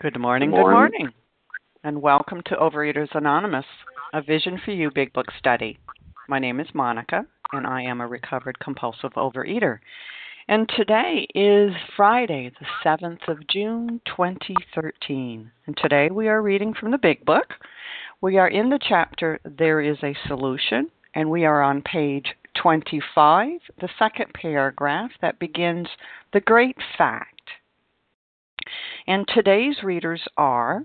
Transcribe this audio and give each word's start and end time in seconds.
Good 0.00 0.18
morning, 0.18 0.50
Good 0.50 0.56
good 0.56 0.62
morning. 0.62 0.90
morning, 1.00 1.14
and 1.84 2.02
welcome 2.02 2.42
to 2.46 2.56
Overeaters 2.56 3.14
Anonymous, 3.14 3.66
a 4.12 4.22
Vision 4.22 4.60
for 4.64 4.72
You 4.72 4.90
Big 4.90 5.12
Book 5.12 5.26
study. 5.38 5.78
My 6.28 6.38
name 6.38 6.60
is 6.60 6.66
Monica, 6.74 7.24
and 7.52 7.66
I 7.66 7.82
am 7.82 8.00
a 8.00 8.06
recovered 8.08 8.58
compulsive 8.58 9.12
overeater. 9.12 9.78
And 10.48 10.68
today 10.76 11.26
is 11.34 11.72
Friday, 11.96 12.50
the 12.58 12.66
7th 12.84 13.28
of 13.28 13.46
June, 13.48 14.00
2013. 14.06 15.50
And 15.66 15.76
today 15.76 16.08
we 16.10 16.28
are 16.28 16.42
reading 16.42 16.74
from 16.74 16.90
the 16.90 16.98
Big 16.98 17.24
Book. 17.24 17.54
We 18.20 18.38
are 18.38 18.48
in 18.48 18.70
the 18.70 18.80
chapter 18.80 19.38
There 19.44 19.80
is 19.80 19.98
a 20.02 20.16
Solution, 20.26 20.90
and 21.14 21.30
we 21.30 21.44
are 21.44 21.62
on 21.62 21.82
page 21.82 22.26
25, 22.60 23.60
the 23.80 23.88
second 23.98 24.32
paragraph 24.34 25.10
that 25.20 25.38
begins 25.38 25.88
The 26.32 26.40
Great 26.40 26.76
Fact. 26.98 27.31
And 29.06 29.26
today's 29.26 29.82
readers 29.82 30.20
are 30.36 30.84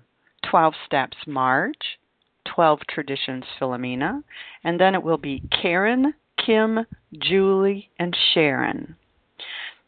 12 0.49 0.73
Steps 0.85 1.17
Marge, 1.27 1.99
12 2.45 2.79
Traditions 2.89 3.43
Philomena, 3.59 4.23
and 4.63 4.79
then 4.79 4.95
it 4.95 5.03
will 5.03 5.17
be 5.17 5.43
Karen, 5.61 6.13
Kim, 6.43 6.85
Julie, 7.19 7.91
and 7.99 8.17
Sharon. 8.33 8.95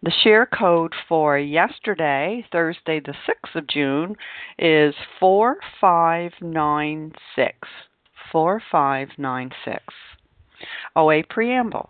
The 0.01 0.13
share 0.23 0.45
code 0.45 0.93
for 1.07 1.37
yesterday, 1.37 2.45
Thursday, 2.51 3.01
the 3.01 3.15
6th 3.27 3.55
of 3.55 3.67
June, 3.67 4.15
is 4.57 4.95
4596. 5.19 7.67
4596. 8.31 9.83
OA 10.95 11.23
Preamble. 11.29 11.89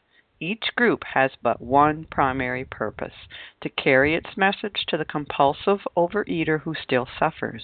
each 0.41 0.75
group 0.75 1.03
has 1.13 1.31
but 1.43 1.61
one 1.61 2.05
primary 2.09 2.65
purpose 2.65 3.13
to 3.61 3.69
carry 3.69 4.15
its 4.15 4.35
message 4.35 4.85
to 4.87 4.97
the 4.97 5.05
compulsive 5.05 5.79
overeater 5.95 6.59
who 6.61 6.73
still 6.73 7.07
suffers. 7.19 7.63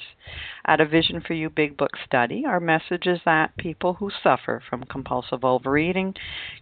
At 0.66 0.80
a 0.80 0.86
Vision 0.86 1.20
for 1.20 1.34
You 1.34 1.50
Big 1.50 1.76
Book 1.76 1.98
study, 2.06 2.46
our 2.46 2.60
message 2.60 3.08
is 3.08 3.20
that 3.26 3.58
people 3.58 3.96
who 3.96 4.12
suffer 4.24 4.62
from 4.70 4.84
compulsive 4.84 5.44
overeating 5.44 6.14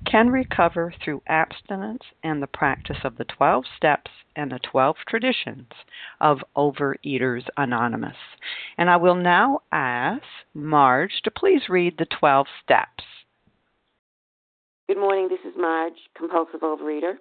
can 0.05 0.29
recover 0.29 0.93
through 1.03 1.21
abstinence 1.27 2.03
and 2.23 2.41
the 2.41 2.47
practice 2.47 2.99
of 3.03 3.17
the 3.17 3.25
12 3.25 3.65
steps 3.75 4.11
and 4.35 4.51
the 4.51 4.59
12 4.59 4.95
traditions 5.07 5.67
of 6.21 6.43
Overeaters 6.55 7.47
Anonymous. 7.57 8.17
And 8.77 8.89
I 8.89 8.97
will 8.97 9.15
now 9.15 9.61
ask 9.71 10.23
Marge 10.53 11.21
to 11.23 11.31
please 11.31 11.67
read 11.67 11.97
the 11.97 12.05
12 12.05 12.47
steps. 12.63 13.03
Good 14.87 14.97
morning. 14.99 15.29
This 15.29 15.39
is 15.45 15.57
Marge, 15.57 15.93
compulsive 16.15 16.59
overeater. 16.59 17.15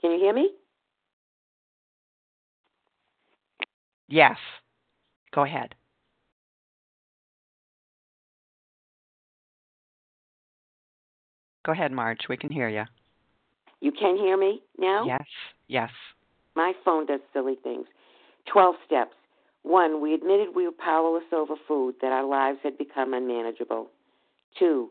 Can 0.00 0.12
you 0.12 0.18
hear 0.18 0.32
me? 0.32 0.50
Yes. 4.08 4.36
Go 5.34 5.44
ahead. 5.44 5.74
Go 11.66 11.72
ahead, 11.72 11.92
Marge. 11.92 12.20
We 12.28 12.38
can 12.38 12.50
hear 12.50 12.68
you. 12.68 12.84
You 13.80 13.92
can 13.92 14.16
hear 14.16 14.38
me 14.38 14.62
now? 14.78 15.04
Yes. 15.06 15.26
Yes. 15.68 15.90
My 16.54 16.72
phone 16.84 17.04
does 17.04 17.20
silly 17.34 17.56
things. 17.62 17.86
12 18.50 18.76
steps. 18.86 19.14
One, 19.62 20.00
we 20.00 20.14
admitted 20.14 20.54
we 20.54 20.66
were 20.66 20.72
powerless 20.72 21.24
over 21.32 21.54
food, 21.66 21.96
that 22.00 22.12
our 22.12 22.24
lives 22.24 22.58
had 22.62 22.78
become 22.78 23.12
unmanageable. 23.12 23.88
Two, 24.58 24.90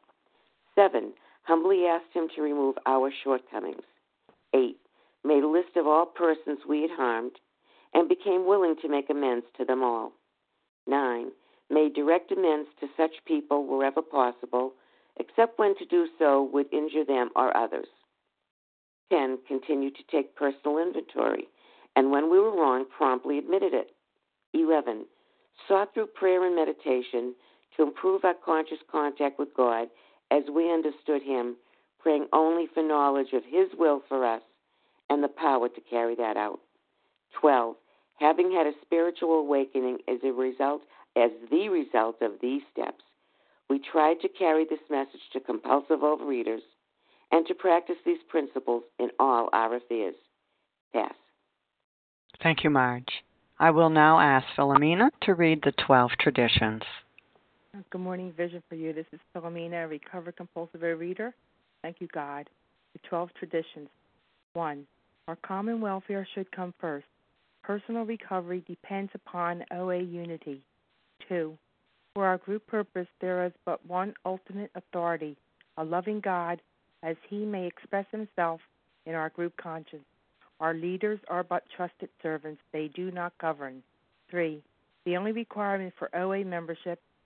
Seven, 0.81 1.13
humbly 1.43 1.85
asked 1.85 2.11
him 2.11 2.27
to 2.35 2.41
remove 2.41 2.75
our 2.87 3.11
shortcomings. 3.23 3.83
Eight, 4.55 4.77
made 5.23 5.43
a 5.43 5.47
list 5.47 5.75
of 5.75 5.85
all 5.85 6.07
persons 6.07 6.57
we 6.67 6.81
had 6.81 6.89
harmed 6.89 7.33
and 7.93 8.09
became 8.09 8.47
willing 8.47 8.75
to 8.81 8.89
make 8.89 9.11
amends 9.11 9.45
to 9.57 9.65
them 9.65 9.83
all. 9.83 10.11
Nine, 10.87 11.27
made 11.69 11.93
direct 11.93 12.31
amends 12.31 12.67
to 12.79 12.87
such 12.97 13.11
people 13.27 13.67
wherever 13.67 14.01
possible, 14.01 14.73
except 15.17 15.59
when 15.59 15.77
to 15.77 15.85
do 15.85 16.07
so 16.17 16.49
would 16.51 16.73
injure 16.73 17.05
them 17.05 17.29
or 17.35 17.55
others. 17.55 17.87
Ten, 19.11 19.37
continued 19.47 19.95
to 19.97 20.03
take 20.09 20.35
personal 20.35 20.79
inventory, 20.79 21.47
and 21.95 22.09
when 22.09 22.31
we 22.31 22.39
were 22.39 22.59
wrong, 22.59 22.85
promptly 22.97 23.37
admitted 23.37 23.75
it. 23.75 23.91
Eleven, 24.55 25.05
sought 25.67 25.93
through 25.93 26.07
prayer 26.07 26.43
and 26.43 26.55
meditation 26.55 27.35
to 27.77 27.83
improve 27.83 28.25
our 28.25 28.33
conscious 28.33 28.79
contact 28.91 29.37
with 29.37 29.53
God 29.55 29.87
as 30.31 30.43
we 30.53 30.71
understood 30.71 31.21
Him, 31.21 31.57
praying 31.99 32.27
only 32.33 32.67
for 32.73 32.81
knowledge 32.81 33.33
of 33.33 33.43
His 33.45 33.67
will 33.77 34.01
for 34.07 34.25
us 34.25 34.41
and 35.09 35.21
the 35.21 35.27
power 35.27 35.69
to 35.69 35.81
carry 35.89 36.15
that 36.15 36.37
out. 36.37 36.59
12. 37.39 37.75
Having 38.19 38.51
had 38.51 38.67
a 38.67 38.73
spiritual 38.81 39.39
awakening 39.39 39.99
as 40.07 40.19
a 40.23 40.31
result 40.31 40.81
as 41.15 41.31
the 41.49 41.69
result 41.69 42.21
of 42.21 42.31
these 42.41 42.61
steps, 42.71 43.03
we 43.69 43.79
tried 43.79 44.19
to 44.21 44.29
carry 44.29 44.65
this 44.65 44.79
message 44.89 45.21
to 45.33 45.39
compulsive 45.39 45.99
overeaters 45.99 46.61
and 47.31 47.45
to 47.47 47.53
practice 47.53 47.95
these 48.05 48.19
principles 48.29 48.83
in 48.99 49.09
all 49.19 49.49
our 49.53 49.75
affairs. 49.75 50.15
Pass. 50.93 51.13
Thank 52.43 52.63
you, 52.63 52.69
Marge. 52.69 53.23
I 53.59 53.71
will 53.71 53.89
now 53.89 54.19
ask 54.19 54.45
Philomena 54.57 55.09
to 55.21 55.35
read 55.35 55.61
the 55.63 55.71
12 55.85 56.11
traditions. 56.19 56.81
Good 57.73 58.01
morning, 58.01 58.33
Vision 58.35 58.61
for 58.67 58.75
You. 58.75 58.91
This 58.91 59.05
is 59.13 59.19
Philomena, 59.33 59.85
a 59.85 59.87
recovered 59.87 60.35
compulsive 60.35 60.81
reader. 60.81 61.33
Thank 61.81 62.01
you, 62.01 62.07
God. 62.13 62.49
The 62.91 62.99
12 63.07 63.29
traditions. 63.39 63.87
1. 64.51 64.85
Our 65.29 65.37
common 65.37 65.79
welfare 65.79 66.27
should 66.35 66.51
come 66.51 66.73
first. 66.81 67.05
Personal 67.63 68.03
recovery 68.03 68.61
depends 68.67 69.09
upon 69.15 69.63
OA 69.71 69.99
unity. 69.99 70.61
2. 71.29 71.57
For 72.13 72.25
our 72.25 72.39
group 72.39 72.67
purpose, 72.67 73.07
there 73.21 73.45
is 73.45 73.53
but 73.63 73.85
one 73.85 74.15
ultimate 74.25 74.71
authority, 74.75 75.37
a 75.77 75.83
loving 75.85 76.19
God, 76.19 76.61
as 77.03 77.15
he 77.29 77.45
may 77.45 77.67
express 77.67 78.05
himself 78.11 78.59
in 79.05 79.15
our 79.15 79.29
group 79.29 79.55
conscience. 79.55 80.03
Our 80.59 80.73
leaders 80.73 81.21
are 81.29 81.43
but 81.43 81.63
trusted 81.77 82.09
servants, 82.21 82.61
they 82.73 82.89
do 82.89 83.11
not 83.11 83.31
govern. 83.39 83.81
3. 84.29 84.61
The 85.05 85.15
only 85.15 85.31
requirement 85.31 85.93
for 85.97 86.13
OA 86.13 86.43
membership 86.43 86.99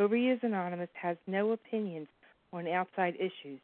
Overeaters 0.00 0.44
Anonymous 0.44 0.90
has 0.94 1.16
no 1.26 1.50
opinions 1.50 2.06
on 2.52 2.68
outside 2.68 3.16
issues. 3.16 3.58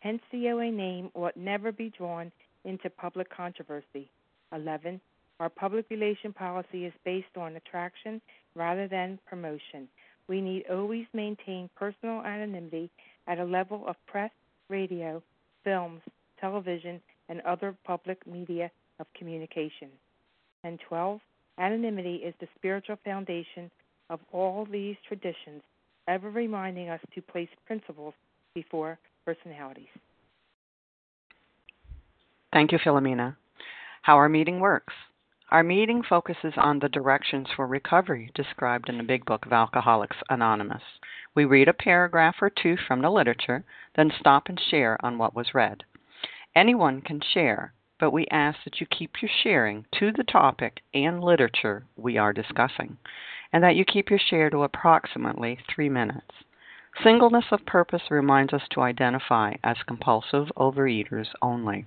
Hence, 0.00 0.20
the 0.30 0.50
OA 0.50 0.70
name 0.70 1.10
ought 1.14 1.34
never 1.34 1.72
be 1.72 1.90
drawn 1.96 2.30
into 2.64 2.90
public 2.90 3.34
controversy. 3.34 4.10
11. 4.52 5.00
Our 5.40 5.48
public 5.48 5.86
relation 5.88 6.34
policy 6.34 6.84
is 6.84 6.92
based 7.06 7.38
on 7.38 7.56
attraction 7.56 8.20
rather 8.54 8.86
than 8.86 9.18
promotion. 9.26 9.88
We 10.28 10.42
need 10.42 10.64
always 10.70 11.06
maintain 11.14 11.70
personal 11.74 12.20
anonymity 12.20 12.90
at 13.26 13.38
a 13.38 13.44
level 13.44 13.84
of 13.86 13.96
press, 14.06 14.30
radio, 14.68 15.22
films, 15.64 16.02
television, 16.38 17.00
and 17.30 17.40
other 17.42 17.74
public 17.84 18.26
media 18.26 18.70
of 19.00 19.06
communication. 19.16 19.88
And 20.64 20.78
12. 20.86 21.18
Anonymity 21.56 22.16
is 22.16 22.34
the 22.40 22.48
spiritual 22.56 22.98
foundation 23.04 23.70
of 24.10 24.20
all 24.32 24.66
these 24.70 24.96
traditions, 25.06 25.62
ever 26.08 26.30
reminding 26.30 26.88
us 26.88 27.00
to 27.14 27.22
place 27.22 27.48
principles 27.66 28.14
before 28.54 28.98
personalities. 29.24 29.86
Thank 32.52 32.72
you, 32.72 32.78
Philomena. 32.78 33.36
How 34.02 34.16
our 34.16 34.28
meeting 34.28 34.58
works. 34.58 34.94
Our 35.50 35.62
meeting 35.62 36.02
focuses 36.02 36.54
on 36.56 36.78
the 36.78 36.88
directions 36.88 37.46
for 37.54 37.66
recovery 37.66 38.30
described 38.34 38.88
in 38.88 38.98
the 38.98 39.04
Big 39.04 39.24
Book 39.24 39.46
of 39.46 39.52
Alcoholics 39.52 40.16
Anonymous. 40.28 40.82
We 41.34 41.44
read 41.44 41.68
a 41.68 41.74
paragraph 41.74 42.36
or 42.40 42.50
two 42.50 42.76
from 42.86 43.02
the 43.02 43.10
literature, 43.10 43.64
then 43.96 44.10
stop 44.18 44.48
and 44.48 44.60
share 44.70 44.98
on 45.04 45.18
what 45.18 45.34
was 45.34 45.54
read. 45.54 45.84
Anyone 46.54 47.00
can 47.00 47.20
share, 47.32 47.72
but 48.00 48.10
we 48.10 48.26
ask 48.30 48.58
that 48.64 48.80
you 48.80 48.86
keep 48.86 49.22
your 49.22 49.30
sharing 49.42 49.86
to 49.98 50.10
the 50.12 50.24
topic 50.24 50.80
and 50.92 51.22
literature 51.22 51.84
we 51.96 52.16
are 52.18 52.32
discussing, 52.32 52.96
and 53.52 53.62
that 53.62 53.76
you 53.76 53.84
keep 53.84 54.10
your 54.10 54.18
share 54.18 54.50
to 54.50 54.62
approximately 54.62 55.58
three 55.74 55.88
minutes. 55.88 56.44
Singleness 57.02 57.46
of 57.52 57.64
purpose 57.64 58.10
reminds 58.10 58.52
us 58.52 58.62
to 58.70 58.80
identify 58.80 59.54
as 59.62 59.76
compulsive 59.86 60.48
overeaters 60.56 61.28
only. 61.40 61.86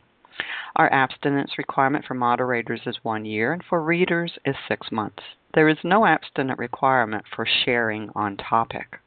Our 0.76 0.92
abstinence 0.94 1.58
requirement 1.58 2.06
for 2.06 2.14
moderators 2.14 2.82
is 2.86 3.04
one 3.04 3.26
year, 3.26 3.52
and 3.52 3.64
for 3.64 3.82
readers 3.84 4.40
is 4.46 4.56
six 4.68 4.92
months. 4.92 5.22
There 5.54 5.68
is 5.68 5.84
no 5.84 6.06
abstinent 6.06 6.58
requirement 6.58 7.26
for 7.28 7.46
sharing 7.46 8.10
on 8.16 8.38
topic. 8.38 9.00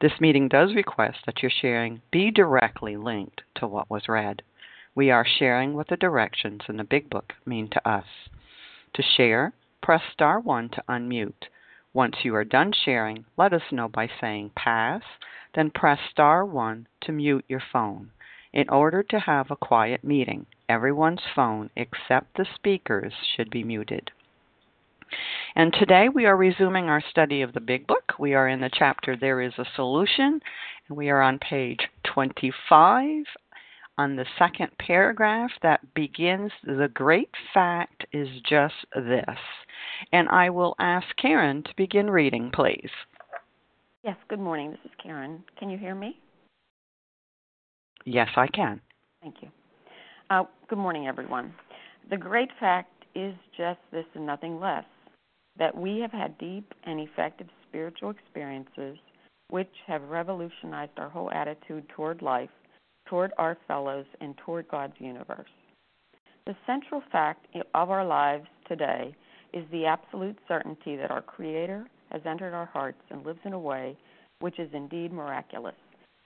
This 0.00 0.20
meeting 0.20 0.48
does 0.48 0.74
request 0.74 1.18
that 1.26 1.42
your 1.42 1.50
sharing 1.50 2.02
be 2.10 2.30
directly 2.30 2.96
linked 2.96 3.42
to 3.56 3.66
what 3.66 3.88
was 3.88 4.08
read. 4.08 4.42
We 4.94 5.10
are 5.12 5.24
sharing 5.24 5.74
what 5.74 5.86
the 5.86 5.96
directions 5.96 6.62
in 6.68 6.76
the 6.76 6.84
Big 6.84 7.08
Book 7.08 7.34
mean 7.46 7.68
to 7.68 7.88
us. 7.88 8.06
To 8.94 9.02
share, 9.02 9.52
press 9.80 10.02
star 10.12 10.40
1 10.40 10.70
to 10.70 10.82
unmute. 10.88 11.48
Once 11.94 12.16
you 12.22 12.34
are 12.34 12.44
done 12.44 12.72
sharing, 12.72 13.24
let 13.36 13.52
us 13.52 13.72
know 13.72 13.88
by 13.88 14.08
saying 14.20 14.50
pass, 14.54 15.02
then 15.54 15.70
press 15.70 15.98
star 16.10 16.44
1 16.44 16.86
to 17.00 17.12
mute 17.12 17.44
your 17.48 17.62
phone. 17.72 18.10
In 18.52 18.68
order 18.68 19.02
to 19.02 19.20
have 19.20 19.50
a 19.50 19.56
quiet 19.56 20.04
meeting, 20.04 20.46
everyone's 20.68 21.22
phone 21.34 21.70
except 21.76 22.36
the 22.36 22.46
speaker's 22.54 23.14
should 23.34 23.50
be 23.50 23.64
muted. 23.64 24.10
And 25.56 25.72
today 25.72 26.08
we 26.08 26.26
are 26.26 26.36
resuming 26.36 26.90
our 26.90 27.00
study 27.00 27.40
of 27.40 27.54
the 27.54 27.60
Big 27.60 27.86
Book. 27.86 28.12
We 28.18 28.34
are 28.34 28.46
in 28.48 28.60
the 28.60 28.70
chapter 28.70 29.16
There 29.16 29.40
is 29.40 29.54
a 29.58 29.64
Solution, 29.74 30.40
and 30.88 30.96
we 30.96 31.08
are 31.08 31.22
on 31.22 31.38
page 31.38 31.88
25 32.04 33.24
on 33.98 34.16
the 34.16 34.24
second 34.38 34.70
paragraph 34.78 35.50
that 35.62 35.80
begins 35.94 36.52
The 36.62 36.88
great 36.94 37.30
fact 37.52 38.06
is 38.12 38.28
just 38.48 38.74
this. 38.94 39.38
And 40.12 40.28
I 40.28 40.48
will 40.50 40.74
ask 40.78 41.06
Karen 41.20 41.62
to 41.64 41.70
begin 41.76 42.08
reading, 42.08 42.50
please. 42.54 42.90
Yes, 44.04 44.16
good 44.28 44.40
morning. 44.40 44.70
This 44.70 44.80
is 44.84 44.92
Karen. 45.02 45.42
Can 45.58 45.68
you 45.68 45.76
hear 45.76 45.94
me? 45.94 46.18
Yes, 48.04 48.28
I 48.36 48.46
can. 48.46 48.80
Thank 49.20 49.36
you. 49.42 49.48
Uh, 50.30 50.44
good 50.68 50.78
morning, 50.78 51.08
everyone. 51.08 51.52
The 52.08 52.16
great 52.16 52.50
fact 52.60 53.04
is 53.14 53.34
just 53.56 53.80
this 53.90 54.04
and 54.14 54.24
nothing 54.24 54.60
less 54.60 54.84
that 55.58 55.76
we 55.76 55.98
have 55.98 56.12
had 56.12 56.38
deep 56.38 56.72
and 56.84 57.00
effective 57.00 57.48
spiritual 57.68 58.10
experiences 58.10 58.96
which 59.50 59.72
have 59.86 60.02
revolutionized 60.02 60.92
our 60.98 61.08
whole 61.08 61.30
attitude 61.32 61.88
toward 61.88 62.22
life, 62.22 62.50
toward 63.08 63.32
our 63.38 63.56
fellows, 63.66 64.06
and 64.20 64.36
toward 64.38 64.68
God's 64.68 64.94
universe. 64.98 65.48
The 66.46 66.56
central 66.66 67.02
fact 67.10 67.46
of 67.74 67.90
our 67.90 68.04
lives 68.04 68.46
today 68.66 69.14
is 69.52 69.64
the 69.70 69.86
absolute 69.86 70.38
certainty 70.46 70.96
that 70.96 71.10
our 71.10 71.22
Creator 71.22 71.86
has 72.10 72.22
entered 72.26 72.54
our 72.54 72.66
hearts 72.66 73.00
and 73.10 73.24
lives 73.24 73.40
in 73.44 73.52
a 73.52 73.58
way 73.58 73.96
which 74.40 74.58
is 74.58 74.68
indeed 74.72 75.12
miraculous. 75.12 75.74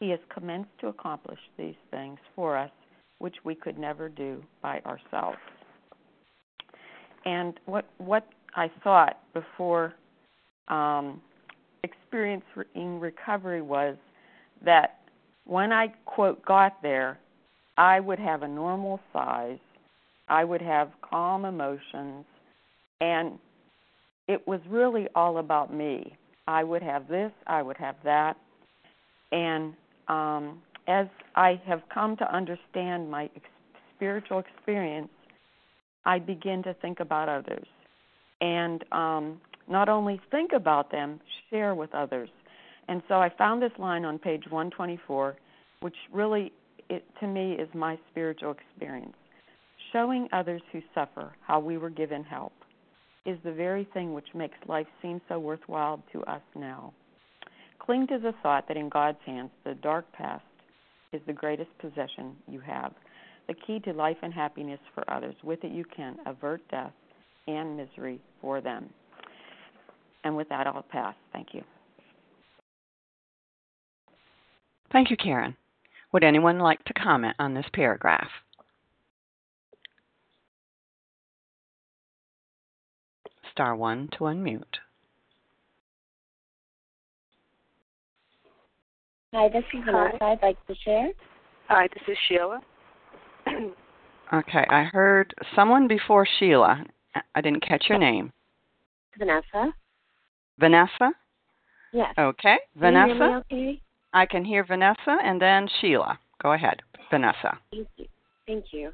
He 0.00 0.10
has 0.10 0.20
commenced 0.32 0.70
to 0.80 0.88
accomplish 0.88 1.38
these 1.56 1.74
things 1.90 2.18
for 2.34 2.56
us, 2.56 2.70
which 3.18 3.36
we 3.44 3.54
could 3.54 3.78
never 3.78 4.08
do 4.08 4.42
by 4.60 4.80
ourselves. 4.80 5.38
And 7.24 7.58
what 7.66 7.86
what 7.98 8.26
I 8.56 8.70
thought 8.82 9.20
before 9.32 9.94
um, 10.68 11.20
experiencing 11.84 13.00
recovery 13.00 13.62
was 13.62 13.96
that 14.64 14.98
when 15.44 15.72
I 15.72 15.88
quote 16.04 16.44
got 16.44 16.82
there, 16.82 17.18
I 17.76 18.00
would 18.00 18.18
have 18.18 18.42
a 18.42 18.48
normal 18.48 19.00
size, 19.12 19.58
I 20.28 20.44
would 20.44 20.62
have 20.62 20.90
calm 21.02 21.44
emotions, 21.44 22.24
and 23.00 23.38
it 24.28 24.46
was 24.46 24.60
really 24.68 25.08
all 25.14 25.38
about 25.38 25.72
me. 25.72 26.16
I 26.46 26.64
would 26.64 26.82
have 26.82 27.08
this, 27.08 27.32
I 27.46 27.62
would 27.62 27.76
have 27.76 27.96
that, 28.04 28.36
and 29.30 29.74
um, 30.08 30.60
as 30.86 31.06
I 31.36 31.60
have 31.66 31.82
come 31.92 32.16
to 32.18 32.34
understand 32.34 33.10
my 33.10 33.24
ex- 33.36 33.44
spiritual 33.96 34.40
experience, 34.40 35.08
I 36.04 36.18
begin 36.18 36.62
to 36.64 36.74
think 36.74 37.00
about 37.00 37.28
others, 37.28 37.66
and 38.40 38.84
um, 38.92 39.40
not 39.68 39.88
only 39.88 40.20
think 40.30 40.52
about 40.52 40.90
them, 40.90 41.20
share 41.50 41.74
with 41.74 41.94
others. 41.94 42.28
And 42.88 43.02
so 43.08 43.14
I 43.14 43.30
found 43.36 43.62
this 43.62 43.72
line 43.78 44.04
on 44.04 44.18
page 44.18 44.44
124, 44.48 45.36
which 45.80 45.94
really, 46.12 46.52
it, 46.88 47.04
to 47.20 47.26
me, 47.26 47.52
is 47.52 47.68
my 47.74 47.98
spiritual 48.10 48.52
experience. 48.52 49.14
Showing 49.92 50.28
others 50.32 50.62
who 50.72 50.80
suffer 50.94 51.32
how 51.46 51.60
we 51.60 51.78
were 51.78 51.90
given 51.90 52.24
help 52.24 52.52
is 53.24 53.38
the 53.44 53.52
very 53.52 53.86
thing 53.94 54.14
which 54.14 54.26
makes 54.34 54.56
life 54.66 54.86
seem 55.00 55.20
so 55.28 55.38
worthwhile 55.38 56.02
to 56.12 56.22
us 56.24 56.42
now. 56.54 56.92
Cling 57.78 58.06
to 58.08 58.18
the 58.18 58.32
thought 58.42 58.66
that 58.68 58.76
in 58.76 58.88
God's 58.88 59.18
hands, 59.24 59.50
the 59.64 59.74
dark 59.74 60.10
past 60.12 60.44
is 61.12 61.20
the 61.26 61.32
greatest 61.32 61.70
possession 61.78 62.36
you 62.48 62.60
have, 62.60 62.92
the 63.48 63.54
key 63.54 63.80
to 63.80 63.92
life 63.92 64.16
and 64.22 64.32
happiness 64.32 64.80
for 64.94 65.08
others. 65.12 65.34
With 65.42 65.62
it, 65.64 65.72
you 65.72 65.84
can 65.84 66.16
avert 66.26 66.62
death 66.70 66.92
and 67.46 67.76
misery 67.76 68.20
for 68.40 68.60
them. 68.60 68.88
And 70.24 70.36
with 70.36 70.48
that, 70.48 70.66
I'll 70.66 70.82
pass. 70.82 71.14
Thank 71.32 71.48
you. 71.52 71.62
Thank 74.92 75.10
you, 75.10 75.16
Karen. 75.16 75.56
Would 76.12 76.22
anyone 76.22 76.58
like 76.58 76.84
to 76.84 76.92
comment 76.92 77.34
on 77.38 77.54
this 77.54 77.64
paragraph? 77.72 78.28
Star 83.50 83.74
1 83.74 84.10
to 84.12 84.24
unmute. 84.24 84.62
Hi, 89.34 89.48
this 89.48 89.64
is 89.72 89.80
Vanessa. 89.84 90.22
I'd 90.22 90.42
like 90.42 90.66
to 90.66 90.74
share. 90.84 91.08
Hi, 91.68 91.88
this 91.94 92.02
is 92.06 92.18
Sheila. 92.28 92.60
okay, 94.34 94.66
I 94.68 94.84
heard 94.84 95.32
someone 95.56 95.88
before 95.88 96.26
Sheila. 96.38 96.84
I 97.34 97.40
didn't 97.40 97.66
catch 97.66 97.86
your 97.88 97.98
name. 97.98 98.30
Vanessa. 99.18 99.72
Vanessa? 100.58 101.12
Yes. 101.94 102.12
Okay, 102.18 102.58
Can 102.78 102.80
Vanessa. 102.80 103.08
You 103.08 103.14
hear 103.14 103.28
me 103.28 103.34
okay? 103.36 103.82
I 104.12 104.26
can 104.26 104.44
hear 104.44 104.64
Vanessa 104.64 105.16
and 105.22 105.40
then 105.40 105.68
Sheila. 105.80 106.18
Go 106.42 106.52
ahead, 106.52 106.82
Vanessa. 107.10 107.58
Thank 107.70 107.88
you. 107.96 108.06
Thank 108.46 108.66
you. 108.72 108.92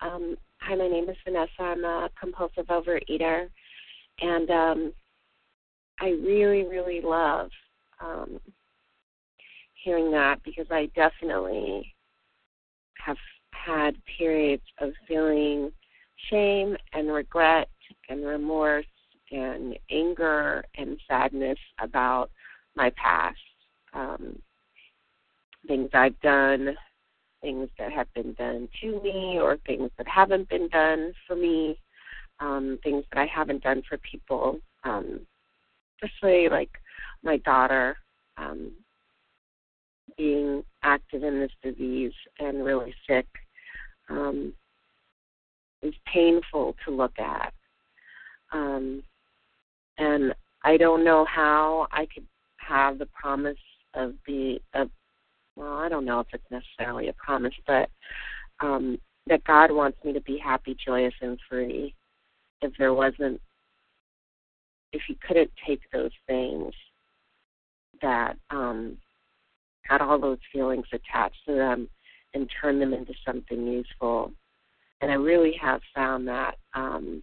Um, 0.00 0.36
hi, 0.60 0.74
my 0.74 0.88
name 0.88 1.08
is 1.08 1.16
Vanessa. 1.24 1.50
I'm 1.60 1.84
a 1.84 2.08
compulsive 2.18 2.66
overeater, 2.66 3.48
And 4.20 4.50
um, 4.50 4.92
I 6.00 6.10
really, 6.24 6.64
really 6.64 7.00
love 7.00 7.50
um, 8.00 8.40
hearing 9.74 10.10
that 10.12 10.42
because 10.44 10.66
I 10.70 10.90
definitely 10.94 11.94
have 13.04 13.16
had 13.52 13.96
periods 14.18 14.62
of 14.80 14.92
feeling 15.06 15.70
shame 16.30 16.76
and 16.92 17.12
regret 17.12 17.68
and 18.08 18.24
remorse 18.24 18.86
and 19.30 19.76
anger 19.90 20.64
and 20.76 20.98
sadness 21.08 21.58
about 21.80 22.30
my 22.76 22.90
past. 22.90 23.38
Um, 23.92 24.38
things 25.66 25.90
I've 25.92 26.18
done, 26.20 26.76
things 27.42 27.68
that 27.78 27.92
have 27.92 28.12
been 28.14 28.34
done 28.34 28.68
to 28.80 29.00
me, 29.02 29.38
or 29.40 29.58
things 29.66 29.90
that 29.98 30.08
haven't 30.08 30.48
been 30.48 30.68
done 30.68 31.12
for 31.26 31.36
me, 31.36 31.78
um, 32.40 32.78
things 32.82 33.04
that 33.12 33.20
I 33.20 33.26
haven't 33.26 33.62
done 33.62 33.82
for 33.88 33.98
people. 33.98 34.58
Um, 34.84 35.26
especially 36.02 36.48
like 36.48 36.70
my 37.22 37.38
daughter 37.38 37.96
um, 38.36 38.72
being 40.16 40.62
active 40.82 41.22
in 41.22 41.40
this 41.40 41.52
disease 41.62 42.12
and 42.38 42.64
really 42.64 42.94
sick 43.08 43.26
um, 44.08 44.52
is 45.82 45.94
painful 46.12 46.76
to 46.84 46.94
look 46.94 47.18
at. 47.18 47.52
Um, 48.52 49.02
and 49.98 50.34
I 50.62 50.76
don't 50.76 51.04
know 51.04 51.24
how 51.24 51.88
I 51.92 52.06
could 52.06 52.26
have 52.56 52.98
the 52.98 53.06
promise 53.06 53.56
of 53.94 54.14
the 54.26 54.60
of 54.74 54.90
well, 55.56 55.74
I 55.74 55.88
don't 55.88 56.04
know 56.04 56.20
if 56.20 56.26
it's 56.32 56.50
necessarily 56.50 57.08
a 57.08 57.12
promise, 57.14 57.54
but 57.66 57.88
um, 58.60 58.98
that 59.26 59.44
God 59.44 59.70
wants 59.70 59.98
me 60.04 60.12
to 60.12 60.20
be 60.20 60.38
happy, 60.38 60.76
joyous, 60.84 61.14
and 61.20 61.38
free. 61.48 61.94
If 62.60 62.72
there 62.78 62.94
wasn't, 62.94 63.40
if 64.92 65.02
He 65.06 65.18
couldn't 65.26 65.50
take 65.66 65.80
those 65.92 66.12
things 66.26 66.72
that 68.02 68.36
um, 68.50 68.96
had 69.82 70.00
all 70.00 70.18
those 70.20 70.38
feelings 70.52 70.86
attached 70.92 71.44
to 71.46 71.54
them 71.54 71.88
and 72.34 72.50
turn 72.60 72.78
them 72.78 72.92
into 72.92 73.12
something 73.24 73.66
useful. 73.66 74.32
And 75.00 75.10
I 75.10 75.14
really 75.14 75.54
have 75.60 75.80
found 75.94 76.26
that 76.28 76.56
um, 76.74 77.22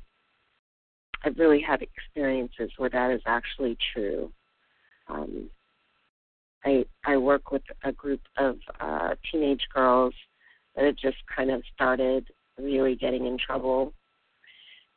I've 1.23 1.37
really 1.37 1.61
had 1.61 1.81
experiences 1.81 2.71
where 2.77 2.89
that 2.89 3.11
is 3.11 3.21
actually 3.25 3.77
true. 3.93 4.31
Um, 5.07 5.49
I 6.63 6.85
I 7.05 7.17
work 7.17 7.51
with 7.51 7.63
a 7.83 7.91
group 7.91 8.21
of 8.37 8.57
uh, 8.79 9.15
teenage 9.31 9.67
girls 9.73 10.13
that 10.75 10.85
have 10.85 10.95
just 10.95 11.17
kind 11.33 11.51
of 11.51 11.63
started 11.73 12.27
really 12.57 12.95
getting 12.95 13.25
in 13.25 13.37
trouble, 13.37 13.93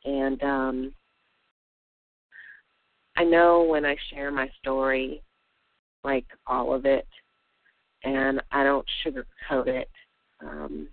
and 0.03 0.41
um, 0.43 0.93
I 3.17 3.23
know 3.23 3.63
when 3.63 3.85
I 3.85 3.95
share 4.11 4.31
my 4.31 4.49
story, 4.59 5.21
like 6.03 6.25
all 6.45 6.73
of 6.73 6.85
it, 6.85 7.07
and 8.03 8.41
I 8.51 8.63
don't 8.63 8.85
sugarcoat 9.03 9.67
it, 9.67 9.89
um, 10.41 10.87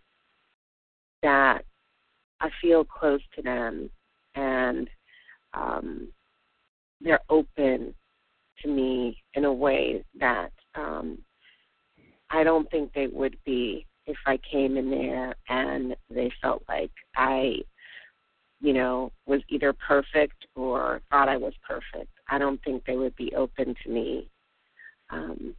that 1.23 1.65
I 2.41 2.51
feel 2.61 2.85
close 2.85 3.21
to 3.37 3.43
them 3.43 3.91
and 4.35 4.89
um, 5.55 6.09
they're 7.01 7.21
open 7.29 7.95
to 8.63 8.69
me 8.69 9.17
in 9.35 9.45
a 9.45 9.53
way 9.53 10.05
that 10.19 10.53
um, 10.75 11.19
I 12.31 12.45
don't 12.45 12.71
think 12.71 12.93
they 12.93 13.07
would 13.09 13.37
be 13.45 13.87
if 14.07 14.17
I 14.27 14.39
came 14.39 14.77
in 14.77 14.91
there 14.91 15.35
and 15.49 15.95
they 16.11 16.33
felt 16.41 16.63
like 16.69 16.91
I, 17.17 17.59
you 18.61 18.73
know, 18.73 19.13
was 19.27 19.43
either 19.49 19.73
perfect 19.73 20.47
or 20.57 21.01
thought 21.11 21.29
I 21.29 21.37
was 21.37 21.53
perfect. 21.67 22.11
I 22.29 22.39
don't 22.39 22.63
think 22.65 22.85
they 22.85 22.97
would 22.97 23.15
be 23.17 23.35
open 23.37 23.75
to 23.85 23.91
me. 23.91 24.29
Um, 25.11 25.55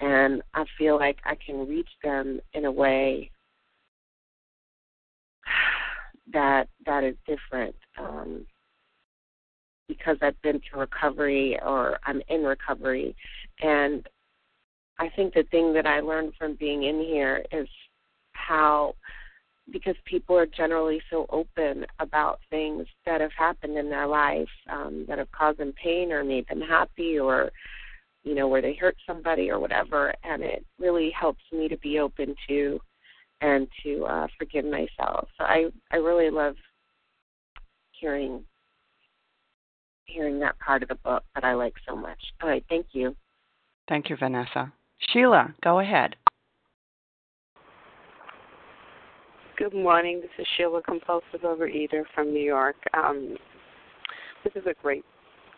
and 0.00 0.42
I 0.54 0.64
feel 0.76 0.98
like 0.98 1.18
I 1.24 1.34
can 1.34 1.68
reach 1.68 1.90
them 2.02 2.40
in 2.54 2.64
a 2.64 2.72
way 2.72 3.30
that 6.32 6.68
that 6.86 7.04
is 7.04 7.16
different. 7.26 7.74
Um, 7.98 8.46
because 9.88 10.18
I've 10.20 10.40
been 10.42 10.60
to 10.70 10.78
recovery 10.78 11.58
or 11.64 11.98
I'm 12.04 12.22
in 12.28 12.42
recovery. 12.42 13.16
And 13.60 14.06
I 14.98 15.08
think 15.08 15.34
the 15.34 15.44
thing 15.44 15.72
that 15.74 15.86
I 15.86 16.00
learned 16.00 16.34
from 16.38 16.54
being 16.54 16.84
in 16.84 16.98
here 17.00 17.44
is 17.52 17.68
how, 18.32 18.94
because 19.72 19.96
people 20.04 20.36
are 20.36 20.46
generally 20.46 21.00
so 21.10 21.26
open 21.30 21.86
about 21.98 22.40
things 22.50 22.86
that 23.06 23.20
have 23.20 23.32
happened 23.36 23.76
in 23.76 23.90
their 23.90 24.06
life 24.06 24.48
um, 24.70 25.04
that 25.08 25.18
have 25.18 25.30
caused 25.32 25.58
them 25.58 25.72
pain 25.82 26.12
or 26.12 26.24
made 26.24 26.48
them 26.48 26.60
happy 26.60 27.18
or, 27.18 27.50
you 28.24 28.34
know, 28.34 28.48
where 28.48 28.62
they 28.62 28.74
hurt 28.74 28.96
somebody 29.06 29.50
or 29.50 29.58
whatever. 29.58 30.12
And 30.24 30.42
it 30.42 30.64
really 30.78 31.10
helps 31.10 31.42
me 31.52 31.68
to 31.68 31.76
be 31.78 31.98
open 31.98 32.34
to 32.48 32.80
and 33.40 33.68
to 33.84 34.04
uh, 34.04 34.26
forgive 34.36 34.64
myself. 34.64 35.28
So 35.38 35.44
I, 35.44 35.66
I 35.92 35.96
really 35.96 36.30
love 36.30 36.56
hearing 37.92 38.44
hearing 40.06 40.40
that 40.40 40.58
part 40.58 40.82
of 40.82 40.88
the 40.88 40.94
book 40.96 41.22
that 41.34 41.44
I 41.44 41.52
like 41.52 41.74
so 41.86 41.94
much. 41.94 42.18
All 42.42 42.48
right, 42.48 42.64
thank 42.70 42.86
you. 42.92 43.14
Thank 43.88 44.10
you, 44.10 44.16
Vanessa. 44.16 44.72
Sheila, 45.10 45.54
go 45.62 45.80
ahead. 45.80 46.16
Good 49.56 49.74
morning. 49.74 50.20
This 50.20 50.30
is 50.38 50.46
Sheila, 50.56 50.82
compulsive 50.82 51.40
overeater 51.42 52.02
from 52.14 52.32
New 52.32 52.44
York. 52.44 52.76
Um, 52.94 53.36
this 54.44 54.52
is 54.54 54.66
a 54.66 54.74
great, 54.82 55.04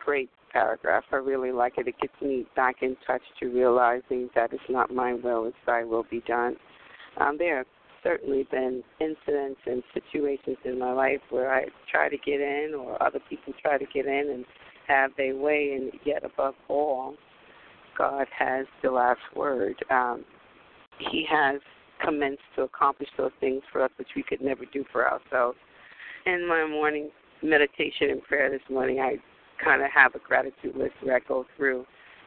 great 0.04 0.30
paragraph. 0.52 1.04
I 1.12 1.16
really 1.16 1.52
like 1.52 1.74
it. 1.76 1.86
It 1.86 1.96
gets 2.00 2.14
me 2.22 2.46
back 2.56 2.76
in 2.82 2.96
touch 3.06 3.22
to 3.40 3.48
realizing 3.48 4.30
that 4.34 4.52
it's 4.52 4.62
not 4.68 4.94
my 4.94 5.14
will, 5.14 5.46
it's 5.46 5.56
thy 5.66 5.84
will 5.84 6.06
be 6.10 6.22
done. 6.26 6.56
Um, 7.18 7.36
there 7.38 7.58
have 7.58 7.66
certainly 8.02 8.46
been 8.50 8.82
incidents 9.00 9.60
and 9.66 9.82
situations 9.92 10.56
in 10.64 10.78
my 10.78 10.92
life 10.92 11.20
where 11.30 11.52
I 11.52 11.66
try 11.90 12.08
to 12.08 12.16
get 12.16 12.40
in 12.40 12.74
or 12.78 13.02
other 13.02 13.20
people 13.28 13.52
try 13.60 13.76
to 13.76 13.86
get 13.92 14.06
in 14.06 14.30
and 14.32 14.44
have 14.88 15.10
their 15.16 15.36
way, 15.36 15.76
and 15.76 15.92
yet 16.04 16.24
above 16.24 16.54
all, 16.68 17.16
God 18.00 18.26
has 18.36 18.64
the 18.82 18.90
last 18.90 19.20
word. 19.36 19.74
Um, 19.90 20.24
he 21.10 21.26
has 21.30 21.60
commenced 22.02 22.40
to 22.56 22.62
accomplish 22.62 23.10
those 23.18 23.30
things 23.40 23.62
for 23.70 23.82
us 23.82 23.90
which 23.98 24.08
we 24.16 24.22
could 24.22 24.40
never 24.40 24.64
do 24.72 24.86
for 24.90 25.06
ourselves. 25.06 25.58
In 26.24 26.48
my 26.48 26.66
morning 26.66 27.10
meditation 27.42 28.08
and 28.08 28.22
prayer 28.22 28.50
this 28.50 28.62
morning, 28.70 29.00
I 29.00 29.16
kind 29.62 29.82
of 29.82 29.90
have 29.90 30.14
a 30.14 30.18
gratitude 30.18 30.76
list 30.76 30.94
where 31.02 31.16
I 31.16 31.20
go 31.28 31.44
through 31.58 31.84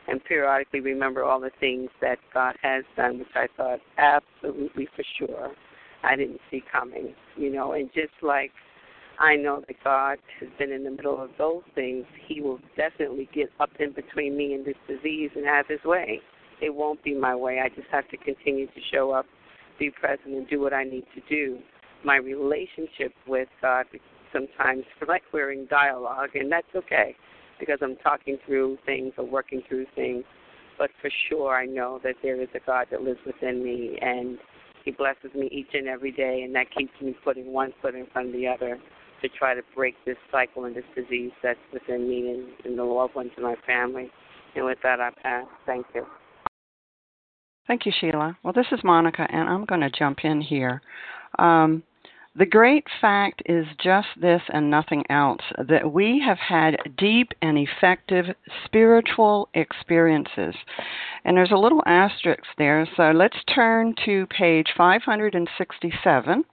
and 0.07 0.23
periodically 0.23 0.79
remember 0.79 1.23
all 1.23 1.39
the 1.39 1.49
things 1.59 1.89
that 2.01 2.19
God 2.31 2.55
has 2.61 2.83
done, 2.95 3.17
which 3.17 3.27
I 3.33 3.47
thought 3.57 3.79
absolutely 3.97 4.87
for 4.95 5.03
sure 5.17 5.53
I 6.03 6.15
didn't 6.15 6.41
see 6.51 6.63
coming, 6.71 7.15
you 7.35 7.51
know, 7.51 7.71
and 7.71 7.89
just 7.95 8.13
like 8.21 8.51
I 9.19 9.35
know 9.35 9.63
that 9.67 9.75
God 9.83 10.17
has 10.39 10.49
been 10.57 10.71
in 10.71 10.83
the 10.83 10.91
middle 10.91 11.21
of 11.21 11.29
those 11.37 11.61
things, 11.75 12.05
He 12.27 12.41
will 12.41 12.59
definitely 12.75 13.29
get 13.33 13.49
up 13.59 13.69
in 13.79 13.93
between 13.93 14.35
me 14.35 14.53
and 14.53 14.65
this 14.65 14.75
disease 14.87 15.29
and 15.35 15.45
have 15.45 15.67
His 15.67 15.83
way. 15.85 16.19
It 16.61 16.73
won't 16.73 17.03
be 17.03 17.13
my 17.13 17.35
way. 17.35 17.59
I 17.59 17.69
just 17.69 17.87
have 17.91 18.07
to 18.09 18.17
continue 18.17 18.67
to 18.67 18.79
show 18.91 19.11
up, 19.11 19.25
be 19.79 19.91
present, 19.91 20.27
and 20.27 20.47
do 20.47 20.59
what 20.59 20.73
I 20.73 20.83
need 20.83 21.05
to 21.15 21.21
do. 21.29 21.59
My 22.03 22.15
relationship 22.17 23.13
with 23.27 23.47
God 23.61 23.85
sometimes 24.31 24.83
like 25.07 25.23
we're 25.31 25.51
in 25.51 25.67
dialogue, 25.67 26.29
and 26.35 26.51
that's 26.51 26.67
okay 26.75 27.15
because 27.59 27.79
I'm 27.81 27.95
talking 27.97 28.37
through 28.45 28.77
things 28.85 29.13
or 29.17 29.25
working 29.25 29.61
through 29.67 29.85
things. 29.95 30.23
But 30.77 30.89
for 31.01 31.09
sure, 31.29 31.55
I 31.55 31.65
know 31.65 31.99
that 32.03 32.15
there 32.23 32.41
is 32.41 32.49
a 32.55 32.59
God 32.65 32.87
that 32.91 33.03
lives 33.03 33.19
within 33.25 33.63
me, 33.63 33.97
and 34.01 34.37
He 34.83 34.91
blesses 34.91 35.31
me 35.35 35.47
each 35.51 35.73
and 35.73 35.87
every 35.87 36.11
day, 36.11 36.41
and 36.43 36.53
that 36.55 36.73
keeps 36.75 36.93
me 36.99 37.15
putting 37.23 37.53
one 37.53 37.73
foot 37.81 37.95
in 37.95 38.07
front 38.07 38.29
of 38.29 38.33
the 38.33 38.47
other 38.47 38.79
to 39.23 39.29
try 39.29 39.55
to 39.55 39.61
break 39.75 39.95
this 40.05 40.17
cycle 40.31 40.65
and 40.65 40.75
this 40.75 40.83
disease 40.95 41.31
that's 41.41 41.59
within 41.71 42.07
me 42.07 42.29
and, 42.29 42.47
and 42.65 42.77
the 42.77 42.83
loved 42.83 43.15
ones 43.15 43.31
in 43.37 43.43
my 43.43 43.55
family. 43.65 44.11
And 44.55 44.65
with 44.65 44.77
that, 44.83 44.99
I 44.99 45.09
pass. 45.21 45.45
Thank 45.65 45.87
you. 45.95 46.05
Thank 47.65 47.85
you, 47.85 47.93
Sheila. 47.99 48.37
Well, 48.43 48.53
this 48.53 48.67
is 48.71 48.81
Monica, 48.83 49.25
and 49.29 49.49
I'm 49.49 49.65
going 49.65 49.81
to 49.81 49.89
jump 49.89 50.19
in 50.23 50.41
here. 50.41 50.81
Um, 51.39 51.83
the 52.35 52.45
great 52.45 52.85
fact 52.99 53.43
is 53.45 53.65
just 53.81 54.07
this 54.19 54.41
and 54.49 54.69
nothing 54.69 55.03
else 55.09 55.41
that 55.69 55.93
we 55.93 56.21
have 56.25 56.39
had 56.39 56.77
deep 56.97 57.31
and 57.43 57.57
effective 57.57 58.25
spiritual 58.65 59.49
experiences. 59.53 60.55
And 61.23 61.37
there's 61.37 61.51
a 61.51 61.57
little 61.57 61.83
asterisk 61.85 62.43
there, 62.57 62.87
so 62.97 63.11
let's 63.11 63.37
turn 63.53 63.93
to 64.05 64.25
page 64.27 64.73
567. 64.75 66.43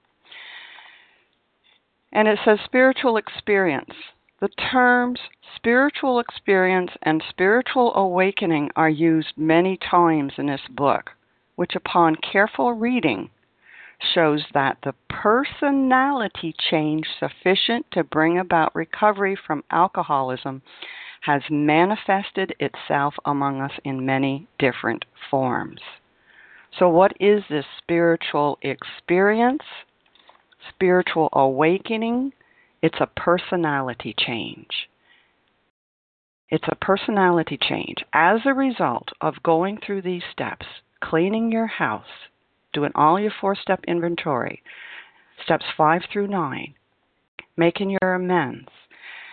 And 2.13 2.29
it 2.29 2.39
says 2.45 2.59
spiritual 2.65 3.17
experience. 3.17 3.95
The 4.41 4.49
terms 4.49 5.21
spiritual 5.55 6.19
experience 6.19 6.91
and 7.03 7.23
spiritual 7.29 7.95
awakening 7.95 8.71
are 8.75 8.89
used 8.89 9.37
many 9.37 9.77
times 9.77 10.33
in 10.39 10.47
this 10.47 10.67
book, 10.71 11.11
which, 11.57 11.77
upon 11.77 12.17
careful 12.17 12.73
reading, 12.73 13.31
shows 14.15 14.45
that 14.55 14.79
the 14.83 14.95
personality 15.09 16.55
change 16.71 17.07
sufficient 17.19 17.85
to 17.91 18.03
bring 18.03 18.39
about 18.39 18.75
recovery 18.75 19.37
from 19.37 19.63
alcoholism 19.71 20.63
has 21.21 21.43
manifested 21.51 22.55
itself 22.59 23.15
among 23.27 23.61
us 23.61 23.73
in 23.85 24.07
many 24.07 24.49
different 24.59 25.05
forms. 25.31 25.81
So, 26.79 26.89
what 26.89 27.13
is 27.21 27.43
this 27.51 27.67
spiritual 27.79 28.59
experience? 28.63 29.65
Spiritual 30.69 31.29
awakening? 31.33 32.33
It's 32.83 33.01
a 33.01 33.07
personality 33.07 34.15
change. 34.19 34.89
It's 36.49 36.69
a 36.69 36.77
personality 36.77 37.59
change. 37.61 37.99
As 38.13 38.41
a 38.45 38.55
result 38.55 39.09
of 39.21 39.43
going 39.43 39.79
through 39.79 40.03
these 40.03 40.23
steps, 40.33 40.67
cleaning 41.01 41.53
your 41.53 41.67
house, 41.67 42.29
doing 42.73 42.93
all 42.95 43.21
your 43.21 43.33
four 43.41 43.55
step 43.55 43.81
inventory, 43.87 44.63
steps 45.45 45.65
five 45.77 46.03
through 46.13 46.29
nine, 46.29 46.75
making 47.57 47.91
your 47.91 48.15
amends, 48.15 48.69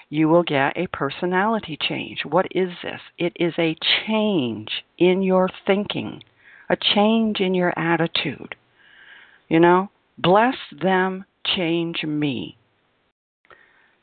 you 0.10 0.30
will 0.30 0.44
get 0.44 0.78
a 0.78 0.88
personality 0.88 1.78
change. 1.80 2.24
What 2.24 2.48
is 2.52 2.70
this? 2.84 3.02
It 3.18 3.34
is 3.36 3.54
a 3.58 3.76
change 4.06 4.70
in 4.98 5.22
your 5.22 5.50
thinking, 5.66 6.24
a 6.70 6.78
change 6.78 7.40
in 7.40 7.54
your 7.54 7.78
attitude. 7.78 8.56
You 9.50 9.60
know, 9.60 9.90
bless 10.18 10.56
them, 10.82 11.26
change 11.46 12.04
me. 12.04 12.58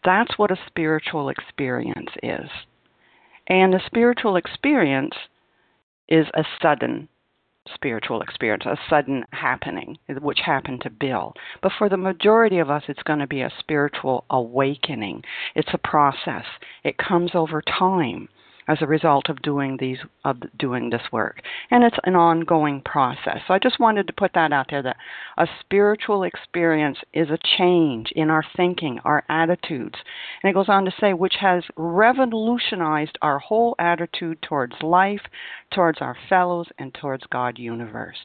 That's 0.04 0.38
what 0.38 0.50
a 0.50 0.59
spiritual 0.66 1.28
experience 1.28 2.11
is. 2.23 2.50
And 3.47 3.75
a 3.75 3.85
spiritual 3.87 4.37
experience 4.37 5.14
is 6.09 6.26
a 6.35 6.44
sudden 6.61 7.09
spiritual 7.73 8.21
experience, 8.21 8.64
a 8.66 8.76
sudden 8.90 9.25
happening, 9.33 9.97
which 10.21 10.40
happened 10.44 10.83
to 10.83 10.90
Bill. 10.90 11.33
But 11.62 11.73
for 11.78 11.88
the 11.88 11.97
majority 11.97 12.59
of 12.59 12.71
us, 12.71 12.83
it's 12.88 13.02
going 13.04 13.21
to 13.21 13.26
be 13.26 13.40
a 13.40 13.52
spiritual 13.59 14.25
awakening. 14.30 15.23
It's 15.54 15.73
a 15.73 15.78
process. 15.78 16.44
It 16.85 16.99
comes 16.99 17.30
over 17.35 17.62
time 17.62 18.28
as 18.66 18.78
a 18.80 18.87
result 18.87 19.28
of 19.28 19.42
doing 19.42 19.76
these 19.78 19.99
of 20.25 20.37
doing 20.59 20.90
this 20.90 21.02
work. 21.12 21.42
And 21.71 21.85
it's 21.85 21.97
an 22.04 22.16
ongoing 22.16 22.80
process. 22.80 23.40
So 23.47 23.54
i 23.54 23.59
just 23.59 23.80
wanted 23.80 24.06
to 24.06 24.12
put 24.12 24.33
that 24.35 24.52
out 24.52 24.66
there 24.71 24.83
that 24.83 24.97
a 25.37 25.47
spiritual 25.61 26.23
experience 26.23 26.99
is 27.12 27.28
a 27.30 27.38
change 27.59 28.12
in 28.16 28.30
our 28.30 28.44
thinking 28.56 29.00
our 29.04 29.25
attitudes. 29.28 29.97
And 30.42 30.50
it 30.50 30.54
goes 30.54 30.68
on 30.68 30.85
to 30.85 30.92
say 30.99 31.12
which 31.12 31.37
has 31.40 31.64
revolutionized 31.76 33.18
our 33.23 33.38
whole 33.38 33.75
attitude 33.78 34.40
towards 34.42 34.75
life 34.83 35.23
towards 35.73 36.00
our 36.00 36.16
fellows 36.28 36.68
and 36.78 36.94
towards 36.94 37.25
god 37.30 37.59
universe. 37.59 38.18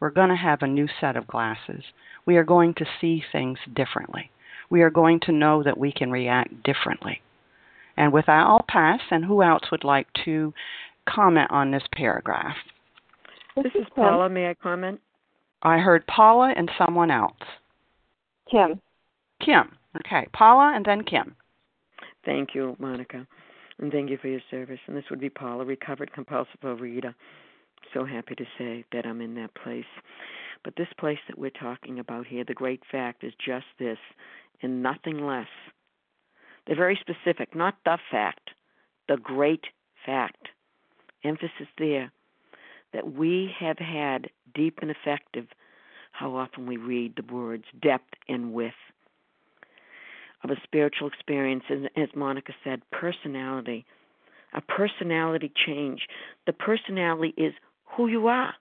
We're 0.00 0.10
going 0.10 0.28
to 0.28 0.36
have 0.36 0.62
a 0.62 0.66
new 0.66 0.88
set 1.00 1.16
of 1.16 1.26
glasses. 1.26 1.82
We 2.24 2.36
are 2.36 2.44
going 2.44 2.74
to 2.74 2.86
see 3.00 3.24
things 3.32 3.58
differently. 3.74 4.30
We 4.70 4.82
are 4.82 4.90
going 4.90 5.20
to 5.20 5.32
know 5.32 5.62
that 5.62 5.78
we 5.78 5.92
can 5.92 6.10
react 6.10 6.62
differently 6.62 7.22
and 7.98 8.12
with 8.12 8.26
that, 8.26 8.46
I'll 8.46 8.64
pass. 8.68 9.00
And 9.10 9.24
who 9.24 9.42
else 9.42 9.64
would 9.70 9.84
like 9.84 10.06
to 10.24 10.54
comment 11.08 11.50
on 11.50 11.70
this 11.70 11.82
paragraph? 11.92 12.56
This 13.56 13.72
is 13.74 13.86
Paula. 13.94 14.28
May 14.28 14.48
I 14.48 14.54
comment? 14.54 15.00
I 15.62 15.78
heard 15.78 16.06
Paula 16.06 16.54
and 16.56 16.70
someone 16.78 17.10
else. 17.10 17.34
Kim. 18.50 18.80
Kim. 19.44 19.76
Okay. 19.96 20.28
Paula 20.32 20.72
and 20.76 20.84
then 20.84 21.02
Kim. 21.02 21.34
Thank 22.24 22.54
you, 22.54 22.76
Monica. 22.78 23.26
And 23.80 23.90
thank 23.90 24.10
you 24.10 24.18
for 24.18 24.28
your 24.28 24.40
service. 24.50 24.78
And 24.86 24.96
this 24.96 25.04
would 25.10 25.20
be 25.20 25.30
Paula, 25.30 25.64
recovered 25.64 26.12
compulsive 26.12 26.60
overeater. 26.62 27.14
So 27.94 28.04
happy 28.04 28.34
to 28.36 28.44
say 28.58 28.84
that 28.92 29.06
I'm 29.06 29.20
in 29.20 29.34
that 29.36 29.54
place. 29.54 29.84
But 30.62 30.74
this 30.76 30.88
place 30.98 31.18
that 31.28 31.38
we're 31.38 31.50
talking 31.50 31.98
about 31.98 32.26
here, 32.26 32.44
the 32.46 32.54
great 32.54 32.82
fact 32.90 33.24
is 33.24 33.32
just 33.44 33.66
this 33.78 33.98
and 34.62 34.82
nothing 34.82 35.24
less 35.24 35.46
they're 36.68 36.76
very 36.76 37.00
specific, 37.00 37.54
not 37.54 37.76
the 37.86 37.98
fact, 38.10 38.50
the 39.08 39.16
great 39.16 39.64
fact. 40.04 40.48
Emphasis 41.24 41.66
there 41.78 42.12
that 42.92 43.12
we 43.14 43.50
have 43.58 43.78
had 43.78 44.28
deep 44.54 44.78
and 44.80 44.90
effective, 44.90 45.46
how 46.12 46.36
often 46.36 46.66
we 46.66 46.76
read 46.76 47.14
the 47.16 47.34
words 47.34 47.64
depth 47.82 48.14
and 48.28 48.52
width 48.52 48.74
of 50.44 50.50
a 50.50 50.60
spiritual 50.62 51.08
experience, 51.08 51.64
and 51.68 51.90
as 51.96 52.08
Monica 52.14 52.52
said, 52.62 52.82
personality. 52.92 53.84
A 54.54 54.60
personality 54.60 55.52
change. 55.66 56.02
The 56.46 56.52
personality 56.52 57.34
is 57.36 57.52
who 57.96 58.06
you 58.06 58.28
are, 58.28 58.54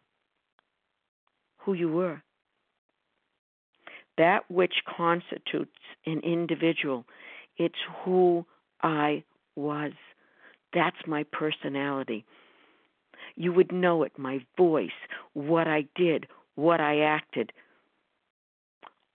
who 1.60 1.74
you 1.74 1.90
were. 1.90 2.22
That 4.18 4.50
which 4.50 4.74
constitutes 4.98 5.78
an 6.06 6.22
individual 6.22 7.06
it's 7.58 7.76
who 8.04 8.46
I 8.82 9.24
was. 9.56 9.94
That's 10.74 10.98
my 11.08 11.24
personality. 11.32 12.26
You 13.36 13.54
would 13.54 13.72
know 13.72 14.04
it, 14.04 14.14
my 14.18 14.46
voice, 14.58 14.90
what 15.34 15.68
I 15.68 15.88
did, 15.96 16.28
what 16.56 16.80
I 16.80 17.02
acted. 17.02 17.52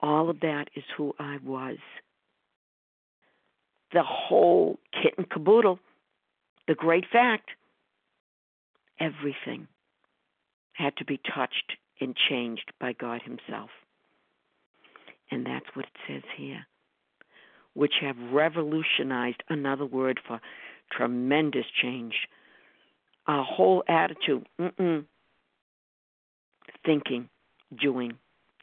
All 0.00 0.30
of 0.30 0.40
that 0.40 0.66
is 0.74 0.84
who 0.96 1.14
I 1.18 1.38
was. 1.44 1.78
The 3.92 4.02
whole 4.02 4.78
kit 4.92 5.14
and 5.18 5.28
caboodle, 5.28 5.78
the 6.66 6.74
great 6.74 7.04
fact, 7.12 7.50
everything 8.98 9.68
had 10.72 10.96
to 10.96 11.04
be 11.04 11.20
touched 11.34 11.76
and 12.00 12.16
changed 12.16 12.72
by 12.80 12.94
God 12.94 13.20
Himself. 13.22 13.70
And 15.30 15.46
that's 15.46 15.66
what 15.74 15.86
it 15.86 15.92
says 16.08 16.22
here 16.36 16.66
which 17.74 17.94
have 18.00 18.16
revolutionized 18.32 19.42
another 19.48 19.86
word 19.86 20.20
for 20.26 20.40
tremendous 20.90 21.64
change. 21.80 22.14
Our 23.26 23.44
whole 23.44 23.82
attitude, 23.88 24.46
mm-mm, 24.60 25.04
thinking, 26.84 27.28
doing, 27.80 28.12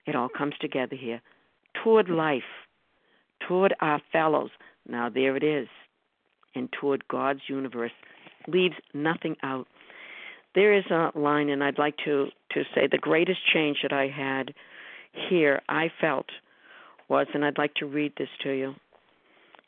it 0.06 0.16
all 0.16 0.30
comes 0.30 0.54
together 0.60 0.96
here 0.96 1.22
toward 1.84 2.10
life, 2.10 2.44
toward 3.48 3.74
our 3.80 4.02
fellows. 4.12 4.50
Now 4.88 5.10
there 5.10 5.36
it 5.36 5.44
is, 5.44 5.68
and 6.56 6.70
toward 6.72 7.08
God's 7.08 7.42
universe 7.48 7.92
leaves 8.48 8.76
nothing 8.94 9.36
out. 9.44 9.68
There 10.56 10.74
is 10.74 10.86
a 10.90 11.12
line, 11.16 11.50
and 11.50 11.64
I'd 11.64 11.78
like 11.78 11.96
to 12.06 12.28
to 12.52 12.64
say 12.76 12.88
the 12.88 12.98
greatest 12.98 13.40
change 13.54 13.78
that 13.84 13.94
I 13.94 14.08
had 14.08 14.54
here, 15.30 15.62
I 15.70 15.92
felt 16.02 16.26
was, 17.08 17.28
and 17.34 17.46
I'd 17.46 17.58
like 17.58 17.74
to 17.76 17.86
read 17.86 18.14
this 18.18 18.30
to 18.44 18.52
you 18.52 18.76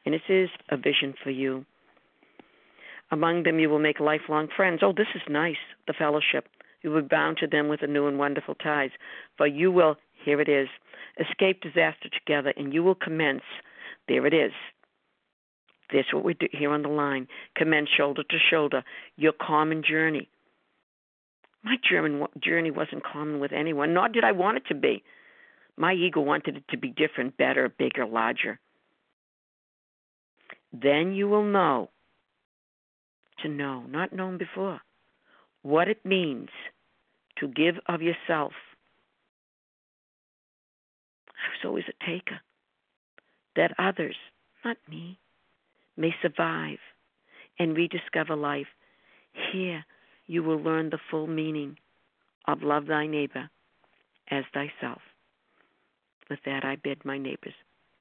and 0.05 0.15
it 0.15 0.21
is 0.29 0.49
a 0.69 0.77
vision 0.77 1.13
for 1.23 1.29
you. 1.29 1.65
Among 3.11 3.43
them 3.43 3.59
you 3.59 3.69
will 3.69 3.79
make 3.79 3.99
lifelong 3.99 4.47
friends. 4.55 4.79
Oh, 4.81 4.93
this 4.95 5.07
is 5.15 5.21
nice, 5.29 5.57
the 5.87 5.93
fellowship. 5.93 6.47
You 6.81 6.91
will 6.91 7.01
be 7.01 7.07
bound 7.09 7.37
to 7.37 7.47
them 7.47 7.67
with 7.67 7.81
a 7.83 7.87
new 7.87 8.07
and 8.07 8.17
wonderful 8.17 8.55
ties. 8.55 8.91
For 9.37 9.45
you 9.45 9.71
will, 9.71 9.97
here 10.23 10.41
it 10.41 10.49
is, 10.49 10.67
escape 11.19 11.61
disaster 11.61 12.09
together, 12.09 12.53
and 12.55 12.73
you 12.73 12.83
will 12.83 12.95
commence, 12.95 13.43
there 14.07 14.25
it 14.25 14.33
is. 14.33 14.53
This 15.91 16.05
is 16.07 16.13
what 16.13 16.23
we 16.23 16.33
do 16.33 16.47
here 16.51 16.71
on 16.71 16.83
the 16.83 16.89
line. 16.89 17.27
Commence 17.55 17.89
shoulder 17.95 18.23
to 18.23 18.37
shoulder, 18.49 18.83
your 19.17 19.33
common 19.33 19.83
journey. 19.83 20.29
My 21.63 21.75
German 21.87 22.25
journey 22.41 22.71
wasn't 22.71 23.03
common 23.03 23.39
with 23.39 23.51
anyone, 23.51 23.93
nor 23.93 24.07
did 24.07 24.23
I 24.23 24.31
want 24.31 24.57
it 24.57 24.63
to 24.69 24.75
be. 24.75 25.03
My 25.77 25.93
ego 25.93 26.21
wanted 26.21 26.57
it 26.57 26.63
to 26.69 26.77
be 26.77 26.89
different, 26.89 27.37
better, 27.37 27.69
bigger, 27.69 28.05
larger. 28.05 28.59
Then 30.73 31.13
you 31.13 31.27
will 31.27 31.43
know, 31.43 31.89
to 33.43 33.49
know, 33.49 33.83
not 33.89 34.13
known 34.13 34.37
before, 34.37 34.81
what 35.63 35.87
it 35.87 36.05
means 36.05 36.49
to 37.39 37.47
give 37.47 37.75
of 37.87 38.01
yourself. 38.01 38.53
I 41.27 41.49
was 41.49 41.65
always 41.65 41.85
a 41.89 42.05
taker. 42.05 42.39
That 43.55 43.73
others, 43.77 44.15
not 44.63 44.77
me, 44.89 45.19
may 45.97 46.15
survive 46.21 46.77
and 47.59 47.75
rediscover 47.75 48.35
life. 48.35 48.67
Here 49.51 49.85
you 50.27 50.43
will 50.43 50.61
learn 50.61 50.89
the 50.89 50.99
full 51.09 51.27
meaning 51.27 51.77
of 52.47 52.63
love 52.63 52.85
thy 52.85 53.07
neighbor 53.07 53.49
as 54.29 54.45
thyself. 54.53 55.01
With 56.29 56.39
that, 56.45 56.63
I 56.63 56.77
bid 56.77 57.03
my 57.03 57.17
neighbors 57.17 57.53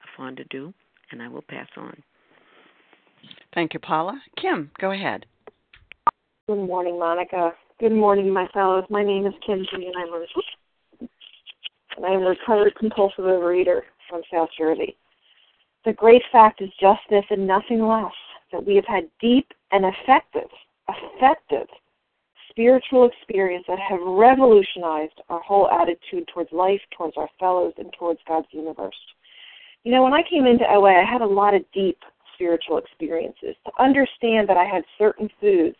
a 0.03 0.07
fond 0.17 0.39
adieu, 0.39 0.73
and 1.11 1.21
I 1.21 1.27
will 1.27 1.41
pass 1.41 1.67
on. 1.75 2.01
Thank 3.53 3.73
you, 3.73 3.79
Paula. 3.79 4.19
Kim, 4.41 4.71
go 4.79 4.91
ahead. 4.91 5.25
Good 6.47 6.65
morning, 6.65 6.99
Monica. 6.99 7.53
Good 7.79 7.91
morning, 7.91 8.29
my 8.29 8.47
fellows. 8.53 8.85
My 8.89 9.03
name 9.03 9.25
is 9.25 9.33
Kim 9.45 9.65
G, 9.69 9.87
and 9.87 9.95
I'm 9.97 10.13
a, 10.13 10.25
and 11.97 12.05
I'm 12.05 12.23
a 12.23 12.29
recovered 12.29 12.75
compulsive 12.75 13.25
overeater 13.25 13.81
from 14.09 14.21
South 14.31 14.49
Jersey. 14.57 14.95
The 15.85 15.93
great 15.93 16.21
fact 16.31 16.61
is 16.61 16.69
just 16.79 17.01
this 17.09 17.25
and 17.29 17.47
nothing 17.47 17.81
less 17.81 18.11
that 18.51 18.65
we 18.65 18.75
have 18.75 18.85
had 18.85 19.09
deep 19.19 19.47
and 19.71 19.85
effective, 19.85 20.49
effective 20.87 21.67
spiritual 22.51 23.09
experience 23.09 23.65
that 23.67 23.79
have 23.79 23.99
revolutionized 24.01 25.19
our 25.29 25.39
whole 25.39 25.69
attitude 25.69 26.27
towards 26.33 26.51
life, 26.51 26.81
towards 26.95 27.17
our 27.17 27.29
fellows, 27.39 27.73
and 27.77 27.91
towards 27.97 28.19
God's 28.27 28.47
universe. 28.51 28.95
You 29.83 29.91
know, 29.91 30.03
when 30.03 30.13
I 30.13 30.21
came 30.29 30.45
into 30.45 30.65
OA, 30.69 31.01
I 31.01 31.05
had 31.09 31.21
a 31.21 31.25
lot 31.25 31.55
of 31.55 31.63
deep 31.73 31.97
spiritual 32.41 32.77
experiences. 32.77 33.55
To 33.65 33.71
understand 33.79 34.49
that 34.49 34.57
I 34.57 34.65
had 34.65 34.83
certain 34.97 35.29
foods 35.39 35.75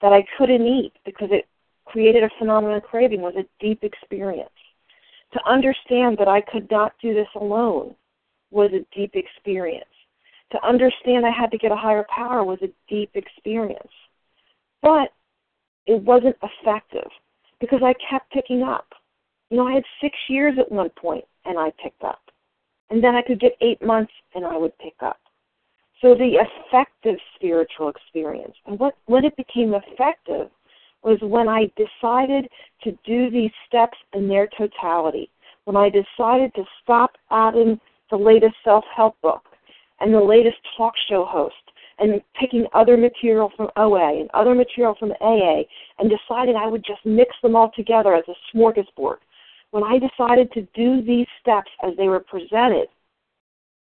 that 0.00 0.12
I 0.12 0.24
couldn't 0.38 0.64
eat 0.66 0.92
because 1.04 1.28
it 1.32 1.46
created 1.84 2.22
a 2.22 2.30
phenomenon 2.38 2.76
of 2.76 2.84
craving 2.84 3.20
was 3.20 3.34
a 3.36 3.46
deep 3.64 3.82
experience. 3.82 4.50
To 5.32 5.40
understand 5.48 6.16
that 6.18 6.28
I 6.28 6.40
could 6.40 6.70
not 6.70 6.92
do 7.02 7.12
this 7.12 7.28
alone 7.34 7.94
was 8.50 8.70
a 8.72 8.86
deep 8.96 9.14
experience. 9.14 9.84
To 10.52 10.64
understand 10.64 11.26
I 11.26 11.30
had 11.30 11.50
to 11.50 11.58
get 11.58 11.72
a 11.72 11.76
higher 11.76 12.06
power 12.14 12.44
was 12.44 12.58
a 12.62 12.72
deep 12.88 13.10
experience. 13.14 13.90
But 14.82 15.08
it 15.86 16.00
wasn't 16.02 16.36
effective 16.42 17.10
because 17.60 17.80
I 17.82 17.94
kept 18.08 18.30
picking 18.32 18.62
up. 18.62 18.86
You 19.50 19.56
know, 19.56 19.66
I 19.66 19.74
had 19.74 19.84
six 20.00 20.16
years 20.28 20.54
at 20.58 20.70
one 20.70 20.90
point 20.90 21.24
and 21.44 21.58
I 21.58 21.72
picked 21.82 22.04
up. 22.04 22.20
And 22.90 23.02
then 23.02 23.16
I 23.16 23.22
could 23.22 23.40
get 23.40 23.56
eight 23.60 23.82
months 23.82 24.12
and 24.34 24.44
I 24.44 24.56
would 24.56 24.76
pick 24.78 24.94
up. 25.00 25.18
So 26.02 26.14
the 26.14 26.38
effective 26.40 27.16
spiritual 27.34 27.88
experience. 27.88 28.54
And 28.66 28.78
what 28.78 28.94
when 29.06 29.24
it 29.24 29.36
became 29.36 29.74
effective 29.74 30.50
was 31.02 31.18
when 31.22 31.48
I 31.48 31.70
decided 31.76 32.48
to 32.82 32.92
do 33.04 33.30
these 33.30 33.52
steps 33.66 33.96
in 34.12 34.28
their 34.28 34.48
totality. 34.58 35.30
When 35.64 35.76
I 35.76 35.88
decided 35.88 36.54
to 36.54 36.64
stop 36.82 37.12
adding 37.30 37.80
the 38.10 38.16
latest 38.16 38.54
self 38.64 38.84
help 38.94 39.20
book 39.20 39.42
and 40.00 40.12
the 40.12 40.20
latest 40.20 40.58
talk 40.76 40.94
show 41.08 41.24
host 41.24 41.54
and 41.98 42.20
picking 42.38 42.66
other 42.74 42.96
material 42.96 43.50
from 43.56 43.70
OA 43.76 44.20
and 44.20 44.30
other 44.34 44.54
material 44.54 44.94
from 44.98 45.12
AA 45.20 45.62
and 45.98 46.10
decided 46.10 46.56
I 46.56 46.66
would 46.66 46.84
just 46.84 47.04
mix 47.04 47.34
them 47.42 47.56
all 47.56 47.70
together 47.74 48.14
as 48.14 48.24
a 48.28 48.56
smorgasbord. 48.56 49.16
When 49.70 49.82
I 49.82 49.98
decided 49.98 50.52
to 50.52 50.68
do 50.74 51.02
these 51.02 51.26
steps 51.40 51.70
as 51.82 51.96
they 51.96 52.08
were 52.08 52.20
presented, 52.20 52.88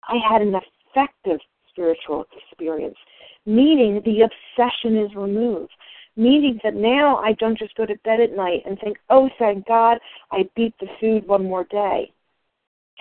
I 0.08 0.18
had 0.30 0.42
an 0.42 0.56
effective 0.56 1.40
spiritual 1.74 2.26
experience, 2.38 2.98
meaning 3.46 4.02
the 4.06 4.22
obsession 4.22 4.98
is 4.98 5.14
removed. 5.16 5.72
Meaning 6.16 6.60
that 6.64 6.76
now 6.76 7.18
I 7.18 7.34
don't 7.34 7.58
just 7.58 7.76
go 7.76 7.88
to 7.88 7.96
bed 8.06 8.20
at 8.20 8.36
night 8.36 8.62
and 8.68 8.78
think, 8.80 8.98
oh, 9.10 9.30
thank 9.40 9.68
God 9.68 9.98
I 10.32 10.48
beat 10.56 10.76
the 10.80 10.86
food 11.00 11.28
one 11.28 11.46
more 11.46 11.64
day. 11.64 12.14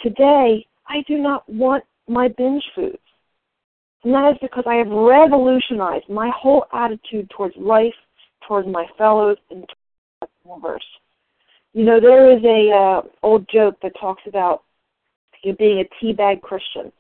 Today, 0.03 0.67
I 0.89 1.03
do 1.07 1.19
not 1.19 1.47
want 1.47 1.85
my 2.09 2.29
binge 2.29 2.65
foods. 2.75 2.97
And 4.05 4.15
that 4.15 4.33
is 4.33 4.39
because 4.41 4.65
I 4.67 4.77
have 4.77 4.89
revolutionized 4.89 6.09
my 6.09 6.31
whole 6.35 6.65
attitude 6.73 7.31
towards 7.31 7.55
life, 7.57 7.95
towards 8.49 8.67
my 8.67 8.87
fellows, 8.99 9.37
and 9.51 9.67
towards 9.69 10.33
the 10.45 10.51
universe. 10.51 10.87
You 11.73 11.85
know, 11.85 12.01
there 12.01 12.31
is 12.37 12.43
a 12.45 12.71
uh, 12.71 13.03
old 13.23 13.47
joke 13.53 13.77
that 13.83 13.93
talks 14.01 14.23
about 14.27 14.63
you 15.43 15.53
know, 15.53 15.57
being 15.59 15.81
a 15.81 16.05
teabag 16.05 16.41
Christian, 16.43 16.93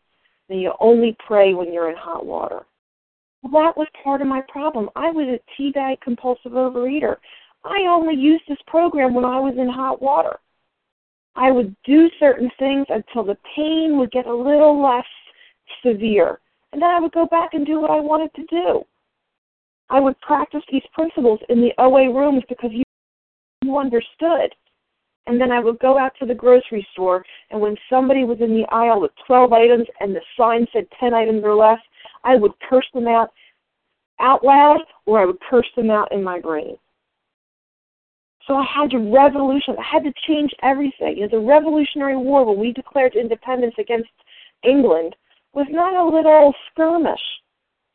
you 0.60 0.72
only 0.80 1.16
pray 1.26 1.54
when 1.54 1.72
you're 1.72 1.90
in 1.90 1.96
hot 1.96 2.24
water. 2.24 2.60
Well, 3.42 3.62
that 3.64 3.76
was 3.76 3.88
part 4.04 4.20
of 4.20 4.28
my 4.28 4.42
problem. 4.48 4.88
I 4.94 5.10
was 5.10 5.26
a 5.26 5.62
teabag 5.62 6.00
compulsive 6.00 6.52
overeater. 6.52 7.16
I 7.64 7.86
only 7.88 8.14
used 8.14 8.44
this 8.48 8.58
program 8.66 9.14
when 9.14 9.24
I 9.24 9.38
was 9.40 9.54
in 9.58 9.68
hot 9.68 10.00
water. 10.00 10.38
I 11.34 11.50
would 11.50 11.74
do 11.84 12.08
certain 12.20 12.50
things 12.58 12.86
until 12.88 13.24
the 13.24 13.38
pain 13.56 13.96
would 13.98 14.10
get 14.10 14.26
a 14.26 14.34
little 14.34 14.82
less 14.82 15.06
severe 15.84 16.38
and 16.72 16.80
then 16.80 16.90
I 16.90 17.00
would 17.00 17.12
go 17.12 17.26
back 17.26 17.50
and 17.52 17.66
do 17.66 17.80
what 17.80 17.90
I 17.90 18.00
wanted 18.00 18.32
to 18.34 18.44
do. 18.46 18.82
I 19.90 20.00
would 20.00 20.18
practice 20.20 20.62
these 20.70 20.82
principles 20.94 21.40
in 21.48 21.60
the 21.60 21.72
OA 21.78 22.12
rooms 22.12 22.42
because 22.48 22.70
you, 22.72 22.82
you 23.62 23.76
understood. 23.76 24.54
And 25.26 25.40
then 25.40 25.52
I 25.52 25.60
would 25.60 25.78
go 25.78 25.98
out 25.98 26.12
to 26.18 26.26
the 26.26 26.34
grocery 26.34 26.86
store, 26.92 27.24
and 27.50 27.60
when 27.60 27.76
somebody 27.88 28.24
was 28.24 28.38
in 28.40 28.54
the 28.54 28.66
aisle 28.70 29.00
with 29.00 29.12
12 29.26 29.52
items 29.52 29.86
and 30.00 30.14
the 30.14 30.20
sign 30.36 30.66
said 30.72 30.86
10 30.98 31.14
items 31.14 31.42
or 31.44 31.54
less, 31.54 31.78
I 32.24 32.36
would 32.36 32.52
curse 32.68 32.86
them 32.92 33.06
out 33.06 33.30
out 34.20 34.44
loud 34.44 34.78
or 35.06 35.20
I 35.20 35.26
would 35.26 35.38
curse 35.50 35.66
them 35.76 35.90
out 35.90 36.12
in 36.12 36.22
my 36.22 36.40
brain. 36.40 36.76
So 38.46 38.54
I 38.54 38.64
had 38.64 38.90
to 38.90 38.98
revolution. 38.98 39.76
I 39.78 39.82
had 39.82 40.04
to 40.04 40.12
change 40.26 40.50
everything. 40.62 41.16
You 41.16 41.22
know, 41.22 41.38
the 41.38 41.46
Revolutionary 41.46 42.16
War, 42.16 42.44
when 42.44 42.58
we 42.58 42.72
declared 42.72 43.14
independence 43.14 43.74
against 43.78 44.10
England, 44.64 45.14
was 45.54 45.66
not 45.70 45.94
a 45.94 46.04
little 46.04 46.52
skirmish. 46.70 47.20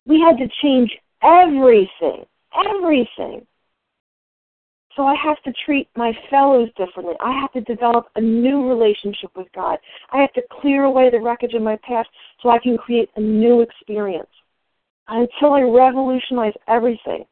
We 0.06 0.20
had 0.20 0.38
to 0.38 0.48
change 0.62 0.90
everything, 1.22 2.24
everything. 2.54 3.46
So 4.98 5.06
I 5.06 5.14
have 5.14 5.40
to 5.44 5.52
treat 5.64 5.88
my 5.96 6.12
fellows 6.28 6.70
differently. 6.76 7.14
I 7.20 7.30
have 7.40 7.52
to 7.52 7.60
develop 7.72 8.06
a 8.16 8.20
new 8.20 8.68
relationship 8.68 9.30
with 9.36 9.46
God. 9.54 9.78
I 10.10 10.20
have 10.20 10.32
to 10.32 10.42
clear 10.60 10.84
away 10.84 11.08
the 11.08 11.20
wreckage 11.20 11.54
of 11.54 11.62
my 11.62 11.78
past 11.84 12.08
so 12.42 12.48
I 12.48 12.58
can 12.58 12.76
create 12.76 13.08
a 13.14 13.20
new 13.20 13.60
experience. 13.60 14.26
Until 15.06 15.52
I 15.52 15.60
revolutionize 15.60 16.54
everything, 16.66 17.24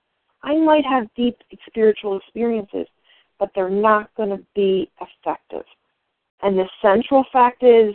I 0.45 0.57
might 0.59 0.85
have 0.87 1.13
deep 1.17 1.39
spiritual 1.67 2.17
experiences, 2.19 2.87
but 3.41 3.51
they're 3.57 3.69
not 3.69 4.15
going 4.17 4.31
to 4.31 4.45
be 4.55 4.89
effective. 5.01 5.65
And 6.43 6.57
the 6.57 6.69
central 6.81 7.25
fact 7.33 7.65
is 7.65 7.93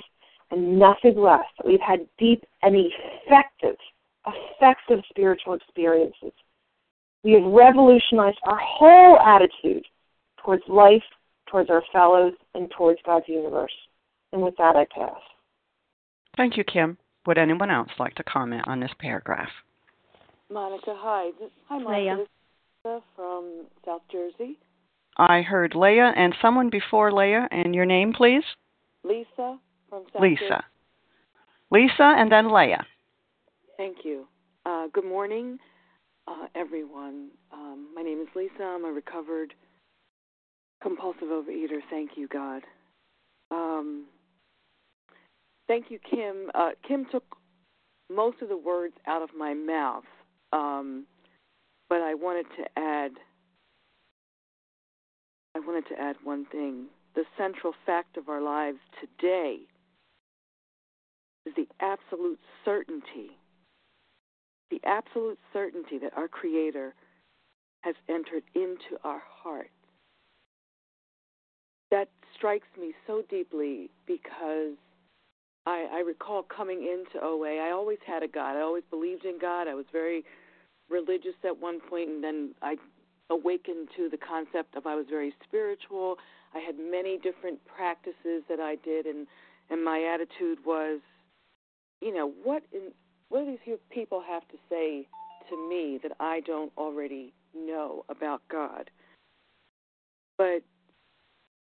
and 0.51 0.77
nothing 0.77 1.17
less. 1.17 1.45
that 1.57 1.65
We've 1.65 1.79
had 1.79 2.05
deep 2.19 2.43
and 2.61 2.75
effective, 2.75 3.77
effective 4.27 4.99
spiritual 5.09 5.53
experiences. 5.53 6.33
We 7.23 7.33
have 7.33 7.43
revolutionized 7.43 8.39
our 8.45 8.59
whole 8.59 9.19
attitude 9.19 9.85
towards 10.43 10.63
life, 10.67 11.03
towards 11.49 11.69
our 11.69 11.83
fellows, 11.91 12.33
and 12.55 12.71
towards 12.75 12.99
God's 13.05 13.27
universe. 13.27 13.71
And 14.33 14.41
with 14.41 14.55
that, 14.57 14.75
I 14.75 14.85
pass. 14.85 15.19
Thank 16.37 16.57
you, 16.57 16.63
Kim. 16.63 16.97
Would 17.27 17.37
anyone 17.37 17.69
else 17.69 17.89
like 17.99 18.15
to 18.15 18.23
comment 18.23 18.63
on 18.67 18.79
this 18.79 18.91
paragraph? 18.99 19.49
Monica, 20.49 20.95
hi. 20.97 21.29
Hi, 21.69 21.77
Monica. 21.77 22.25
Leah. 22.83 23.01
from 23.15 23.65
South 23.85 24.01
Jersey. 24.11 24.57
I 25.17 25.41
heard 25.41 25.75
Leah 25.75 26.13
and 26.15 26.33
someone 26.41 26.69
before 26.69 27.11
Leah, 27.11 27.47
and 27.51 27.75
your 27.75 27.85
name, 27.85 28.13
please? 28.13 28.43
Lisa 29.03 29.59
from 29.89 30.03
South 30.11 30.21
Lisa. 30.21 30.41
Jersey. 30.41 30.63
Lisa 31.69 32.15
and 32.17 32.31
then 32.31 32.51
Leah. 32.51 32.85
Thank 33.77 33.97
you. 34.03 34.27
Uh, 34.65 34.87
good 34.93 35.05
morning, 35.05 35.59
uh, 36.31 36.47
everyone. 36.55 37.29
Um, 37.51 37.87
my 37.95 38.01
name 38.01 38.21
is 38.21 38.27
Lisa. 38.35 38.63
I'm 38.63 38.85
a 38.85 38.91
recovered 38.91 39.53
compulsive 40.81 41.27
overeater. 41.27 41.79
Thank 41.89 42.11
you, 42.15 42.27
God. 42.27 42.63
Um, 43.49 44.05
thank 45.67 45.85
you, 45.89 45.99
Kim. 45.99 46.49
Uh, 46.53 46.69
Kim 46.87 47.05
took 47.11 47.23
most 48.09 48.41
of 48.41 48.49
the 48.49 48.57
words 48.57 48.93
out 49.07 49.21
of 49.21 49.29
my 49.37 49.53
mouth, 49.53 50.03
um, 50.53 51.05
but 51.89 52.01
I 52.01 52.13
wanted 52.13 52.45
to 52.57 52.79
add. 52.79 53.11
I 55.53 55.59
wanted 55.59 55.87
to 55.89 55.99
add 56.01 56.15
one 56.23 56.45
thing. 56.45 56.85
The 57.13 57.23
central 57.37 57.73
fact 57.85 58.15
of 58.15 58.29
our 58.29 58.41
lives 58.41 58.77
today 59.01 59.57
is 61.45 61.53
the 61.55 61.67
absolute 61.81 62.39
certainty, 62.63 63.31
the 64.71 64.81
absolute 64.85 65.37
certainty 65.53 65.99
that 65.99 66.13
our 66.17 66.27
Creator 66.27 66.95
has 67.81 67.95
entered 68.09 68.43
into 68.55 68.97
our 69.03 69.21
hearts. 69.27 69.69
That 71.91 72.09
strikes 72.35 72.67
me 72.79 72.93
so 73.05 73.21
deeply 73.29 73.91
because 74.07 74.75
I, 75.67 75.87
I 75.91 75.99
recall 75.99 76.43
coming 76.43 76.79
into 76.83 77.23
OA. 77.23 77.57
I 77.57 77.71
always 77.71 77.99
had 78.07 78.23
a 78.23 78.27
God. 78.27 78.55
I 78.55 78.61
always 78.61 78.83
believed 78.89 79.25
in 79.25 79.37
God. 79.39 79.67
I 79.67 79.75
was 79.75 79.85
very 79.91 80.23
religious 80.89 81.35
at 81.45 81.59
one 81.59 81.79
point, 81.81 82.09
and 82.09 82.23
then 82.23 82.55
I 82.61 82.77
awakened 83.29 83.89
to 83.97 84.09
the 84.09 84.17
concept 84.17 84.75
of 84.75 84.87
I 84.87 84.95
was 84.95 85.05
very 85.09 85.33
spiritual. 85.43 86.15
I 86.55 86.59
had 86.59 86.75
many 86.79 87.17
different 87.17 87.59
practices 87.65 88.43
that 88.49 88.59
I 88.59 88.77
did, 88.83 89.05
and 89.05 89.27
and 89.69 89.85
my 89.85 90.03
attitude 90.03 90.59
was 90.65 90.99
you 92.01 92.13
know, 92.13 92.33
what 92.43 92.63
in 92.73 92.91
what 93.31 93.45
do 93.45 93.57
these 93.65 93.77
people 93.89 94.21
have 94.27 94.45
to 94.49 94.57
say 94.69 95.07
to 95.49 95.69
me 95.69 95.99
that 96.03 96.11
I 96.19 96.41
don't 96.41 96.71
already 96.77 97.33
know 97.55 98.03
about 98.09 98.41
God? 98.51 98.89
But 100.37 100.63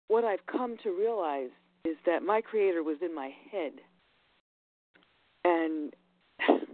what 0.08 0.24
I've 0.24 0.44
come 0.46 0.76
to 0.82 0.90
realize 0.90 1.50
is 1.84 1.96
that 2.06 2.22
my 2.22 2.40
creator 2.40 2.82
was 2.82 2.96
in 3.02 3.14
my 3.14 3.30
head. 3.52 3.72
And 5.44 5.92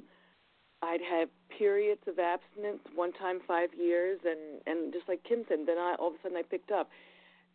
I'd 0.83 1.01
have 1.11 1.29
periods 1.59 2.03
of 2.07 2.21
abstinence, 2.21 2.81
one 2.95 3.13
time 3.13 3.41
five 3.47 3.71
years, 3.77 4.21
and 4.25 4.61
and 4.67 4.93
just 4.93 5.09
like 5.09 5.23
Kim 5.25 5.45
said, 5.49 5.59
then 5.67 5.79
I 5.79 5.97
all 5.99 6.09
of 6.09 6.15
a 6.15 6.17
sudden 6.23 6.37
I 6.37 6.43
picked 6.43 6.71
up 6.71 6.91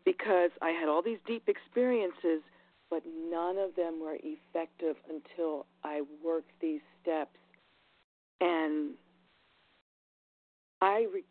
because 0.04 0.52
I 0.62 0.72
had 0.72 0.90
all 0.90 1.02
these 1.02 1.20
deep 1.26 1.48
experiences 1.48 2.42
but 2.92 3.04
none 3.32 3.58
of 3.58 3.74
them 3.76 4.02
were 4.02 4.18
effective 4.22 4.98
until 5.10 5.66
I 5.84 6.02
worked 6.24 6.52
these 6.60 6.82
steps. 7.02 7.40
And 8.42 8.92
I 10.82 11.08
re- 11.12 11.24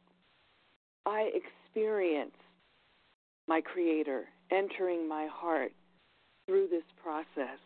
I 1.04 1.30
experience 1.34 2.34
my 3.46 3.60
Creator 3.60 4.24
entering 4.50 5.06
my 5.06 5.28
heart 5.30 5.72
through 6.46 6.68
this 6.68 6.84
process. 7.02 7.58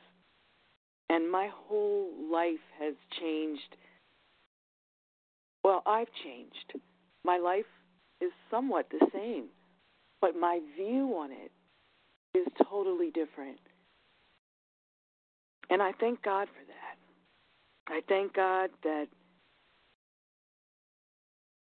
And 1.09 1.30
my 1.30 1.48
whole 1.54 2.11
life 2.33 2.64
has 2.80 2.94
changed. 3.20 3.76
Well, 5.62 5.83
I've 5.87 6.09
changed. 6.24 6.83
My 7.24 7.38
life 7.38 7.64
is 8.20 8.33
somewhat 8.50 8.87
the 8.90 9.07
same, 9.12 9.44
but 10.20 10.35
my 10.35 10.61
view 10.76 11.14
on 11.16 11.30
it 11.30 11.52
is 12.35 12.46
totally 12.68 13.11
different. 13.11 13.61
And 15.70 15.83
I 15.83 15.92
thank 15.92 16.22
God 16.22 16.48
for 16.48 16.64
that. 16.66 17.94
I 17.94 18.00
thank 18.09 18.35
God 18.35 18.70
that 18.83 19.07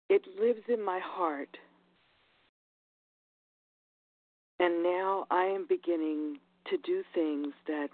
it 0.09 0.21
lives 0.39 0.61
in 0.67 0.83
my 0.83 0.99
heart. 1.03 1.57
And 4.59 4.83
now 4.83 5.25
I 5.31 5.45
am 5.45 5.65
beginning 5.67 6.37
to 6.69 6.77
do 6.77 7.03
things 7.13 7.53
that 7.67 7.89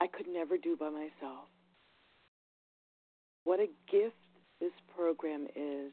I 0.00 0.06
could 0.06 0.26
never 0.28 0.56
do 0.58 0.76
by 0.76 0.90
myself. 0.90 1.48
What 3.44 3.60
a 3.60 3.68
gift 3.90 4.16
this 4.60 4.72
program 4.94 5.46
is. 5.56 5.92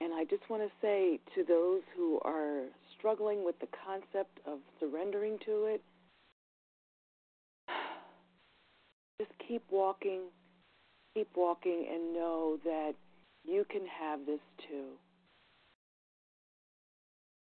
And 0.00 0.14
I 0.14 0.24
just 0.24 0.48
want 0.48 0.62
to 0.62 0.70
say 0.80 1.20
to 1.34 1.44
those 1.44 1.82
who 1.94 2.20
are 2.24 2.64
struggling 2.96 3.44
with 3.44 3.58
the 3.60 3.68
concept 3.86 4.40
of 4.46 4.58
surrendering 4.78 5.38
to 5.44 5.66
it, 5.66 5.82
just 9.20 9.32
keep 9.46 9.62
walking, 9.70 10.22
keep 11.14 11.28
walking, 11.36 11.86
and 11.92 12.14
know 12.14 12.58
that 12.64 12.92
you 13.44 13.66
can 13.70 13.82
have 13.86 14.20
this 14.24 14.40
too. 14.66 14.86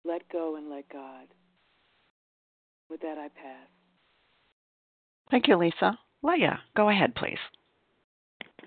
Let 0.05 0.23
go 0.31 0.57
and 0.57 0.71
let 0.71 0.89
God. 0.89 1.27
With 2.89 3.01
that, 3.01 3.19
I 3.19 3.29
pass. 3.29 3.67
Thank 5.31 5.49
you, 5.49 5.57
Lisa. 5.57 5.99
Leah, 6.23 6.61
go 6.77 6.91
ahead, 6.91 7.15
please. 7.17 7.39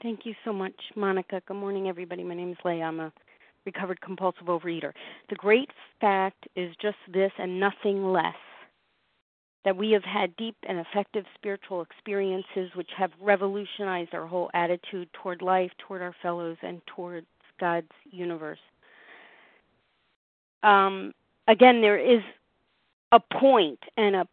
Thank 0.01 0.25
you 0.25 0.33
so 0.43 0.51
much, 0.51 0.75
Monica. 0.95 1.41
Good 1.47 1.55
morning, 1.55 1.87
everybody. 1.87 2.23
My 2.23 2.35
name 2.35 2.51
is 2.51 2.57
Leah. 2.65 2.83
I'm 2.83 2.99
a 2.99 3.13
recovered 3.65 4.01
compulsive 4.01 4.47
overeater. 4.47 4.91
The 5.29 5.35
great 5.35 5.69
fact 6.01 6.47
is 6.55 6.75
just 6.81 6.97
this 7.13 7.31
and 7.37 7.59
nothing 7.59 8.11
less 8.11 8.35
that 9.67 9.75
we 9.75 9.91
have 9.91 10.05
had 10.05 10.33
deep 10.37 10.55
and 10.63 10.79
effective 10.79 11.25
spiritual 11.35 11.81
experiences 11.81 12.71
which 12.73 12.89
have 12.95 13.11
revolutionized 13.19 14.13
our 14.13 14.25
whole 14.25 14.49
attitude 14.53 15.09
toward 15.11 15.41
life, 15.41 15.71
toward 15.77 16.01
our 16.01 16.15
fellows, 16.21 16.55
and 16.61 16.81
towards 16.87 17.27
God's 17.59 17.91
universe. 18.09 18.61
Um, 20.63 21.11
again, 21.49 21.81
there 21.81 21.97
is 21.97 22.21
a 23.11 23.19
point 23.19 23.79
and 23.97 24.15
a 24.15 24.27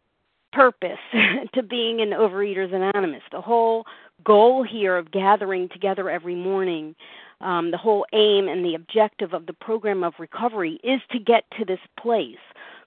purpose 0.53 1.01
to 1.53 1.65
being 1.65 1.99
in 1.99 2.11
Overeaters 2.11 2.73
Anonymous. 2.73 3.25
The 3.33 3.41
whole 3.41 3.87
goal 4.23 4.63
here 4.63 4.97
of 4.97 5.11
gathering 5.11 5.69
together 5.69 6.09
every 6.09 6.37
morning, 6.37 6.95
um, 7.41 7.73
the 7.73 7.77
whole 7.77 8.07
aim 8.13 8.47
and 8.47 8.65
the 8.65 8.77
objective 8.77 9.35
of 9.35 9.47
the 9.47 9.53
program 9.53 10.05
of 10.05 10.15
recovery 10.21 10.79
is 10.85 11.01
to 11.11 11.19
get 11.19 11.43
to 11.59 11.65
this 11.65 11.81
place 12.01 12.39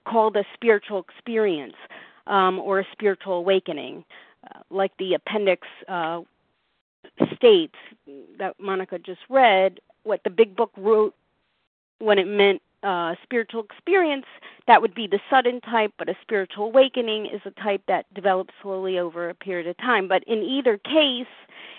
called 0.08 0.38
a 0.38 0.46
spiritual 0.54 1.06
experience 1.10 1.76
um, 2.28 2.60
or 2.60 2.80
a 2.80 2.88
spiritual 2.92 3.34
awakening. 3.34 4.04
Uh, 4.44 4.60
like 4.70 4.92
the 4.98 5.14
appendix 5.14 5.68
uh, 5.88 6.22
states 7.36 7.76
that 8.38 8.56
Monica 8.60 9.00
just 9.00 9.22
read, 9.30 9.80
what 10.04 10.24
the 10.24 10.30
big 10.30 10.56
book 10.56 10.72
wrote 10.78 11.16
when 12.00 12.20
it 12.20 12.28
meant 12.28 12.62
uh, 12.84 13.16
spiritual 13.24 13.64
experience, 13.64 14.26
that 14.68 14.82
would 14.82 14.94
be 14.94 15.08
the 15.08 15.20
sudden 15.30 15.60
type, 15.62 15.92
but 15.98 16.10
a 16.10 16.16
spiritual 16.22 16.66
awakening 16.66 17.26
is 17.26 17.42
a 17.46 17.52
type 17.52 17.82
that 17.88 18.06
develops 18.14 18.54
slowly 18.62 19.00
over 19.00 19.30
a 19.30 19.34
period 19.34 19.68
of 19.68 19.76
time. 19.78 20.08
But 20.08 20.24
in 20.26 20.44
either 20.44 20.78
case, 20.78 21.26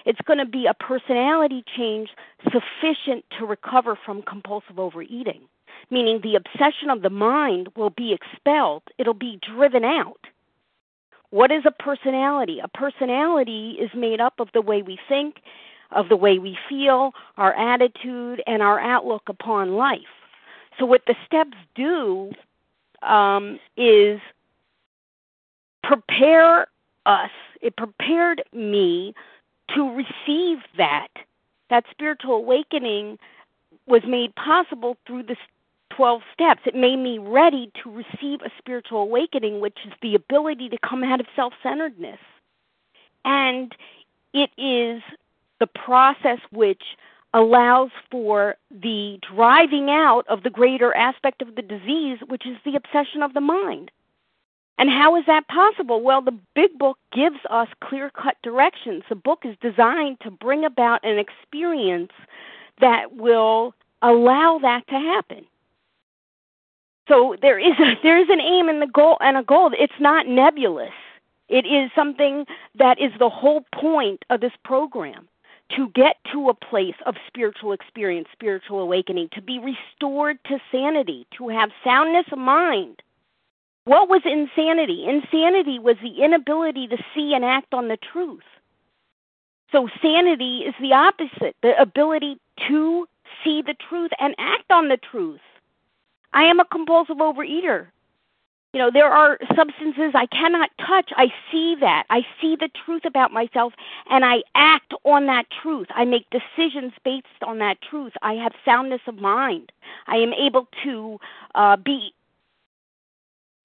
it's 0.04 0.20
going 0.22 0.38
to 0.38 0.46
be 0.46 0.66
a 0.66 0.74
personality 0.74 1.64
change 1.76 2.10
sufficient 2.44 3.24
to 3.38 3.46
recover 3.46 3.96
from 4.04 4.22
compulsive 4.22 4.78
overeating, 4.78 5.42
meaning 5.90 6.20
the 6.20 6.34
obsession 6.34 6.90
of 6.90 7.02
the 7.02 7.10
mind 7.10 7.68
will 7.76 7.90
be 7.90 8.12
expelled, 8.12 8.82
it'll 8.98 9.14
be 9.14 9.38
driven 9.40 9.84
out. 9.84 10.20
What 11.30 11.50
is 11.50 11.64
a 11.66 11.70
personality? 11.70 12.60
A 12.60 12.68
personality 12.68 13.76
is 13.80 13.90
made 13.94 14.20
up 14.20 14.40
of 14.40 14.48
the 14.54 14.62
way 14.62 14.82
we 14.82 14.98
think, 15.08 15.36
of 15.90 16.08
the 16.08 16.16
way 16.16 16.38
we 16.38 16.56
feel, 16.68 17.12
our 17.36 17.54
attitude, 17.54 18.42
and 18.46 18.62
our 18.62 18.80
outlook 18.80 19.22
upon 19.28 19.74
life. 19.76 20.00
So, 20.78 20.86
what 20.86 21.02
the 21.06 21.16
steps 21.26 21.56
do 21.74 22.32
um, 23.02 23.58
is 23.76 24.20
prepare 25.82 26.66
us, 27.06 27.30
it 27.60 27.76
prepared 27.76 28.42
me 28.52 29.14
to 29.74 29.94
receive 29.94 30.58
that. 30.76 31.08
That 31.70 31.84
spiritual 31.90 32.36
awakening 32.36 33.18
was 33.86 34.02
made 34.06 34.34
possible 34.34 34.96
through 35.06 35.24
the 35.24 35.36
12 35.90 36.22
steps. 36.32 36.62
It 36.66 36.74
made 36.74 36.96
me 36.96 37.18
ready 37.18 37.70
to 37.82 37.90
receive 37.90 38.40
a 38.42 38.50
spiritual 38.58 39.02
awakening, 39.02 39.60
which 39.60 39.78
is 39.86 39.92
the 40.02 40.14
ability 40.14 40.68
to 40.70 40.78
come 40.78 41.04
out 41.04 41.20
of 41.20 41.26
self 41.34 41.52
centeredness. 41.62 42.20
And 43.24 43.74
it 44.32 44.50
is 44.56 45.02
the 45.60 45.66
process 45.66 46.38
which 46.50 46.82
allows 47.34 47.90
for 48.10 48.56
the 48.70 49.18
driving 49.34 49.90
out 49.90 50.24
of 50.28 50.42
the 50.42 50.50
greater 50.50 50.94
aspect 50.96 51.42
of 51.42 51.54
the 51.54 51.62
disease, 51.62 52.18
which 52.26 52.46
is 52.46 52.56
the 52.64 52.76
obsession 52.76 53.22
of 53.22 53.34
the 53.34 53.40
mind. 53.40 53.90
And 54.78 54.88
how 54.88 55.16
is 55.16 55.24
that 55.26 55.48
possible? 55.48 56.00
Well, 56.00 56.22
the 56.22 56.38
big 56.54 56.78
book 56.78 56.98
gives 57.12 57.38
us 57.50 57.68
clear 57.82 58.10
cut 58.10 58.36
directions. 58.42 59.02
The 59.08 59.16
book 59.16 59.40
is 59.44 59.56
designed 59.60 60.20
to 60.20 60.30
bring 60.30 60.64
about 60.64 61.04
an 61.04 61.18
experience 61.18 62.12
that 62.80 63.16
will 63.16 63.74
allow 64.02 64.58
that 64.62 64.86
to 64.86 64.94
happen. 64.94 65.44
So 67.08 67.36
there 67.40 67.58
is 67.58 67.74
a, 67.80 67.94
there 68.02 68.18
is 68.18 68.28
an 68.30 68.40
aim 68.40 68.68
and 68.68 68.80
the 68.80 68.86
goal 68.86 69.16
and 69.20 69.36
a 69.36 69.42
goal. 69.42 69.70
It's 69.78 70.00
not 70.00 70.26
nebulous. 70.26 70.92
It 71.48 71.64
is 71.64 71.90
something 71.94 72.44
that 72.74 73.00
is 73.00 73.12
the 73.18 73.30
whole 73.30 73.64
point 73.72 74.24
of 74.28 74.40
this 74.40 74.52
program 74.64 75.28
to 75.74 75.88
get 75.94 76.16
to 76.32 76.48
a 76.48 76.54
place 76.54 76.94
of 77.06 77.14
spiritual 77.26 77.72
experience, 77.72 78.28
spiritual 78.32 78.80
awakening, 78.80 79.28
to 79.32 79.42
be 79.42 79.58
restored 79.58 80.38
to 80.44 80.58
sanity, 80.70 81.26
to 81.36 81.48
have 81.48 81.70
soundness 81.84 82.26
of 82.32 82.38
mind. 82.38 83.02
What 83.84 84.08
was 84.08 84.22
insanity? 84.24 85.06
Insanity 85.08 85.78
was 85.78 85.96
the 86.02 86.22
inability 86.22 86.88
to 86.88 86.98
see 87.14 87.32
and 87.34 87.44
act 87.44 87.72
on 87.72 87.88
the 87.88 87.96
truth. 87.96 88.42
So, 89.72 89.88
sanity 90.00 90.60
is 90.60 90.74
the 90.80 90.94
opposite 90.94 91.56
the 91.62 91.78
ability 91.80 92.38
to 92.68 93.06
see 93.44 93.62
the 93.62 93.74
truth 93.88 94.10
and 94.18 94.34
act 94.38 94.70
on 94.70 94.88
the 94.88 94.96
truth. 94.96 95.40
I 96.32 96.44
am 96.44 96.60
a 96.60 96.64
compulsive 96.64 97.16
overeater. 97.16 97.88
You 98.74 98.80
know, 98.80 98.90
there 98.92 99.10
are 99.10 99.38
substances 99.56 100.12
I 100.14 100.26
cannot 100.26 100.70
touch. 100.86 101.10
I 101.16 101.28
see 101.50 101.74
that. 101.80 102.04
I 102.10 102.20
see 102.40 102.54
the 102.54 102.68
truth 102.84 103.06
about 103.06 103.32
myself 103.32 103.72
and 104.10 104.26
I 104.26 104.42
act 104.54 104.92
on 105.04 105.26
that 105.26 105.46
truth. 105.62 105.86
I 105.94 106.04
make 106.04 106.26
decisions 106.30 106.92
based 107.02 107.26
on 107.42 107.58
that 107.60 107.78
truth. 107.80 108.12
I 108.20 108.34
have 108.34 108.52
soundness 108.66 109.00
of 109.06 109.16
mind. 109.16 109.72
I 110.06 110.16
am 110.16 110.34
able 110.34 110.68
to 110.84 111.18
uh, 111.54 111.76
be 111.76 112.12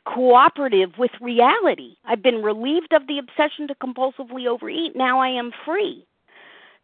cooperative 0.06 0.98
with 0.98 1.12
reality. 1.20 1.96
I've 2.06 2.24
been 2.24 2.42
relieved 2.42 2.94
of 2.94 3.08
the 3.08 3.20
obsession 3.20 3.68
to 3.68 3.76
compulsively 3.76 4.48
overeat. 4.48 4.96
Now 4.96 5.20
I 5.20 5.30
am 5.30 5.52
free. 5.66 6.06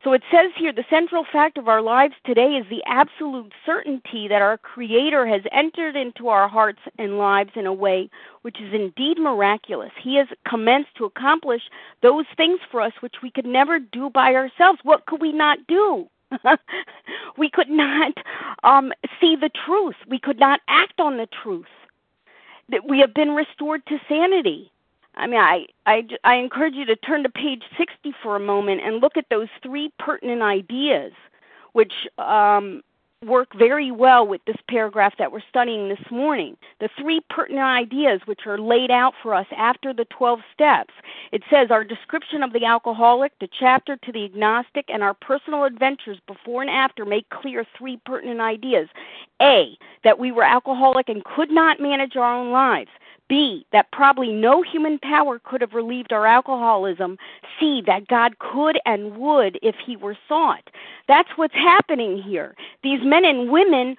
So 0.03 0.13
it 0.13 0.23
says 0.31 0.51
here 0.55 0.71
the 0.71 0.85
central 0.89 1.25
fact 1.29 1.57
of 1.57 1.67
our 1.67 1.81
lives 1.81 2.13
today 2.25 2.55
is 2.55 2.65
the 2.69 2.81
absolute 2.85 3.51
certainty 3.65 4.29
that 4.29 4.41
our 4.41 4.57
Creator 4.57 5.27
has 5.27 5.41
entered 5.51 5.97
into 5.97 6.29
our 6.29 6.47
hearts 6.47 6.79
and 6.97 7.17
lives 7.17 7.51
in 7.55 7.65
a 7.65 7.73
way 7.73 8.09
which 8.43 8.61
is 8.61 8.73
indeed 8.73 9.19
miraculous. 9.19 9.91
He 10.01 10.15
has 10.15 10.27
commenced 10.47 10.95
to 10.95 11.05
accomplish 11.05 11.63
those 12.01 12.25
things 12.37 12.61
for 12.71 12.79
us 12.79 12.93
which 13.01 13.15
we 13.21 13.29
could 13.29 13.45
never 13.45 13.77
do 13.77 14.09
by 14.09 14.35
ourselves. 14.35 14.79
What 14.83 15.05
could 15.05 15.19
we 15.19 15.33
not 15.33 15.59
do? 15.67 16.07
we 17.37 17.49
could 17.49 17.69
not 17.69 18.13
um, 18.63 18.93
see 19.19 19.35
the 19.35 19.49
truth. 19.65 19.95
We 20.07 20.19
could 20.19 20.39
not 20.39 20.61
act 20.69 21.01
on 21.01 21.17
the 21.17 21.27
truth. 21.43 21.65
That 22.69 22.87
we 22.87 22.99
have 22.99 23.13
been 23.13 23.31
restored 23.31 23.85
to 23.87 23.99
sanity. 24.07 24.71
I 25.19 25.27
mean, 25.27 25.39
I, 25.39 25.65
I, 25.85 26.07
I 26.23 26.35
encourage 26.35 26.75
you 26.75 26.85
to 26.85 26.95
turn 26.95 27.23
to 27.23 27.29
page 27.29 27.63
60 27.77 28.13
for 28.23 28.35
a 28.35 28.39
moment 28.39 28.81
and 28.81 29.01
look 29.01 29.17
at 29.17 29.25
those 29.29 29.49
three 29.61 29.91
pertinent 29.99 30.41
ideas, 30.41 31.11
which 31.73 32.07
um, 32.17 32.81
work 33.25 33.49
very 33.53 33.91
well 33.91 34.25
with 34.25 34.39
this 34.45 34.55
paragraph 34.69 35.13
that 35.19 35.29
we're 35.29 35.41
studying 35.49 35.89
this 35.89 36.09
morning. 36.09 36.55
The 36.79 36.89
three 36.97 37.19
pertinent 37.29 37.65
ideas 37.65 38.21
which 38.25 38.47
are 38.47 38.57
laid 38.57 38.91
out 38.91 39.13
for 39.21 39.35
us 39.35 39.47
after 39.57 39.93
the 39.93 40.05
12 40.05 40.39
steps. 40.53 40.93
It 41.33 41.43
says 41.49 41.69
our 41.69 41.83
description 41.83 42.41
of 42.41 42.53
the 42.53 42.63
alcoholic, 42.63 43.37
the 43.39 43.49
chapter 43.59 43.97
to 43.97 44.11
the 44.13 44.23
agnostic, 44.23 44.85
and 44.87 45.03
our 45.03 45.13
personal 45.13 45.65
adventures 45.65 46.19
before 46.27 46.61
and 46.61 46.71
after 46.71 47.03
make 47.03 47.29
clear 47.29 47.65
three 47.77 47.99
pertinent 48.05 48.39
ideas. 48.39 48.87
A, 49.41 49.77
that 50.05 50.17
we 50.17 50.31
were 50.31 50.43
alcoholic 50.43 51.09
and 51.09 51.23
could 51.25 51.51
not 51.51 51.81
manage 51.81 52.15
our 52.15 52.33
own 52.33 52.51
lives. 52.51 52.89
B, 53.29 53.65
that 53.71 53.91
probably 53.91 54.33
no 54.33 54.61
human 54.61 54.99
power 54.99 55.39
could 55.39 55.61
have 55.61 55.73
relieved 55.73 56.11
our 56.11 56.25
alcoholism. 56.25 57.17
C, 57.59 57.81
that 57.85 58.07
God 58.07 58.39
could 58.39 58.77
and 58.85 59.15
would 59.17 59.57
if 59.61 59.75
he 59.85 59.95
were 59.95 60.17
sought. 60.27 60.69
That's 61.07 61.29
what's 61.37 61.53
happening 61.53 62.21
here. 62.21 62.55
These 62.83 62.99
men 63.03 63.23
and 63.23 63.49
women 63.49 63.95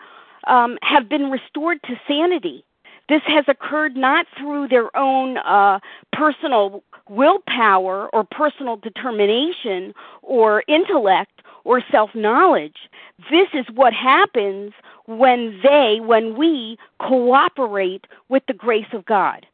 um, 0.47 0.79
have 0.83 1.09
been 1.09 1.31
restored 1.31 1.83
to 1.85 2.01
sanity. 2.07 2.65
This 3.09 3.23
has 3.27 3.45
occurred 3.49 3.97
not 3.97 4.27
through 4.39 4.69
their 4.69 4.95
own 4.97 5.39
uh, 5.39 5.81
personal 6.13 6.85
willpower 7.09 8.09
or 8.15 8.25
personal 8.25 8.77
determination 8.77 9.93
or 10.23 10.63
intellect 10.69 11.40
or 11.65 11.83
self 11.91 12.15
knowledge. 12.15 12.77
This 13.31 13.49
is 13.53 13.67
what 13.75 13.93
happens 13.93 14.73
when 15.07 15.61
they, 15.63 15.99
when 16.01 16.37
we 16.37 16.79
cooperate 17.01 18.07
with 18.29 18.43
the 18.47 18.55
grace 18.55 18.93
of 18.93 19.05
God. 19.05 19.47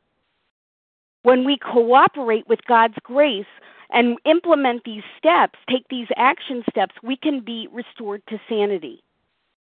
When 1.23 1.45
we 1.45 1.57
cooperate 1.57 2.49
with 2.49 2.64
God's 2.66 2.97
grace 3.03 3.47
and 3.90 4.19
implement 4.25 4.85
these 4.85 5.03
steps, 5.19 5.59
take 5.69 5.88
these 5.88 6.09
action 6.16 6.62
steps, 6.71 6.95
we 7.03 7.16
can 7.16 7.40
be 7.40 7.69
restored 7.73 8.23
to 8.29 8.38
sanity. 8.49 9.03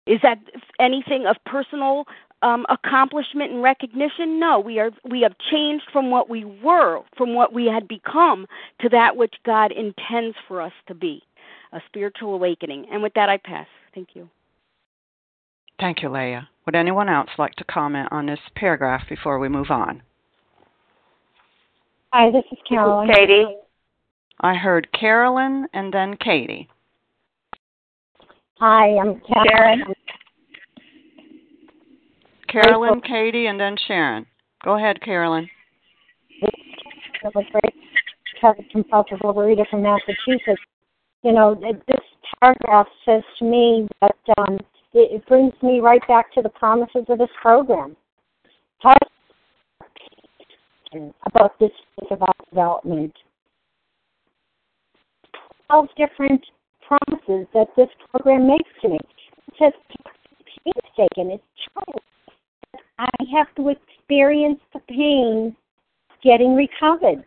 Is 0.07 0.19
that 0.23 0.39
anything 0.79 1.27
of 1.27 1.37
personal 1.45 2.05
um, 2.41 2.65
accomplishment 2.69 3.51
and 3.51 3.61
recognition? 3.61 4.39
No, 4.39 4.59
we 4.59 4.79
are 4.79 4.91
we 5.07 5.21
have 5.21 5.35
changed 5.37 5.85
from 5.91 6.09
what 6.09 6.29
we 6.29 6.43
were, 6.43 7.01
from 7.15 7.35
what 7.35 7.53
we 7.53 7.65
had 7.67 7.87
become, 7.87 8.47
to 8.79 8.89
that 8.89 9.15
which 9.15 9.35
God 9.45 9.71
intends 9.71 10.35
for 10.47 10.61
us 10.61 10.73
to 10.87 10.95
be, 10.95 11.21
a 11.73 11.79
spiritual 11.87 12.35
awakening. 12.35 12.85
And 12.91 13.01
with 13.01 13.13
that, 13.15 13.29
I 13.29 13.37
pass. 13.37 13.67
Thank 13.93 14.09
you. 14.13 14.29
Thank 15.79 16.01
you, 16.03 16.09
Leah. 16.09 16.47
Would 16.65 16.75
anyone 16.75 17.09
else 17.09 17.29
like 17.37 17.55
to 17.55 17.63
comment 17.63 18.09
on 18.11 18.27
this 18.27 18.39
paragraph 18.55 19.01
before 19.09 19.39
we 19.39 19.49
move 19.49 19.71
on? 19.71 20.03
Hi, 22.13 22.29
this 22.29 22.43
is 22.51 22.57
Carolyn. 22.67 23.07
This 23.07 23.15
is 23.15 23.19
Katie. 23.19 23.55
I 24.41 24.55
heard 24.55 24.87
Carolyn 24.91 25.67
and 25.73 25.93
then 25.93 26.17
Katie. 26.17 26.67
Hi, 28.59 28.97
I'm 28.97 29.21
Karen. 29.21 29.83
Carolyn, 32.47 33.01
Katie, 33.01 33.47
and 33.47 33.59
then 33.59 33.75
Sharon. 33.87 34.25
Go 34.63 34.77
ahead, 34.77 35.01
Carolyn. 35.01 35.49
That 37.23 37.33
was 37.33 37.45
great. 37.51 37.73
Traffic 38.39 38.69
compulsive 38.71 39.19
overeater 39.19 39.67
from 39.69 39.83
Massachusetts. 39.83 40.61
You 41.23 41.33
know, 41.33 41.55
this 41.55 41.99
paragraph 42.41 42.87
says 43.05 43.21
to 43.39 43.45
me 43.45 43.87
that 44.01 44.15
um, 44.37 44.55
it, 44.93 45.11
it 45.11 45.27
brings 45.27 45.53
me 45.61 45.79
right 45.79 46.01
back 46.07 46.33
to 46.33 46.41
the 46.41 46.49
promises 46.49 47.05
of 47.09 47.19
this 47.19 47.29
program. 47.41 47.95
Talk 48.81 48.97
about 51.25 51.57
this 51.59 51.71
about 52.09 52.35
development. 52.49 53.13
Twelve 55.67 55.87
different 55.95 56.43
promises 56.85 57.47
that 57.53 57.67
this 57.77 57.87
program 58.09 58.47
makes 58.47 58.69
to 58.81 58.89
me. 58.89 58.97
It 59.47 59.53
says 59.59 59.73
painstaking. 60.65 61.31
It's 61.31 61.43
child. 61.73 62.01
I 62.97 63.09
have 63.33 63.53
to 63.55 63.69
experience 63.69 64.59
the 64.73 64.79
pain 64.89 65.55
getting 66.23 66.55
recovered. 66.55 67.23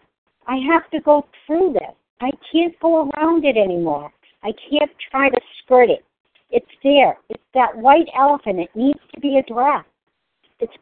I 0.47 0.57
have 0.71 0.91
to 0.91 1.01
go 1.01 1.27
through 1.47 1.75
this. 1.75 1.95
I 2.21 2.31
can't 2.53 2.79
go 2.81 3.11
around 3.11 3.45
it 3.45 3.57
anymore. 3.57 4.13
I 4.43 4.53
can't 4.71 4.91
try 5.11 5.29
to 5.29 5.41
skirt 5.63 5.91
it. 5.91 6.05
It's 6.51 6.67
there. 6.83 7.17
It's 7.29 7.43
that 7.55 7.77
white 7.77 8.09
elephant. 8.17 8.61
It 8.61 8.71
needs 8.75 9.01
to 9.15 9.21
be 9.21 9.39
addressed. 9.39 9.89
It's 10.61 10.73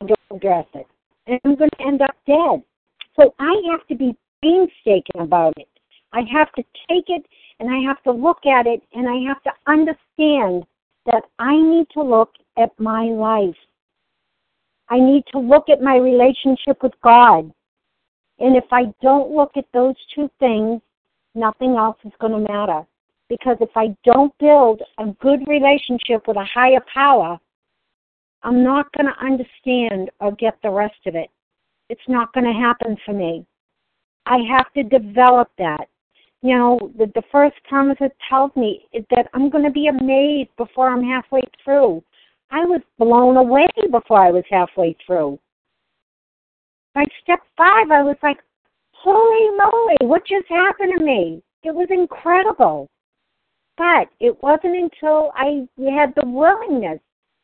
don't 0.00 0.18
address 0.30 0.66
it. 0.74 0.86
And 1.26 1.40
I'm 1.44 1.56
going 1.56 1.70
to 1.78 1.86
end 1.86 2.02
up 2.02 2.14
dead. 2.26 2.62
So 3.16 3.34
I 3.38 3.54
have 3.70 3.86
to 3.88 3.96
be 3.96 4.16
painstaking 4.42 5.20
about 5.20 5.54
it. 5.56 5.68
I 6.12 6.20
have 6.32 6.50
to 6.52 6.62
take 6.88 7.04
it 7.08 7.26
and 7.60 7.68
I 7.68 7.78
have 7.86 8.02
to 8.04 8.12
look 8.12 8.46
at 8.46 8.66
it 8.66 8.82
and 8.94 9.08
I 9.08 9.28
have 9.28 9.42
to 9.42 9.50
understand 9.66 10.64
that 11.06 11.22
I 11.38 11.54
need 11.56 11.86
to 11.94 12.02
look 12.02 12.30
at 12.56 12.70
my 12.78 13.04
life. 13.04 13.56
I 14.88 14.98
need 14.98 15.24
to 15.32 15.38
look 15.38 15.68
at 15.68 15.82
my 15.82 15.96
relationship 15.96 16.82
with 16.82 16.92
God. 17.02 17.52
And 18.38 18.56
if 18.56 18.64
I 18.70 18.84
don't 19.02 19.34
look 19.34 19.52
at 19.56 19.66
those 19.72 19.96
two 20.14 20.30
things, 20.38 20.80
nothing 21.34 21.76
else 21.76 21.96
is 22.04 22.12
going 22.20 22.32
to 22.32 22.52
matter. 22.52 22.86
Because 23.28 23.56
if 23.60 23.70
I 23.76 23.96
don't 24.04 24.32
build 24.38 24.82
a 24.98 25.06
good 25.20 25.46
relationship 25.46 26.26
with 26.26 26.36
a 26.36 26.44
higher 26.44 26.82
power, 26.92 27.38
I'm 28.42 28.62
not 28.62 28.86
going 28.92 29.06
to 29.06 29.24
understand 29.24 30.10
or 30.20 30.32
get 30.32 30.56
the 30.62 30.70
rest 30.70 30.98
of 31.06 31.14
it. 31.14 31.28
It's 31.90 32.08
not 32.08 32.32
going 32.32 32.46
to 32.46 32.52
happen 32.52 32.96
for 33.04 33.12
me. 33.12 33.44
I 34.26 34.38
have 34.50 34.72
to 34.74 34.82
develop 34.82 35.50
that. 35.58 35.88
You 36.42 36.56
know, 36.56 36.92
the, 36.96 37.06
the 37.14 37.22
first 37.32 37.56
promise 37.68 37.96
it 38.00 38.16
tells 38.28 38.54
me 38.54 38.86
that 39.10 39.26
I'm 39.34 39.50
going 39.50 39.64
to 39.64 39.70
be 39.70 39.88
amazed 39.88 40.50
before 40.56 40.88
I'm 40.88 41.02
halfway 41.02 41.42
through. 41.64 42.02
I 42.50 42.60
was 42.60 42.80
blown 42.98 43.36
away 43.36 43.66
before 43.90 44.24
I 44.24 44.30
was 44.30 44.44
halfway 44.48 44.96
through. 45.04 45.38
By 46.94 47.04
step 47.22 47.40
five, 47.56 47.90
I 47.90 48.02
was 48.02 48.16
like, 48.22 48.38
holy 48.92 49.56
moly, 49.56 49.96
what 50.08 50.26
just 50.26 50.48
happened 50.48 50.92
to 50.98 51.04
me? 51.04 51.42
It 51.62 51.74
was 51.74 51.88
incredible. 51.90 52.88
But 53.76 54.08
it 54.20 54.42
wasn't 54.42 54.76
until 54.76 55.30
I 55.34 55.68
had 55.90 56.14
the 56.16 56.26
willingness, 56.26 57.00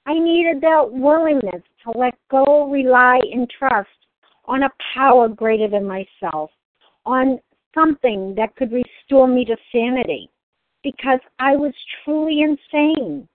I 0.07 0.19
needed 0.19 0.61
that 0.63 0.91
willingness 0.91 1.63
to 1.85 1.99
let 1.99 2.15
go, 2.31 2.69
rely, 2.71 3.21
and 3.33 3.49
trust 3.49 3.89
on 4.47 4.65
a 4.65 4.71
power 4.95 5.29
greater 5.29 5.69
than 5.69 5.87
myself, 5.87 6.51
on 7.07 7.41
something 7.75 8.35
that 8.37 8.55
could 8.57 8.73
restore 8.73 9.27
me 9.27 9.45
to 9.45 9.57
sanity, 9.73 10.29
because 10.83 11.21
I 11.39 11.57
was 11.57 11.73
truly 12.05 12.43
insane. 12.43 13.29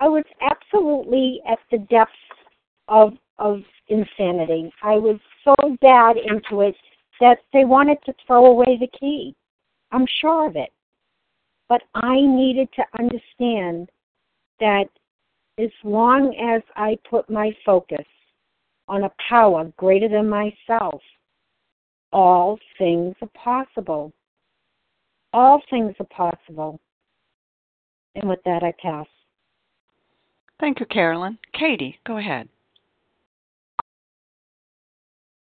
I 0.00 0.08
was 0.08 0.24
absolutely 0.40 1.40
at 1.46 1.58
the 1.70 1.78
depths 1.78 2.12
of 2.88 3.14
of 3.38 3.62
insanity. 3.88 4.72
I 4.82 4.94
was 4.94 5.18
so 5.44 5.54
bad 5.80 6.16
into 6.16 6.62
it 6.62 6.74
that 7.20 7.38
they 7.52 7.64
wanted 7.64 7.98
to 8.06 8.14
throw 8.26 8.46
away 8.46 8.78
the 8.80 8.98
key. 8.98 9.34
I'm 9.92 10.06
sure 10.20 10.48
of 10.48 10.56
it. 10.56 10.70
But 11.68 11.82
I 11.94 12.20
needed 12.20 12.68
to 12.76 12.84
understand 12.98 13.90
that 14.60 14.86
as 15.58 15.70
long 15.82 16.34
as 16.36 16.62
I 16.76 16.98
put 17.08 17.30
my 17.30 17.56
focus 17.64 18.06
on 18.88 19.04
a 19.04 19.12
power 19.28 19.72
greater 19.76 20.08
than 20.08 20.28
myself, 20.28 21.00
all 22.12 22.58
things 22.78 23.14
are 23.22 23.28
possible. 23.34 24.12
All 25.32 25.62
things 25.70 25.94
are 25.98 26.06
possible. 26.06 26.80
And 28.14 28.28
with 28.28 28.42
that, 28.44 28.62
I 28.62 28.72
pass. 28.80 29.06
Thank 30.60 30.80
you, 30.80 30.86
Carolyn. 30.86 31.38
Katie, 31.52 31.98
go 32.06 32.18
ahead. 32.18 32.48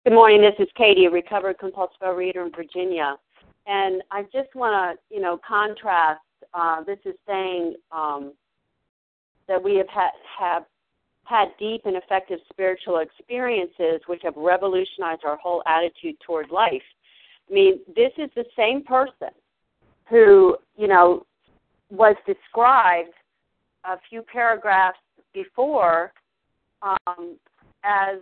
Good 0.07 0.13
morning. 0.13 0.39
This 0.39 0.55
is 0.57 0.69
Katie, 0.77 1.03
a 1.03 1.09
recovered 1.09 1.59
compulsive 1.59 2.15
reader 2.15 2.45
in 2.45 2.51
Virginia. 2.53 3.17
And 3.65 4.01
I 4.09 4.23
just 4.31 4.55
want 4.55 4.97
to, 4.97 5.13
you 5.13 5.21
know, 5.21 5.37
contrast. 5.45 6.21
Uh, 6.53 6.81
this 6.85 6.97
is 7.03 7.13
saying 7.27 7.75
um, 7.91 8.31
that 9.49 9.61
we 9.61 9.75
have 9.75 9.89
had, 9.89 10.11
have 10.39 10.63
had 11.25 11.49
deep 11.59 11.81
and 11.83 11.97
effective 11.97 12.39
spiritual 12.49 12.99
experiences 12.99 13.99
which 14.07 14.21
have 14.23 14.37
revolutionized 14.37 15.23
our 15.25 15.35
whole 15.35 15.61
attitude 15.65 16.15
toward 16.25 16.51
life. 16.51 16.81
I 17.51 17.53
mean, 17.53 17.81
this 17.93 18.13
is 18.17 18.29
the 18.33 18.45
same 18.55 18.85
person 18.85 19.35
who, 20.09 20.55
you 20.77 20.87
know, 20.87 21.25
was 21.89 22.15
described 22.25 23.11
a 23.83 23.97
few 24.09 24.21
paragraphs 24.21 24.99
before 25.33 26.13
um, 26.81 27.35
as 27.83 28.19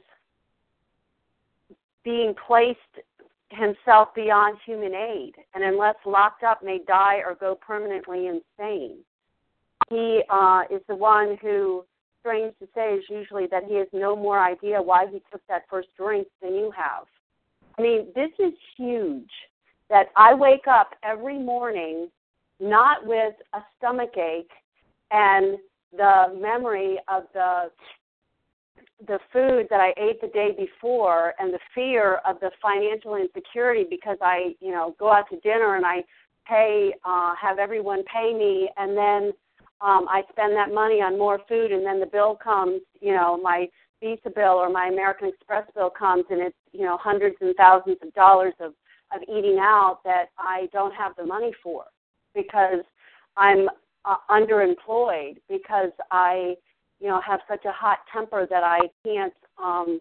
being 2.05 2.33
placed 2.47 2.79
himself 3.49 4.09
beyond 4.15 4.57
human 4.65 4.93
aid, 4.93 5.33
and 5.53 5.63
unless 5.63 5.95
locked 6.05 6.43
up, 6.43 6.63
may 6.63 6.79
die 6.87 7.17
or 7.25 7.35
go 7.35 7.55
permanently 7.55 8.27
insane. 8.27 8.99
He 9.89 10.21
uh, 10.29 10.61
is 10.71 10.81
the 10.87 10.95
one 10.95 11.37
who, 11.41 11.83
strange 12.19 12.53
to 12.59 12.67
say, 12.73 12.93
is 12.93 13.03
usually 13.09 13.47
that 13.47 13.63
he 13.65 13.75
has 13.75 13.87
no 13.91 14.15
more 14.15 14.39
idea 14.39 14.81
why 14.81 15.05
he 15.11 15.21
took 15.31 15.41
that 15.49 15.63
first 15.69 15.89
drink 15.97 16.27
than 16.41 16.53
you 16.53 16.71
have. 16.75 17.05
I 17.77 17.81
mean, 17.81 18.07
this 18.15 18.31
is 18.39 18.53
huge. 18.77 19.29
That 19.89 20.07
I 20.15 20.33
wake 20.33 20.67
up 20.67 20.91
every 21.03 21.37
morning 21.37 22.09
not 22.59 23.05
with 23.05 23.33
a 23.53 23.59
stomach 23.77 24.17
ache 24.17 24.49
and 25.11 25.57
the 25.95 26.35
memory 26.39 26.97
of 27.07 27.23
the 27.33 27.69
the 29.07 29.19
food 29.33 29.67
that 29.69 29.79
I 29.81 29.93
ate 29.97 30.21
the 30.21 30.27
day 30.27 30.51
before 30.57 31.33
and 31.39 31.53
the 31.53 31.59
fear 31.73 32.21
of 32.25 32.39
the 32.39 32.51
financial 32.61 33.15
insecurity 33.15 33.85
because 33.89 34.17
I, 34.21 34.55
you 34.59 34.71
know, 34.71 34.95
go 34.97 35.11
out 35.11 35.29
to 35.31 35.39
dinner 35.41 35.75
and 35.75 35.85
I 35.85 36.03
pay 36.47 36.93
uh 37.03 37.33
have 37.41 37.57
everyone 37.57 38.03
pay 38.03 38.33
me 38.33 38.69
and 38.77 38.95
then 38.95 39.33
um 39.81 40.07
I 40.07 40.21
spend 40.31 40.55
that 40.55 40.73
money 40.73 41.01
on 41.01 41.17
more 41.17 41.39
food 41.49 41.71
and 41.71 41.85
then 41.85 41.99
the 41.99 42.05
bill 42.05 42.35
comes, 42.41 42.81
you 43.01 43.13
know, 43.13 43.37
my 43.41 43.67
Visa 44.01 44.29
bill 44.33 44.53
or 44.53 44.69
my 44.69 44.87
American 44.87 45.29
Express 45.29 45.63
bill 45.73 45.89
comes 45.89 46.25
and 46.29 46.39
it's, 46.39 46.55
you 46.71 46.83
know, 46.83 46.97
hundreds 46.97 47.35
and 47.41 47.55
thousands 47.55 47.97
of 48.01 48.13
dollars 48.13 48.53
of 48.59 48.73
of 49.13 49.21
eating 49.23 49.57
out 49.59 49.99
that 50.03 50.25
I 50.37 50.67
don't 50.71 50.93
have 50.93 51.13
the 51.17 51.25
money 51.25 51.51
for 51.61 51.85
because 52.33 52.83
I'm 53.37 53.67
uh, 54.05 54.15
underemployed 54.29 55.37
because 55.49 55.91
I 56.11 56.55
you 56.99 57.07
know 57.07 57.21
have 57.25 57.39
such 57.47 57.65
a 57.65 57.71
hot 57.71 57.99
temper 58.11 58.47
that 58.49 58.63
I 58.63 58.79
can't 59.03 59.33
um 59.61 59.99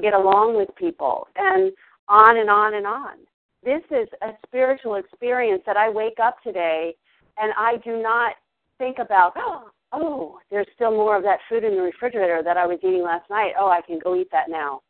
get 0.00 0.14
along 0.14 0.56
with 0.56 0.68
people 0.76 1.28
and 1.36 1.72
on 2.08 2.38
and 2.38 2.50
on 2.50 2.74
and 2.74 2.86
on. 2.86 3.16
This 3.64 3.82
is 3.90 4.08
a 4.22 4.30
spiritual 4.46 4.96
experience 4.96 5.62
that 5.66 5.76
I 5.76 5.88
wake 5.88 6.18
up 6.22 6.42
today 6.42 6.94
and 7.38 7.52
I 7.56 7.76
do 7.84 8.00
not 8.02 8.34
think 8.78 8.98
about 8.98 9.34
oh 9.92 10.38
there's 10.50 10.66
still 10.74 10.92
more 10.92 11.16
of 11.16 11.22
that 11.22 11.40
food 11.48 11.64
in 11.64 11.76
the 11.76 11.82
refrigerator 11.82 12.42
that 12.44 12.56
I 12.56 12.66
was 12.66 12.78
eating 12.82 13.02
last 13.02 13.28
night. 13.30 13.52
Oh, 13.58 13.68
I 13.68 13.80
can 13.80 13.98
go 13.98 14.16
eat 14.16 14.28
that 14.32 14.48
now. 14.48 14.82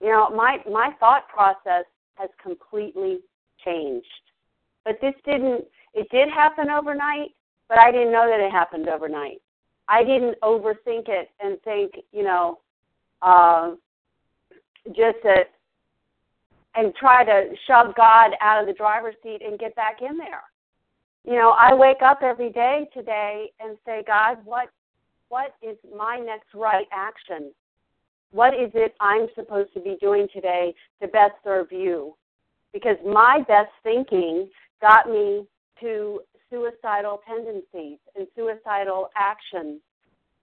You 0.00 0.08
know, 0.08 0.30
my 0.30 0.58
my 0.70 0.90
thought 0.98 1.28
process 1.28 1.84
has 2.14 2.28
completely 2.42 3.20
changed. 3.64 4.06
But 4.84 4.98
this 5.00 5.14
didn't 5.24 5.64
it 5.94 6.08
did 6.10 6.28
happen 6.28 6.70
overnight, 6.70 7.30
but 7.68 7.78
I 7.78 7.92
didn't 7.92 8.12
know 8.12 8.28
that 8.28 8.40
it 8.44 8.50
happened 8.50 8.88
overnight. 8.88 9.40
I 9.88 10.04
didn't 10.04 10.40
overthink 10.42 11.08
it 11.08 11.30
and 11.40 11.60
think, 11.62 11.92
you 12.12 12.22
know, 12.22 12.60
uh, 13.20 13.72
just 14.88 15.18
that, 15.24 15.50
and 16.74 16.94
try 16.94 17.24
to 17.24 17.50
shove 17.66 17.94
God 17.94 18.32
out 18.40 18.60
of 18.60 18.66
the 18.66 18.72
driver's 18.72 19.14
seat 19.22 19.42
and 19.44 19.58
get 19.58 19.74
back 19.76 19.98
in 20.00 20.16
there. 20.16 20.42
You 21.24 21.34
know, 21.34 21.54
I 21.58 21.74
wake 21.74 22.02
up 22.04 22.20
every 22.22 22.50
day 22.50 22.88
today 22.92 23.50
and 23.60 23.76
say, 23.86 24.02
God, 24.06 24.38
what 24.44 24.68
what 25.28 25.54
is 25.62 25.76
my 25.96 26.18
next 26.18 26.48
right 26.54 26.86
action? 26.92 27.52
What 28.32 28.54
is 28.54 28.70
it 28.74 28.94
I'm 29.00 29.28
supposed 29.34 29.72
to 29.74 29.80
be 29.80 29.96
doing 30.00 30.26
today 30.32 30.74
to 31.00 31.08
best 31.08 31.32
serve 31.44 31.70
you? 31.70 32.16
Because 32.72 32.96
my 33.06 33.42
best 33.48 33.70
thinking 33.82 34.48
got 34.80 35.08
me 35.08 35.46
to 35.80 36.20
suicidal 36.52 37.20
tendencies 37.26 37.98
and 38.14 38.26
suicidal 38.36 39.08
actions 39.16 39.80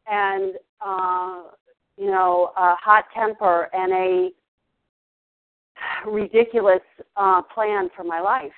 and 0.07 0.55
uh, 0.81 1.43
you 1.97 2.07
know 2.07 2.51
a 2.57 2.75
hot 2.75 3.05
temper 3.13 3.69
and 3.73 3.93
a 3.93 4.29
ridiculous 6.09 6.81
uh, 7.15 7.41
plan 7.53 7.89
for 7.95 8.03
my 8.03 8.19
life. 8.19 8.51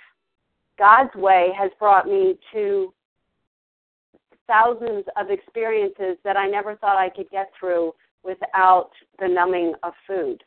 God's 0.79 1.13
way 1.15 1.49
has 1.57 1.69
brought 1.77 2.07
me 2.07 2.35
to 2.53 2.93
thousands 4.47 5.05
of 5.17 5.29
experiences 5.29 6.17
that 6.23 6.37
I 6.37 6.47
never 6.47 6.75
thought 6.75 6.97
I 6.97 7.09
could 7.09 7.29
get 7.29 7.51
through 7.59 7.93
without 8.23 8.89
the 9.19 9.27
numbing 9.27 9.73
of 9.83 9.93
food. 10.07 10.43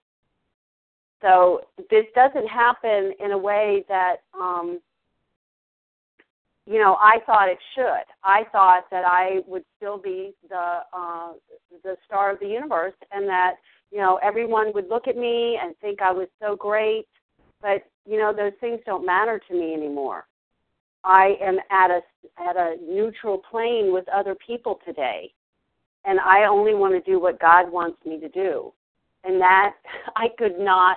So 1.22 1.62
this 1.90 2.04
doesn't 2.14 2.46
happen 2.46 3.12
in 3.18 3.32
a 3.32 3.38
way 3.38 3.84
that 3.88 4.16
um, 4.38 4.80
you 6.66 6.78
know, 6.78 6.96
I 6.98 7.18
thought 7.26 7.48
it 7.48 7.58
should. 7.74 8.04
I 8.22 8.44
thought 8.50 8.84
that 8.90 9.04
I 9.04 9.40
would 9.46 9.64
still 9.76 9.98
be 9.98 10.32
the 10.48 10.80
uh, 10.92 11.32
the 11.82 11.96
star 12.06 12.32
of 12.32 12.40
the 12.40 12.46
universe, 12.46 12.94
and 13.12 13.28
that 13.28 13.56
you 13.90 13.98
know 13.98 14.18
everyone 14.22 14.72
would 14.72 14.88
look 14.88 15.06
at 15.06 15.16
me 15.16 15.58
and 15.62 15.76
think 15.78 16.00
I 16.00 16.10
was 16.10 16.28
so 16.40 16.56
great. 16.56 17.06
But 17.60 17.82
you 18.06 18.18
know, 18.18 18.32
those 18.34 18.52
things 18.60 18.80
don't 18.86 19.04
matter 19.04 19.40
to 19.48 19.54
me 19.54 19.74
anymore. 19.74 20.26
I 21.04 21.36
am 21.42 21.58
at 21.70 21.90
a 21.90 22.00
at 22.40 22.56
a 22.56 22.76
neutral 22.82 23.42
plane 23.50 23.92
with 23.92 24.08
other 24.08 24.34
people 24.34 24.80
today, 24.86 25.32
and 26.06 26.18
I 26.18 26.46
only 26.46 26.74
want 26.74 26.94
to 26.94 27.10
do 27.10 27.20
what 27.20 27.38
God 27.40 27.70
wants 27.70 27.98
me 28.06 28.18
to 28.20 28.28
do, 28.30 28.72
and 29.22 29.38
that 29.38 29.74
I 30.16 30.28
could 30.38 30.58
not 30.58 30.96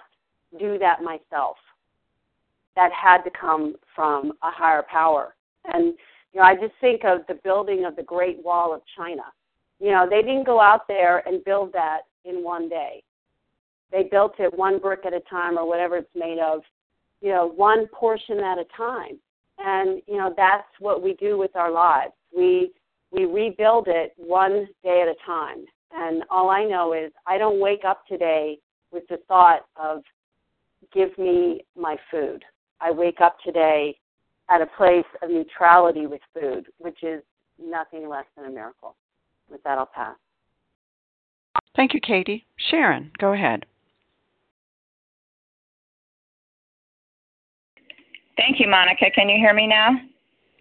do 0.57 0.77
that 0.79 1.03
myself. 1.03 1.57
That 2.77 2.91
had 2.93 3.23
to 3.23 3.31
come 3.31 3.75
from 3.93 4.31
a 4.43 4.51
higher 4.51 4.85
power 4.89 5.33
and 5.73 5.93
you 6.33 6.41
know, 6.41 6.43
I 6.43 6.55
just 6.55 6.73
think 6.81 7.03
of 7.03 7.21
the 7.27 7.39
building 7.43 7.85
of 7.85 7.95
the 7.95 8.03
Great 8.03 8.43
Wall 8.43 8.73
of 8.73 8.81
China. 8.95 9.23
You 9.79 9.91
know, 9.91 10.07
they 10.09 10.21
didn't 10.21 10.45
go 10.45 10.59
out 10.59 10.87
there 10.87 11.27
and 11.27 11.43
build 11.43 11.71
that 11.73 12.01
in 12.25 12.43
one 12.43 12.67
day. 12.67 13.03
They 13.91 14.03
built 14.03 14.33
it 14.39 14.53
one 14.57 14.79
brick 14.79 15.01
at 15.05 15.13
a 15.13 15.21
time 15.29 15.57
or 15.57 15.67
whatever 15.67 15.97
it's 15.97 16.09
made 16.15 16.39
of, 16.39 16.61
you 17.21 17.31
know, 17.31 17.47
one 17.47 17.87
portion 17.87 18.39
at 18.39 18.57
a 18.57 18.65
time. 18.75 19.19
And, 19.59 20.01
you 20.07 20.17
know, 20.17 20.33
that's 20.35 20.67
what 20.79 21.01
we 21.01 21.13
do 21.13 21.37
with 21.37 21.55
our 21.55 21.71
lives. 21.71 22.13
We 22.35 22.71
we 23.11 23.25
rebuild 23.25 23.87
it 23.87 24.13
one 24.17 24.67
day 24.83 25.01
at 25.01 25.07
a 25.07 25.15
time. 25.25 25.65
And 25.93 26.23
all 26.29 26.49
I 26.49 26.65
know 26.65 26.93
is 26.93 27.11
I 27.25 27.37
don't 27.37 27.61
wake 27.61 27.85
up 27.85 28.05
today 28.05 28.59
with 28.91 29.07
the 29.07 29.17
thought 29.27 29.61
of 29.77 30.03
give 30.93 31.17
me 31.17 31.61
my 31.75 31.95
food. 32.11 32.43
I 32.81 32.91
wake 32.91 33.21
up 33.21 33.37
today 33.43 33.97
at 34.49 34.61
a 34.61 34.65
place 34.65 35.05
of 35.21 35.29
neutrality 35.29 36.07
with 36.07 36.21
food, 36.33 36.67
which 36.77 37.03
is 37.03 37.21
nothing 37.63 38.07
less 38.07 38.25
than 38.35 38.45
a 38.45 38.49
miracle. 38.49 38.95
With 39.49 39.63
that, 39.63 39.77
I'll 39.77 39.85
pass. 39.85 40.15
Thank 41.75 41.93
you, 41.93 42.01
Katie. 42.01 42.45
Sharon, 42.69 43.11
go 43.19 43.33
ahead. 43.33 43.65
Thank 48.35 48.59
you, 48.59 48.67
Monica. 48.67 49.05
Can 49.13 49.29
you 49.29 49.37
hear 49.37 49.53
me 49.53 49.67
now? 49.67 49.91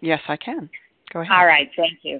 Yes, 0.01 0.21
I 0.27 0.35
can. 0.37 0.69
Go 1.13 1.21
ahead. 1.21 1.31
All 1.35 1.45
right. 1.45 1.69
Thank 1.75 1.99
you. 2.01 2.19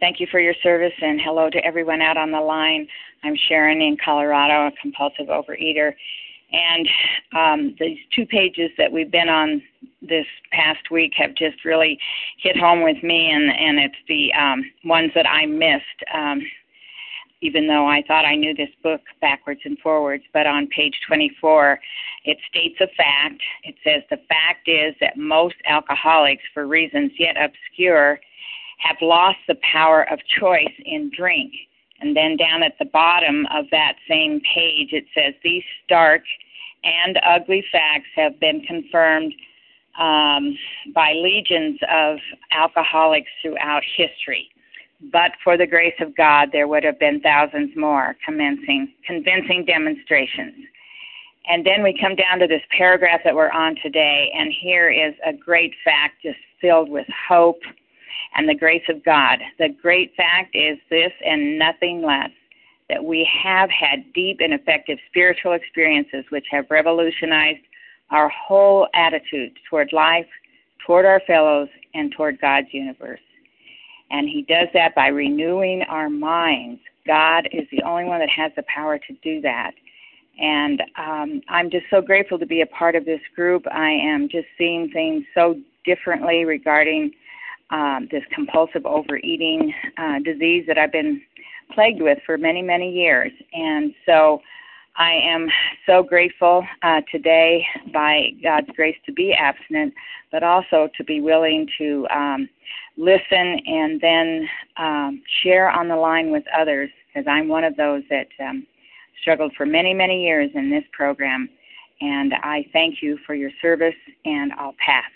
Thank 0.00 0.20
you 0.20 0.26
for 0.30 0.38
your 0.38 0.54
service 0.62 0.92
and 1.00 1.20
hello 1.20 1.50
to 1.50 1.58
everyone 1.64 2.00
out 2.00 2.16
on 2.16 2.30
the 2.30 2.40
line. 2.40 2.86
I'm 3.24 3.34
Sharon 3.48 3.80
in 3.80 3.96
Colorado, 4.02 4.68
a 4.68 4.72
compulsive 4.80 5.26
overeater. 5.26 5.92
And 6.50 6.88
um, 7.36 7.76
these 7.78 7.98
two 8.14 8.26
pages 8.26 8.70
that 8.78 8.90
we've 8.90 9.10
been 9.10 9.28
on 9.28 9.62
this 10.00 10.26
past 10.52 10.90
week 10.90 11.12
have 11.16 11.34
just 11.34 11.64
really 11.64 11.98
hit 12.38 12.56
home 12.56 12.82
with 12.82 13.02
me, 13.02 13.30
and, 13.30 13.50
and 13.50 13.78
it's 13.78 13.94
the 14.08 14.32
um, 14.32 14.64
ones 14.84 15.10
that 15.14 15.28
I 15.28 15.46
missed. 15.46 15.84
Um, 16.14 16.40
even 17.40 17.68
though 17.68 17.86
I 17.86 18.02
thought 18.08 18.24
I 18.24 18.34
knew 18.34 18.52
this 18.54 18.70
book 18.82 19.00
backwards 19.20 19.60
and 19.64 19.78
forwards, 19.78 20.24
but 20.32 20.46
on 20.46 20.66
page 20.68 20.98
24, 21.06 21.78
it 22.24 22.36
states 22.48 22.76
a 22.80 22.88
fact. 22.96 23.40
It 23.62 23.76
says, 23.84 24.02
The 24.10 24.18
fact 24.28 24.68
is 24.68 24.94
that 25.00 25.16
most 25.16 25.54
alcoholics, 25.66 26.42
for 26.52 26.66
reasons 26.66 27.12
yet 27.16 27.36
obscure, 27.40 28.18
have 28.78 28.96
lost 29.00 29.38
the 29.46 29.56
power 29.72 30.10
of 30.10 30.18
choice 30.40 30.74
in 30.84 31.10
drink 31.16 31.52
and 32.00 32.16
then 32.16 32.36
down 32.36 32.62
at 32.62 32.78
the 32.78 32.84
bottom 32.84 33.46
of 33.52 33.66
that 33.70 33.94
same 34.08 34.40
page, 34.54 34.92
it 34.92 35.04
says 35.14 35.34
these 35.42 35.64
stark 35.84 36.22
and 36.84 37.18
ugly 37.26 37.64
facts 37.72 38.08
have 38.14 38.38
been 38.38 38.60
confirmed 38.62 39.34
um, 39.98 40.56
by 40.94 41.12
legions 41.12 41.78
of 41.90 42.18
alcoholics 42.52 43.30
throughout 43.42 43.82
history. 43.96 44.48
But 45.12 45.32
for 45.42 45.56
the 45.56 45.66
grace 45.66 45.94
of 46.00 46.16
God, 46.16 46.50
there 46.52 46.68
would 46.68 46.84
have 46.84 46.98
been 46.98 47.20
thousands 47.20 47.76
more 47.76 48.16
commencing, 48.24 48.92
convincing 49.06 49.64
demonstrations. 49.64 50.54
And 51.48 51.64
then 51.64 51.82
we 51.82 51.98
come 51.98 52.14
down 52.14 52.38
to 52.40 52.46
this 52.46 52.62
paragraph 52.76 53.20
that 53.24 53.34
we're 53.34 53.50
on 53.50 53.76
today, 53.82 54.30
and 54.36 54.52
here 54.60 54.90
is 54.90 55.14
a 55.26 55.32
great 55.32 55.72
fact 55.84 56.22
just 56.22 56.38
filled 56.60 56.90
with 56.90 57.06
hope 57.28 57.60
and 58.34 58.48
the 58.48 58.54
grace 58.54 58.84
of 58.88 59.04
God. 59.04 59.38
The 59.58 59.68
great 59.80 60.14
fact 60.16 60.54
is 60.54 60.78
this 60.90 61.12
and 61.24 61.58
nothing 61.58 62.02
less 62.02 62.30
that 62.88 63.04
we 63.04 63.28
have 63.42 63.70
had 63.70 64.12
deep 64.14 64.38
and 64.40 64.54
effective 64.54 64.98
spiritual 65.08 65.52
experiences 65.52 66.24
which 66.30 66.46
have 66.50 66.66
revolutionized 66.70 67.60
our 68.10 68.30
whole 68.30 68.88
attitude 68.94 69.52
toward 69.68 69.92
life, 69.92 70.26
toward 70.86 71.04
our 71.04 71.20
fellows, 71.26 71.68
and 71.94 72.12
toward 72.12 72.40
God's 72.40 72.68
universe. 72.72 73.20
And 74.10 74.28
He 74.28 74.42
does 74.42 74.68
that 74.72 74.94
by 74.94 75.08
renewing 75.08 75.82
our 75.82 76.08
minds. 76.08 76.80
God 77.06 77.48
is 77.52 77.66
the 77.70 77.82
only 77.82 78.04
one 78.04 78.20
that 78.20 78.30
has 78.30 78.52
the 78.56 78.62
power 78.62 78.98
to 78.98 79.12
do 79.22 79.40
that. 79.42 79.72
And 80.40 80.82
um, 80.96 81.42
I'm 81.48 81.70
just 81.70 81.86
so 81.90 82.00
grateful 82.00 82.38
to 82.38 82.46
be 82.46 82.60
a 82.60 82.66
part 82.66 82.94
of 82.94 83.04
this 83.04 83.20
group. 83.34 83.64
I 83.70 83.90
am 83.90 84.28
just 84.28 84.46
seeing 84.56 84.90
things 84.90 85.24
so 85.34 85.56
differently 85.84 86.44
regarding 86.44 87.12
um, 87.70 88.08
this 88.10 88.22
compulsive 88.32 88.86
overeating 88.86 89.72
uh, 89.96 90.18
disease 90.24 90.64
that 90.66 90.78
I've 90.78 90.92
been 90.92 91.20
plagued 91.74 92.02
with 92.02 92.18
for 92.24 92.38
many, 92.38 92.62
many 92.62 92.90
years. 92.90 93.32
And 93.52 93.94
so 94.06 94.40
I 94.96 95.12
am 95.12 95.48
so 95.86 96.02
grateful 96.02 96.66
uh, 96.82 97.02
today, 97.10 97.64
by 97.92 98.30
God's 98.42 98.68
grace, 98.74 98.96
to 99.06 99.12
be 99.12 99.32
abstinent, 99.32 99.94
but 100.32 100.42
also 100.42 100.88
to 100.96 101.04
be 101.04 101.20
willing 101.20 101.68
to 101.78 102.06
um, 102.10 102.48
listen 102.96 103.60
and 103.66 104.00
then 104.00 104.48
um, 104.76 105.22
share 105.42 105.70
on 105.70 105.88
the 105.88 105.96
line 105.96 106.32
with 106.32 106.44
others, 106.58 106.90
because 107.06 107.28
I'm 107.28 107.48
one 107.48 107.64
of 107.64 107.76
those 107.76 108.02
that 108.10 108.26
um, 108.40 108.66
struggled 109.20 109.52
for 109.56 109.66
many, 109.66 109.94
many 109.94 110.24
years 110.24 110.50
in 110.54 110.68
this 110.68 110.84
program. 110.92 111.48
And 112.00 112.34
I 112.42 112.66
thank 112.72 113.02
you 113.02 113.18
for 113.26 113.34
your 113.34 113.50
service, 113.60 113.94
and 114.24 114.52
I'll 114.52 114.74
pass. 114.84 115.10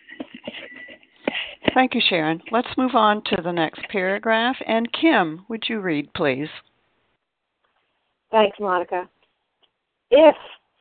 Thank 1.74 1.94
you, 1.94 2.02
Sharon. 2.08 2.40
Let's 2.50 2.68
move 2.76 2.94
on 2.94 3.22
to 3.26 3.40
the 3.42 3.52
next 3.52 3.80
paragraph. 3.88 4.56
And 4.66 4.92
Kim, 4.92 5.44
would 5.48 5.64
you 5.68 5.80
read, 5.80 6.12
please? 6.14 6.48
Thanks, 8.30 8.58
Monica. 8.60 9.08
If 10.10 10.36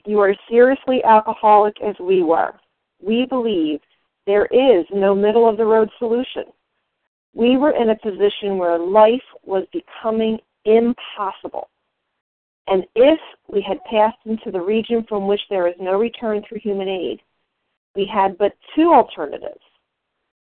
you 0.06 0.20
are 0.20 0.36
seriously 0.50 1.02
alcoholic 1.04 1.76
as 1.82 1.96
we 2.00 2.24
were, 2.24 2.54
we 3.02 3.26
believe 3.26 3.80
there 4.28 4.48
is 4.48 4.86
no 4.94 5.16
middle 5.16 5.48
of 5.48 5.58
the 5.58 5.66
road 5.66 5.89
solution. 5.98 6.44
We 7.34 7.58
were 7.58 7.72
in 7.72 7.89
a 7.89 7.96
position 7.96 8.58
where 8.58 8.78
life 8.78 9.22
was 9.46 9.66
becoming 9.72 10.39
impossible. 10.66 11.70
And 12.68 12.86
if 12.96 13.20
we 13.48 13.62
had 13.68 13.84
passed 13.86 14.20
into 14.26 14.52
the 14.52 14.62
region 14.62 15.06
from 15.08 15.28
which 15.28 15.42
there 15.50 15.68
is 15.68 15.76
no 15.80 15.98
return 15.98 16.44
through 16.48 16.60
human 16.60 16.88
aid, 16.88 17.22
we 17.96 18.06
had 18.06 18.38
but 18.38 18.54
two 18.76 18.94
alternatives. 18.94 19.62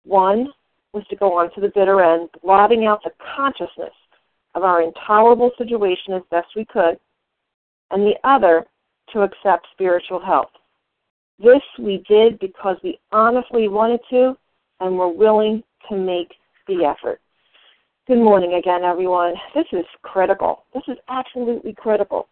One 0.05 0.49
was 0.93 1.05
to 1.09 1.17
go 1.17 1.39
on 1.39 1.53
to 1.55 1.61
the 1.61 1.73
bitter 1.75 2.03
end, 2.03 2.29
blotting 2.43 2.87
out 2.87 3.03
the 3.03 3.13
consciousness 3.37 3.95
of 4.55 4.63
our 4.63 4.83
intolerable 4.83 5.51
situation 5.57 6.15
as 6.15 6.23
best 6.31 6.49
we 6.55 6.65
could, 6.65 6.99
and 7.91 8.03
the 8.03 8.17
other 8.25 8.67
to 9.13 9.23
accept 9.23 9.67
spiritual 9.73 10.21
help. 10.21 10.49
This 11.39 11.63
we 11.79 12.05
did 12.09 12.39
because 12.39 12.77
we 12.83 12.99
honestly 13.11 13.69
wanted 13.69 14.01
to 14.11 14.37
and 14.81 14.99
were 14.99 15.09
willing 15.09 15.63
to 15.89 15.97
make 15.97 16.35
the 16.69 16.85
effort. 16.85 17.21
Good 18.07 18.19
morning 18.19 18.55
again, 18.55 18.83
everyone. 18.85 19.35
This 19.55 19.67
is 19.73 19.85
critical. 20.03 20.65
This 20.75 20.83
is 20.89 20.99
absolutely 21.09 21.73
critical. 21.73 22.29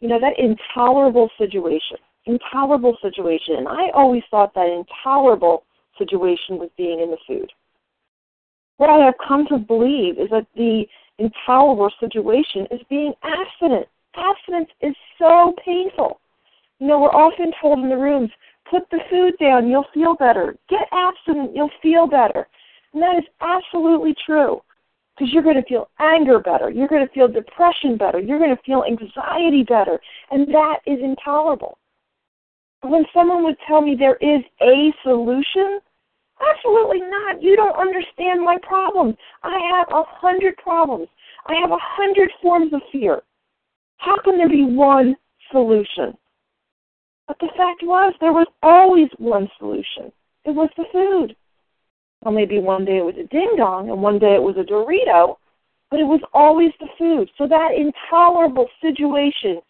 You 0.00 0.08
know, 0.08 0.20
that 0.20 0.38
intolerable 0.38 1.28
situation, 1.36 1.98
intolerable 2.26 2.96
situation, 3.02 3.56
and 3.56 3.68
I 3.68 3.90
always 3.92 4.22
thought 4.30 4.54
that 4.54 4.68
intolerable 4.68 5.64
situation 6.00 6.58
was 6.58 6.70
being 6.76 7.00
in 7.00 7.10
the 7.10 7.18
food. 7.26 7.52
What 8.78 8.88
I 8.90 9.04
have 9.04 9.14
come 9.26 9.46
to 9.48 9.58
believe 9.58 10.18
is 10.18 10.30
that 10.30 10.46
the 10.56 10.84
intolerable 11.18 11.92
situation 12.00 12.66
is 12.70 12.80
being 12.88 13.12
abstinent. 13.22 13.86
Abstinence 14.16 14.70
is 14.80 14.94
so 15.18 15.54
painful. 15.64 16.20
You 16.78 16.86
know, 16.86 17.00
we're 17.00 17.10
often 17.10 17.52
told 17.60 17.80
in 17.80 17.90
the 17.90 17.96
rooms, 17.96 18.30
put 18.70 18.88
the 18.90 19.00
food 19.10 19.34
down, 19.38 19.68
you'll 19.68 19.86
feel 19.92 20.14
better. 20.14 20.56
Get 20.68 20.88
abstinent, 20.92 21.54
you'll 21.54 21.70
feel 21.82 22.06
better. 22.06 22.48
And 22.94 23.02
that 23.02 23.16
is 23.18 23.24
absolutely 23.40 24.14
true 24.24 24.62
because 25.14 25.32
you're 25.32 25.42
going 25.42 25.56
to 25.56 25.68
feel 25.68 25.90
anger 25.98 26.38
better. 26.38 26.70
You're 26.70 26.88
going 26.88 27.06
to 27.06 27.12
feel 27.12 27.28
depression 27.28 27.98
better. 27.98 28.18
You're 28.18 28.38
going 28.38 28.56
to 28.56 28.62
feel 28.62 28.84
anxiety 28.84 29.62
better. 29.62 30.00
And 30.30 30.48
that 30.48 30.78
is 30.86 30.98
intolerable. 31.02 31.76
When 32.82 33.04
someone 33.12 33.44
would 33.44 33.56
tell 33.68 33.82
me 33.82 33.94
there 33.94 34.16
is 34.16 34.42
a 34.62 34.92
solution, 35.02 35.80
absolutely 36.40 37.00
not. 37.00 37.42
You 37.42 37.56
don't 37.56 37.76
understand 37.76 38.42
my 38.42 38.56
problem. 38.62 39.16
I 39.42 39.58
have 39.72 39.88
a 39.90 40.04
hundred 40.06 40.56
problems. 40.56 41.08
I 41.46 41.54
have 41.60 41.70
a 41.70 41.78
hundred 41.80 42.30
forms 42.42 42.72
of 42.72 42.80
fear. 42.92 43.22
How 43.98 44.18
can 44.22 44.38
there 44.38 44.48
be 44.48 44.64
one 44.64 45.16
solution? 45.50 46.16
But 47.26 47.38
the 47.40 47.48
fact 47.56 47.82
was, 47.82 48.14
there 48.20 48.32
was 48.32 48.46
always 48.62 49.08
one 49.18 49.48
solution. 49.58 50.12
It 50.44 50.54
was 50.54 50.70
the 50.76 50.84
food. 50.92 51.36
Well, 52.22 52.34
maybe 52.34 52.58
one 52.58 52.84
day 52.84 52.98
it 52.98 53.04
was 53.04 53.14
a 53.18 53.28
ding 53.28 53.54
dong 53.56 53.90
and 53.90 54.02
one 54.02 54.18
day 54.18 54.34
it 54.34 54.42
was 54.42 54.56
a 54.56 54.64
Dorito, 54.64 55.36
but 55.90 56.00
it 56.00 56.04
was 56.04 56.20
always 56.34 56.70
the 56.80 56.88
food. 56.98 57.30
So 57.38 57.46
that 57.46 57.70
intolerable 57.76 58.68
situation 58.82 59.60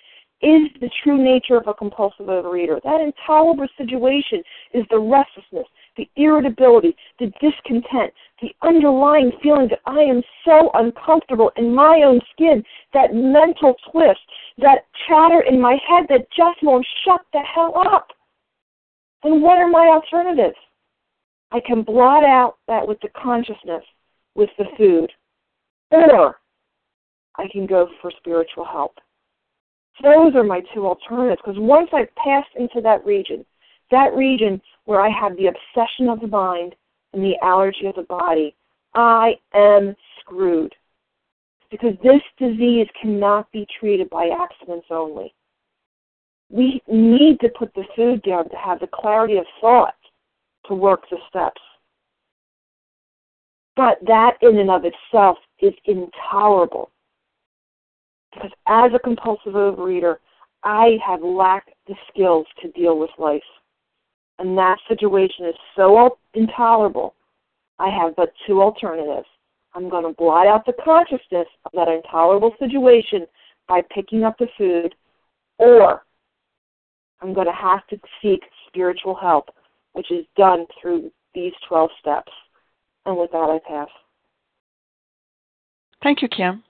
is 0.42 0.62
the 0.80 0.90
true 1.04 1.22
nature 1.22 1.56
of 1.56 1.68
a 1.68 1.74
compulsive 1.74 2.26
overeater. 2.26 2.80
That 2.82 3.00
intolerable 3.00 3.68
situation 3.76 4.42
is 4.72 4.84
the 4.90 4.98
restlessness, 4.98 5.66
the 5.96 6.08
irritability, 6.16 6.96
the 7.18 7.32
discontent, 7.40 8.12
the 8.40 8.54
underlying 8.62 9.32
feeling 9.42 9.68
that 9.68 9.80
I 9.86 10.00
am 10.00 10.22
so 10.44 10.70
uncomfortable 10.74 11.50
in 11.56 11.74
my 11.74 12.02
own 12.04 12.20
skin, 12.32 12.62
that 12.94 13.14
mental 13.14 13.74
twist, 13.90 14.20
that 14.58 14.86
chatter 15.06 15.42
in 15.42 15.60
my 15.60 15.78
head 15.86 16.06
that 16.08 16.30
just 16.36 16.62
won't 16.62 16.86
shut 17.04 17.20
the 17.32 17.40
hell 17.40 17.74
up. 17.92 18.08
And 19.22 19.42
what 19.42 19.58
are 19.58 19.68
my 19.68 19.86
alternatives? 19.86 20.56
I 21.52 21.60
can 21.60 21.82
blot 21.82 22.24
out 22.24 22.56
that 22.68 22.86
with 22.86 22.98
the 23.00 23.08
consciousness, 23.08 23.82
with 24.34 24.50
the 24.56 24.66
food. 24.78 25.10
Or 25.90 26.36
I 27.36 27.48
can 27.50 27.66
go 27.66 27.88
for 28.00 28.12
spiritual 28.18 28.64
help. 28.64 28.94
Those 30.02 30.34
are 30.34 30.44
my 30.44 30.62
two 30.72 30.86
alternatives 30.86 31.42
because 31.44 31.60
once 31.60 31.90
I've 31.92 32.14
passed 32.14 32.48
into 32.56 32.80
that 32.82 33.04
region, 33.04 33.44
that 33.90 34.14
region 34.14 34.60
where 34.84 35.00
I 35.00 35.08
have 35.08 35.36
the 35.36 35.46
obsession 35.48 36.08
of 36.08 36.20
the 36.20 36.26
mind 36.26 36.74
and 37.12 37.22
the 37.22 37.36
allergy 37.42 37.86
of 37.86 37.94
the 37.94 38.02
body, 38.02 38.54
I 38.94 39.34
am 39.54 39.94
screwed. 40.20 40.74
Because 41.70 41.94
this 42.02 42.22
disease 42.38 42.88
cannot 43.00 43.50
be 43.52 43.66
treated 43.78 44.10
by 44.10 44.28
abstinence 44.28 44.86
only. 44.90 45.32
We 46.50 46.82
need 46.88 47.38
to 47.40 47.48
put 47.48 47.72
the 47.74 47.84
food 47.94 48.22
down 48.22 48.48
to 48.48 48.56
have 48.56 48.80
the 48.80 48.88
clarity 48.92 49.36
of 49.36 49.46
thought 49.60 49.94
to 50.66 50.74
work 50.74 51.04
the 51.10 51.18
steps. 51.28 51.60
But 53.76 53.98
that 54.06 54.32
in 54.42 54.58
and 54.58 54.70
of 54.70 54.82
itself 54.84 55.38
is 55.60 55.72
intolerable. 55.84 56.90
Because 58.32 58.50
as 58.66 58.90
a 58.94 58.98
compulsive 58.98 59.54
overeater, 59.54 60.16
I 60.62 60.98
have 61.06 61.22
lacked 61.22 61.70
the 61.86 61.94
skills 62.12 62.46
to 62.62 62.70
deal 62.72 62.98
with 62.98 63.10
life. 63.18 63.42
And 64.40 64.56
that 64.58 64.78
situation 64.88 65.46
is 65.46 65.54
so 65.76 66.18
intolerable, 66.34 67.14
I 67.78 67.90
have 67.90 68.16
but 68.16 68.32
two 68.46 68.60
alternatives. 68.60 69.28
I'm 69.74 69.88
going 69.88 70.04
to 70.04 70.12
blot 70.12 70.48
out 70.48 70.66
the 70.66 70.72
consciousness 70.82 71.46
of 71.64 71.72
that 71.74 71.88
intolerable 71.88 72.54
situation 72.58 73.26
by 73.68 73.82
picking 73.94 74.24
up 74.24 74.36
the 74.38 74.48
food, 74.58 74.94
or 75.58 76.02
I'm 77.20 77.32
going 77.32 77.46
to 77.46 77.52
have 77.52 77.86
to 77.88 78.00
seek 78.20 78.40
spiritual 78.66 79.14
help 79.14 79.50
which 79.92 80.10
is 80.10 80.24
done 80.36 80.66
through 80.80 81.10
these 81.34 81.52
12 81.68 81.90
steps. 82.00 82.32
And 83.06 83.16
with 83.16 83.30
that, 83.32 83.36
I 83.38 83.58
pass. 83.68 83.88
Thank 86.02 86.22
you, 86.22 86.28
Kim. 86.28 86.62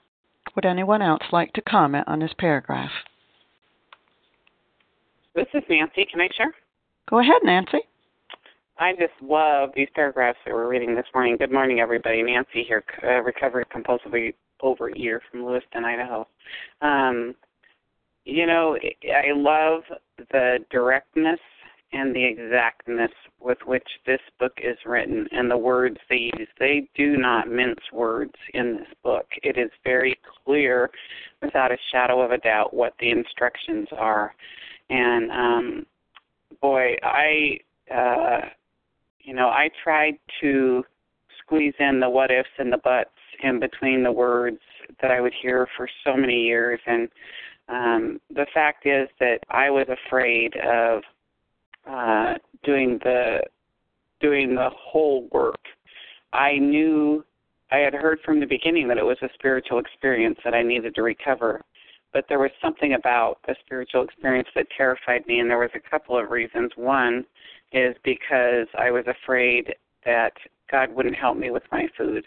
Would 0.55 0.64
anyone 0.66 1.03
else 1.03 1.23
like 1.33 1.53
to 1.53 1.61
comment 1.62 2.09
on 2.09 2.18
this 2.21 2.33
paragraph? 2.39 2.91
This 5.35 5.47
is 5.55 5.62
Nancy. 5.68 6.07
Can 6.11 6.21
I 6.21 6.29
share? 6.37 6.53
Go 7.09 7.21
ahead, 7.21 7.43
Nancy. 7.43 7.79
I 8.79 8.93
just 8.93 9.13
love 9.21 9.71
these 9.75 9.89
paragraphs 9.95 10.39
that 10.47 10.55
we're 10.55 10.69
reading 10.69 10.95
this 10.95 11.07
morning. 11.15 11.37
Good 11.37 11.53
morning, 11.53 11.81
everybody. 11.81 12.23
Nancy 12.23 12.65
here, 12.67 12.83
uh, 13.03 13.23
recovered 13.23 13.67
compulsively 13.69 14.35
over 14.63 14.91
overeater 14.91 15.21
from 15.31 15.45
Lewiston, 15.45 15.85
Idaho. 15.85 16.27
Um, 16.83 17.35
you 18.25 18.47
know, 18.47 18.77
I 19.05 19.33
love 19.35 19.83
the 20.31 20.59
directness 20.71 21.41
and 21.93 22.15
the 22.15 22.25
exactness 22.25 23.11
with 23.41 23.59
which 23.67 23.87
this 24.07 24.21
book 24.39 24.53
is 24.63 24.77
written 24.87 25.27
and 25.33 25.51
the 25.51 25.57
words 25.57 25.97
they 26.09 26.31
use. 26.39 26.49
They 26.59 26.89
do 26.95 27.17
not 27.17 27.49
mince 27.49 27.81
words 27.93 28.35
in 28.55 28.77
this 28.77 28.89
book. 29.03 29.27
It 29.43 29.59
is 29.59 29.71
very 29.83 30.19
clear, 30.45 30.91
without 31.43 31.73
a 31.73 31.77
shadow 31.91 32.21
of 32.21 32.31
a 32.31 32.39
doubt, 32.39 32.73
what 32.73 32.95
the 33.01 33.11
instructions 33.11 33.89
are. 33.93 34.35
And 34.89 35.31
um, 35.31 35.87
boy, 36.61 36.97
I, 37.03 37.59
uh, 37.95 38.49
you 39.21 39.35
know, 39.35 39.49
I 39.49 39.71
tried 39.83 40.19
to 40.41 40.85
squeeze 41.43 41.75
in 41.79 42.01
the 42.01 42.09
what 42.09 42.31
ifs 42.31 42.49
and 42.59 42.73
the 42.73 42.79
buts 42.79 43.11
in 43.43 43.61
between 43.61 44.03
the 44.03 44.13
words 44.13 44.61
that 45.01 45.11
I 45.11 45.21
would 45.21 45.33
hear 45.41 45.67
for 45.77 45.89
so 46.05 46.17
many 46.17 46.43
years. 46.43 46.81
And 46.87 47.09
um, 47.69 48.21
the 48.31 48.47
fact 48.53 48.87
is 48.87 49.09
that 49.21 49.39
I 49.51 49.71
was 49.71 49.87
afraid 49.89 50.55
of 50.57 51.03
uh, 51.89 52.35
doing 52.65 52.99
the 53.03 53.41
doing 54.21 54.55
the 54.55 54.69
whole 54.77 55.29
work. 55.33 55.61
I 56.33 56.59
knew 56.59 57.25
I 57.73 57.79
had 57.79 57.95
heard 57.95 58.19
from 58.25 58.41
the 58.41 58.47
beginning 58.47 58.89
that 58.89 58.99
it 58.99 59.05
was 59.05 59.17
a 59.23 59.29
spiritual 59.35 59.79
experience 59.79 60.39
that 60.45 60.55
I 60.55 60.63
needed 60.63 60.95
to 60.97 61.03
recover, 61.03 61.63
but 62.13 62.25
there 62.29 62.39
was 62.39 62.51
something 62.63 62.95
about 62.95 63.39
the 63.47 63.55
spiritual 63.65 64.03
experience 64.03 64.49
that 64.55 64.67
terrified 64.77 65.27
me, 65.27 65.41
and 65.41 65.51
there 65.51 65.59
was 65.59 65.71
a 65.75 65.91
couple 65.91 66.19
of 66.19 66.31
reasons. 66.31 66.73
One 66.77 67.25
is 67.73 67.95
because 68.05 68.67
I 68.79 68.91
was 68.91 69.05
afraid 69.07 69.75
that 70.05 70.33
God 70.71 70.93
wouldn't 70.95 71.17
help 71.17 71.37
me 71.37 71.51
with 71.51 71.63
my 71.71 71.87
food. 71.97 72.25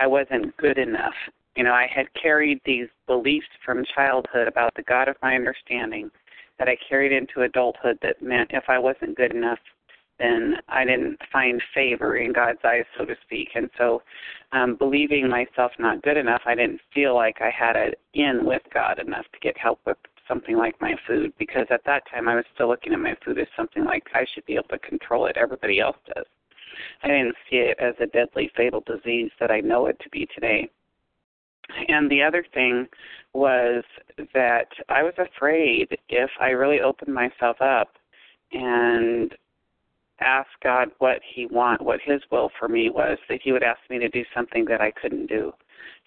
I 0.00 0.06
wasn't 0.06 0.56
good 0.56 0.78
enough. 0.78 1.14
You 1.56 1.64
know, 1.64 1.72
I 1.72 1.86
had 1.92 2.06
carried 2.20 2.60
these 2.64 2.88
beliefs 3.06 3.46
from 3.64 3.84
childhood 3.94 4.48
about 4.48 4.74
the 4.76 4.82
God 4.82 5.08
of 5.08 5.16
my 5.22 5.34
understanding 5.34 6.10
that 6.58 6.68
I 6.68 6.76
carried 6.88 7.12
into 7.12 7.42
adulthood 7.42 7.98
that 8.02 8.22
meant 8.22 8.50
if 8.52 8.64
I 8.68 8.78
wasn't 8.78 9.16
good 9.16 9.34
enough, 9.34 9.58
then 10.18 10.56
I 10.68 10.84
didn't 10.84 11.18
find 11.32 11.62
favor 11.74 12.16
in 12.16 12.32
God's 12.32 12.60
eyes, 12.64 12.84
so 12.96 13.04
to 13.04 13.14
speak. 13.24 13.50
And 13.54 13.68
so, 13.76 14.02
um, 14.52 14.76
believing 14.76 15.28
myself 15.28 15.72
not 15.78 16.02
good 16.02 16.16
enough, 16.16 16.42
I 16.46 16.54
didn't 16.54 16.80
feel 16.94 17.14
like 17.14 17.36
I 17.40 17.50
had 17.50 17.76
it 17.76 18.00
in 18.14 18.44
with 18.44 18.62
God 18.72 18.98
enough 18.98 19.26
to 19.32 19.38
get 19.40 19.58
help 19.58 19.80
with 19.86 19.98
something 20.26 20.56
like 20.56 20.80
my 20.80 20.94
food 21.06 21.32
because 21.38 21.66
at 21.70 21.84
that 21.86 22.02
time 22.10 22.28
I 22.28 22.34
was 22.34 22.44
still 22.54 22.68
looking 22.68 22.92
at 22.92 22.98
my 22.98 23.14
food 23.24 23.38
as 23.38 23.46
something 23.56 23.84
like 23.84 24.04
I 24.14 24.24
should 24.34 24.46
be 24.46 24.54
able 24.54 24.68
to 24.68 24.78
control 24.78 25.26
it. 25.26 25.36
Everybody 25.36 25.80
else 25.80 25.96
does. 26.14 26.26
I 27.02 27.08
didn't 27.08 27.36
see 27.48 27.56
it 27.56 27.78
as 27.78 27.94
a 28.00 28.06
deadly, 28.06 28.50
fatal 28.56 28.82
disease 28.86 29.30
that 29.40 29.50
I 29.50 29.60
know 29.60 29.86
it 29.86 29.98
to 30.00 30.08
be 30.10 30.26
today. 30.34 30.68
And 31.88 32.10
the 32.10 32.22
other 32.22 32.44
thing 32.54 32.86
was 33.32 33.84
that 34.34 34.68
I 34.88 35.02
was 35.02 35.14
afraid 35.18 35.98
if 36.08 36.30
I 36.40 36.50
really 36.50 36.80
opened 36.80 37.14
myself 37.14 37.60
up 37.60 37.88
and 38.52 39.34
asked 40.20 40.56
God 40.62 40.88
what 40.98 41.20
He 41.34 41.46
want, 41.46 41.82
what 41.82 42.00
His 42.04 42.22
will 42.30 42.50
for 42.58 42.68
me 42.68 42.90
was, 42.90 43.18
that 43.28 43.40
He 43.42 43.52
would 43.52 43.62
ask 43.62 43.80
me 43.90 43.98
to 43.98 44.08
do 44.08 44.24
something 44.34 44.64
that 44.66 44.80
I 44.80 44.90
couldn't 44.90 45.26
do. 45.26 45.52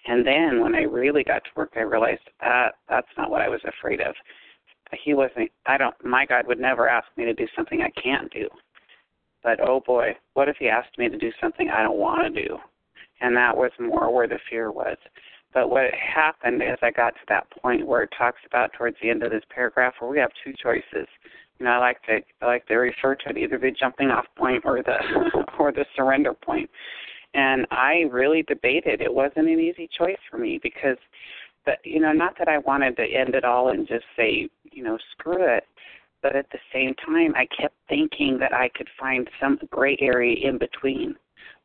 And 0.06 0.26
then 0.26 0.60
when 0.60 0.74
I 0.74 0.82
really 0.82 1.24
got 1.24 1.44
to 1.44 1.50
work, 1.56 1.72
I 1.76 1.80
realized 1.80 2.22
that 2.40 2.76
that's 2.88 3.08
not 3.18 3.30
what 3.30 3.42
I 3.42 3.48
was 3.48 3.60
afraid 3.64 4.00
of. 4.00 4.14
He 5.04 5.14
wasn't. 5.14 5.50
I 5.66 5.76
don't. 5.76 5.94
My 6.04 6.26
God 6.26 6.46
would 6.46 6.58
never 6.58 6.88
ask 6.88 7.06
me 7.16 7.24
to 7.24 7.34
do 7.34 7.46
something 7.54 7.80
I 7.82 8.00
can't 8.00 8.32
do. 8.32 8.48
But 9.42 9.60
oh 9.60 9.80
boy, 9.80 10.16
what 10.34 10.48
if 10.48 10.56
He 10.58 10.68
asked 10.68 10.98
me 10.98 11.08
to 11.08 11.18
do 11.18 11.30
something 11.40 11.68
I 11.70 11.82
don't 11.82 11.98
want 11.98 12.34
to 12.34 12.42
do? 12.42 12.58
And 13.20 13.36
that 13.36 13.56
was 13.56 13.70
more 13.78 14.12
where 14.12 14.26
the 14.26 14.38
fear 14.48 14.72
was. 14.72 14.96
But 15.52 15.68
what 15.70 15.92
happened 15.94 16.62
is 16.62 16.78
I 16.82 16.90
got 16.90 17.14
to 17.14 17.20
that 17.28 17.50
point 17.50 17.86
where 17.86 18.02
it 18.02 18.10
talks 18.16 18.40
about 18.46 18.72
towards 18.72 18.96
the 19.02 19.10
end 19.10 19.22
of 19.22 19.30
this 19.30 19.42
paragraph 19.52 19.94
where 19.98 20.10
we 20.10 20.18
have 20.18 20.30
two 20.44 20.52
choices. 20.62 21.08
You 21.60 21.66
know, 21.66 21.72
I 21.72 21.78
like 21.78 22.02
to 22.04 22.20
I 22.40 22.46
like 22.46 22.66
to 22.66 22.74
refer 22.74 23.14
to 23.14 23.28
it 23.28 23.36
either 23.36 23.58
the 23.58 23.70
jumping 23.70 24.08
off 24.08 24.24
point 24.36 24.62
or 24.64 24.82
the 24.82 24.96
or 25.58 25.72
the 25.72 25.84
surrender 25.94 26.32
point. 26.32 26.70
And 27.34 27.66
I 27.70 28.06
really 28.10 28.42
debated. 28.42 29.00
It 29.02 29.12
wasn't 29.12 29.48
an 29.48 29.60
easy 29.60 29.88
choice 29.96 30.18
for 30.30 30.38
me 30.38 30.58
because 30.62 30.96
but 31.66 31.78
you 31.84 32.00
know, 32.00 32.12
not 32.12 32.36
that 32.38 32.48
I 32.48 32.58
wanted 32.58 32.96
to 32.96 33.02
end 33.04 33.34
it 33.34 33.44
all 33.44 33.68
and 33.68 33.86
just 33.86 34.06
say, 34.16 34.48
you 34.72 34.82
know, 34.82 34.96
screw 35.12 35.54
it, 35.54 35.64
but 36.22 36.34
at 36.34 36.46
the 36.50 36.58
same 36.72 36.94
time 37.06 37.34
I 37.36 37.46
kept 37.60 37.74
thinking 37.88 38.38
that 38.40 38.54
I 38.54 38.70
could 38.74 38.88
find 38.98 39.28
some 39.38 39.58
gray 39.70 39.98
area 40.00 40.48
in 40.48 40.56
between. 40.56 41.14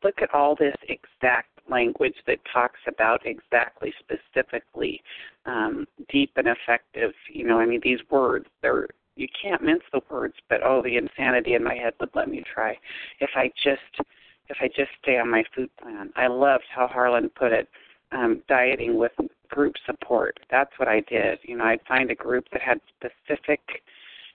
Look 0.04 0.20
at 0.20 0.34
all 0.34 0.54
this 0.54 0.76
exact 0.88 1.48
language 1.70 2.14
that 2.26 2.38
talks 2.52 2.80
about 2.86 3.22
exactly 3.24 3.92
specifically 3.98 5.02
um, 5.46 5.86
deep 6.10 6.30
and 6.36 6.46
effective 6.48 7.12
you 7.32 7.46
know 7.46 7.58
i 7.58 7.66
mean 7.66 7.80
these 7.82 7.98
words 8.10 8.46
they're 8.62 8.86
you 9.16 9.26
can't 9.42 9.62
mince 9.62 9.82
the 9.92 10.00
words 10.10 10.34
but 10.48 10.62
oh 10.62 10.82
the 10.82 10.96
insanity 10.96 11.54
in 11.54 11.64
my 11.64 11.74
head 11.74 11.94
would 12.00 12.10
let 12.14 12.28
me 12.28 12.42
try. 12.52 12.76
If 13.20 13.30
i 13.34 13.50
just 13.62 14.08
if 14.48 14.56
i 14.60 14.68
just 14.68 14.90
stay 15.02 15.18
on 15.18 15.30
my 15.30 15.42
food 15.54 15.70
plan. 15.82 16.10
I 16.16 16.28
loved 16.28 16.64
how 16.74 16.86
harlan 16.86 17.30
put 17.30 17.52
it 17.52 17.68
um, 18.12 18.42
dieting 18.48 18.96
with 18.96 19.12
group 19.48 19.74
support. 19.84 20.38
That's 20.50 20.70
what 20.76 20.88
i 20.88 21.00
did. 21.08 21.38
You 21.42 21.56
know 21.56 21.64
i'd 21.64 21.80
find 21.88 22.10
a 22.10 22.14
group 22.14 22.44
that 22.52 22.62
had 22.62 22.80
specific 22.96 23.60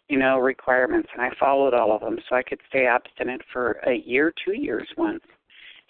you 0.10 0.18
know 0.20 0.40
requirements 0.40 1.10
and 1.14 1.22
i 1.22 1.30
followed 1.40 1.74
all 1.74 1.94
of 1.94 2.02
them 2.02 2.18
so 2.28 2.36
i 2.36 2.44
could 2.44 2.60
stay 2.68 2.86
abstinent 2.86 3.42
for 3.54 3.78
a 3.88 3.94
year 3.94 4.34
two 4.44 4.54
years 4.58 4.88
once. 4.98 5.24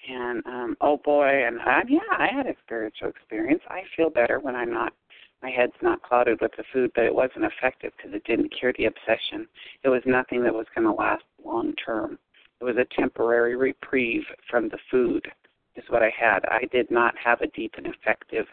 And 0.09 0.45
um 0.45 0.77
oh 0.81 0.97
boy 1.03 1.45
and 1.47 1.59
I, 1.61 1.81
yeah 1.87 1.99
i 2.17 2.27
had 2.31 2.45
a 2.47 2.55
spiritual 2.65 3.09
experience. 3.09 3.61
I 3.69 3.81
feel 3.95 4.09
better 4.09 4.39
when 4.39 4.55
i'm 4.55 4.71
not 4.73 4.93
my 5.41 5.49
head's 5.49 5.73
not 5.81 6.01
clouded 6.03 6.39
with 6.41 6.51
the 6.57 6.63
food 6.71 6.91
but 6.95 7.05
it 7.05 7.13
wasn't 7.13 7.45
effective 7.45 7.91
because 7.97 8.13
it 8.13 8.23
didn't 8.25 8.53
cure 8.57 8.73
the 8.77 8.85
obsession. 8.85 9.47
It 9.83 9.89
was 9.89 10.01
nothing 10.05 10.43
that 10.43 10.53
was 10.53 10.67
going 10.75 10.85
to 10.85 10.93
last 10.93 11.23
long 11.43 11.73
term. 11.83 12.17
It 12.59 12.63
was 12.63 12.77
a 12.77 12.85
temporary 12.99 13.55
reprieve 13.55 14.23
from 14.49 14.69
the 14.69 14.77
food 14.89 15.27
is 15.75 15.83
what 15.89 16.03
i 16.03 16.11
had. 16.17 16.39
I 16.45 16.65
did 16.71 16.91
not 16.91 17.15
have 17.23 17.41
a 17.41 17.47
deep 17.47 17.73
and 17.77 17.87
effective 17.87 18.45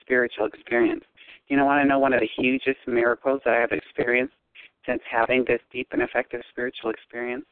spiritual 0.00 0.46
experience. 0.46 1.04
You 1.48 1.56
know 1.56 1.64
want 1.64 1.82
to 1.82 1.88
know 1.88 1.98
one 1.98 2.12
of 2.12 2.20
the 2.20 2.28
hugest 2.38 2.78
miracles 2.86 3.40
that 3.44 3.54
i 3.54 3.60
have 3.60 3.72
experienced 3.72 4.34
since 4.86 5.02
having 5.10 5.44
this 5.46 5.60
deep 5.72 5.88
and 5.92 6.02
effective 6.02 6.42
spiritual 6.50 6.90
experience. 6.90 7.44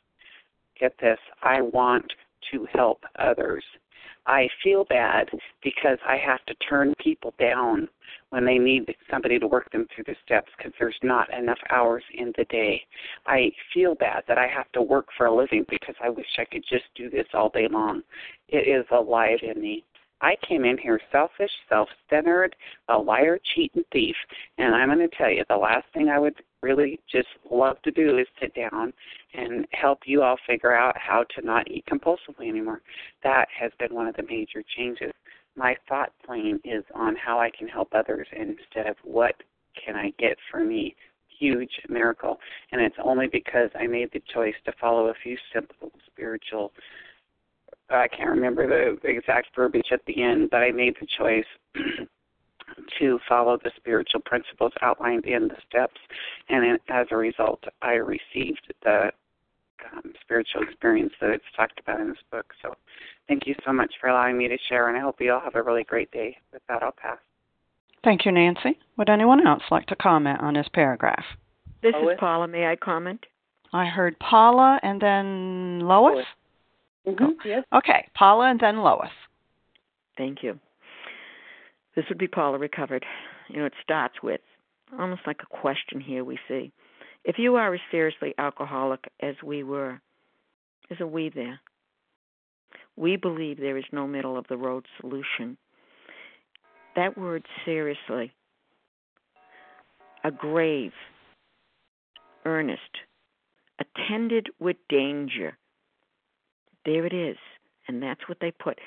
Get 0.78 0.95
this. 1.01 1.18
I 1.43 1.61
want 1.61 2.11
to 2.53 2.66
help 2.72 3.03
others. 3.18 3.64
I 4.26 4.48
feel 4.62 4.84
bad 4.84 5.28
because 5.62 5.98
I 6.06 6.16
have 6.16 6.44
to 6.46 6.54
turn 6.68 6.94
people 7.02 7.34
down 7.38 7.88
when 8.30 8.44
they 8.44 8.58
need 8.58 8.94
somebody 9.10 9.38
to 9.38 9.46
work 9.46 9.70
them 9.70 9.86
through 9.94 10.04
the 10.04 10.16
steps 10.24 10.50
because 10.56 10.72
there's 10.78 10.98
not 11.02 11.32
enough 11.32 11.58
hours 11.70 12.04
in 12.14 12.32
the 12.36 12.44
day. 12.46 12.82
I 13.26 13.50
feel 13.72 13.94
bad 13.94 14.24
that 14.28 14.38
I 14.38 14.46
have 14.46 14.70
to 14.72 14.82
work 14.82 15.06
for 15.16 15.26
a 15.26 15.34
living 15.34 15.64
because 15.68 15.94
I 16.02 16.10
wish 16.10 16.26
I 16.38 16.44
could 16.44 16.64
just 16.68 16.84
do 16.94 17.08
this 17.08 17.26
all 17.32 17.48
day 17.48 17.68
long. 17.70 18.02
It 18.48 18.68
is 18.68 18.86
alive 18.90 19.38
in 19.42 19.60
me. 19.60 19.84
I 20.20 20.34
came 20.46 20.64
in 20.64 20.78
here 20.78 21.00
selfish, 21.12 21.50
self 21.68 21.88
centered, 22.10 22.56
a 22.88 22.98
liar, 22.98 23.38
cheat, 23.54 23.72
and 23.74 23.84
thief. 23.92 24.16
And 24.58 24.74
I'm 24.74 24.88
going 24.88 25.08
to 25.08 25.16
tell 25.16 25.30
you, 25.30 25.44
the 25.48 25.56
last 25.56 25.86
thing 25.94 26.08
I 26.08 26.18
would 26.18 26.34
really 26.62 26.98
just 27.10 27.28
love 27.50 27.80
to 27.82 27.90
do 27.90 28.18
is 28.18 28.26
sit 28.40 28.54
down 28.54 28.92
and 29.34 29.66
help 29.72 30.00
you 30.06 30.22
all 30.22 30.36
figure 30.46 30.74
out 30.74 30.96
how 30.98 31.24
to 31.36 31.46
not 31.46 31.70
eat 31.70 31.84
compulsively 31.86 32.48
anymore. 32.48 32.82
That 33.22 33.46
has 33.58 33.70
been 33.78 33.94
one 33.94 34.08
of 34.08 34.16
the 34.16 34.24
major 34.24 34.64
changes. 34.76 35.12
My 35.56 35.76
thought 35.88 36.12
plane 36.24 36.60
is 36.64 36.84
on 36.94 37.14
how 37.16 37.38
I 37.38 37.50
can 37.56 37.68
help 37.68 37.88
others 37.94 38.26
instead 38.32 38.86
of 38.88 38.96
what 39.04 39.34
can 39.84 39.94
I 39.96 40.12
get 40.18 40.36
for 40.50 40.64
me. 40.64 40.96
Huge 41.38 41.70
miracle. 41.88 42.38
And 42.72 42.80
it's 42.80 42.96
only 43.02 43.28
because 43.28 43.70
I 43.78 43.86
made 43.86 44.10
the 44.12 44.22
choice 44.34 44.54
to 44.64 44.72
follow 44.80 45.08
a 45.08 45.14
few 45.22 45.36
simple 45.54 45.92
spiritual 46.06 46.72
I 47.91 48.09
can't 48.09 48.30
remember 48.30 48.66
the 48.68 49.09
exact 49.09 49.49
verbiage 49.55 49.89
at 49.93 50.05
the 50.07 50.22
end, 50.22 50.51
but 50.51 50.59
I 50.59 50.70
made 50.72 50.95
the 51.01 51.07
choice 51.18 51.47
to 52.99 53.18
follow 53.28 53.59
the 53.62 53.70
spiritual 53.76 54.20
principles 54.20 54.72
outlined 54.82 55.24
in 55.24 55.49
the 55.49 55.57
steps, 55.68 56.01
and 56.49 56.78
as 56.89 57.07
a 57.11 57.16
result, 57.16 57.62
I 57.82 57.93
received 57.93 58.72
the 58.82 59.11
um, 59.93 60.12
spiritual 60.20 60.62
experience 60.62 61.12
that 61.20 61.30
it's 61.30 61.45
talked 61.57 61.80
about 61.80 62.01
in 62.01 62.09
this 62.09 62.18
book. 62.30 62.53
So, 62.62 62.74
thank 63.26 63.47
you 63.47 63.55
so 63.64 63.72
much 63.72 63.93
for 64.01 64.09
allowing 64.09 64.36
me 64.36 64.49
to 64.49 64.59
share, 64.68 64.89
and 64.89 64.97
I 64.97 65.01
hope 65.01 65.16
you 65.20 65.32
all 65.32 65.41
have 65.41 65.55
a 65.55 65.62
really 65.62 65.84
great 65.84 66.11
day. 66.11 66.36
With 66.53 66.62
that, 66.68 66.82
I'll 66.82 66.93
pass. 66.93 67.18
Thank 68.05 68.24
you, 68.24 68.32
Nancy. 68.32 68.78
Would 68.97 69.09
anyone 69.09 69.47
else 69.47 69.62
like 69.70 69.86
to 69.86 69.97
comment 69.97 70.41
on 70.41 70.55
this 70.55 70.68
paragraph? 70.72 71.24
This 71.82 71.95
Lois? 71.95 72.14
is 72.14 72.20
Paula. 72.20 72.49
May 72.49 72.66
I 72.66 72.76
comment? 72.76 73.24
I 73.72 73.86
heard 73.86 74.18
Paula 74.18 74.80
and 74.82 75.01
then 75.01 75.80
Lois. 75.80 76.14
Lois. 76.14 76.26
Mm-hmm. 77.09 77.48
Yes. 77.48 77.64
Okay, 77.74 78.09
Paula 78.14 78.50
and 78.50 78.61
then 78.61 78.78
Lois. 78.78 79.09
Thank 80.16 80.42
you. 80.42 80.59
This 81.96 82.04
would 82.09 82.18
be 82.18 82.28
Paula 82.28 82.59
recovered. 82.59 83.04
You 83.48 83.61
know, 83.61 83.66
it 83.66 83.72
starts 83.82 84.16
with 84.22 84.40
almost 84.98 85.22
like 85.26 85.40
a 85.42 85.56
question 85.56 86.00
here 86.00 86.24
we 86.24 86.38
see. 86.48 86.72
If 87.24 87.36
you 87.38 87.56
are 87.56 87.74
as 87.74 87.80
seriously 87.90 88.34
alcoholic 88.38 89.00
as 89.20 89.34
we 89.42 89.62
were, 89.62 90.00
there's 90.88 91.00
a 91.00 91.06
we 91.06 91.30
there. 91.30 91.61
We 92.96 93.16
believe 93.16 93.59
there 93.59 93.76
is 93.76 93.84
no 93.92 94.06
middle 94.06 94.36
of 94.36 94.46
the 94.48 94.56
road 94.56 94.86
solution. 95.00 95.56
That 96.96 97.16
word 97.16 97.44
seriously, 97.64 98.32
a 100.24 100.30
grave, 100.30 100.92
earnest, 102.44 102.80
attended 103.78 104.48
with 104.59 104.76
danger, 104.88 105.56
there 106.85 107.07
it 107.07 107.12
is. 107.12 107.37
And 107.87 108.03
that's 108.03 108.29
what 108.29 108.39
they 108.41 108.51
put. 108.51 108.79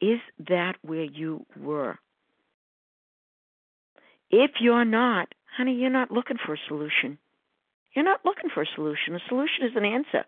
Is 0.00 0.18
that 0.48 0.74
where 0.82 1.04
you 1.04 1.46
were? 1.56 1.98
If 4.30 4.52
you're 4.60 4.84
not, 4.84 5.28
honey, 5.56 5.74
you're 5.74 5.90
not 5.90 6.10
looking 6.10 6.36
for 6.44 6.54
a 6.54 6.58
solution. 6.68 7.18
You're 7.94 8.04
not 8.04 8.20
looking 8.24 8.50
for 8.52 8.62
a 8.62 8.66
solution. 8.74 9.14
A 9.14 9.20
solution 9.28 9.64
is 9.64 9.72
an 9.74 9.84
answer. 9.84 10.24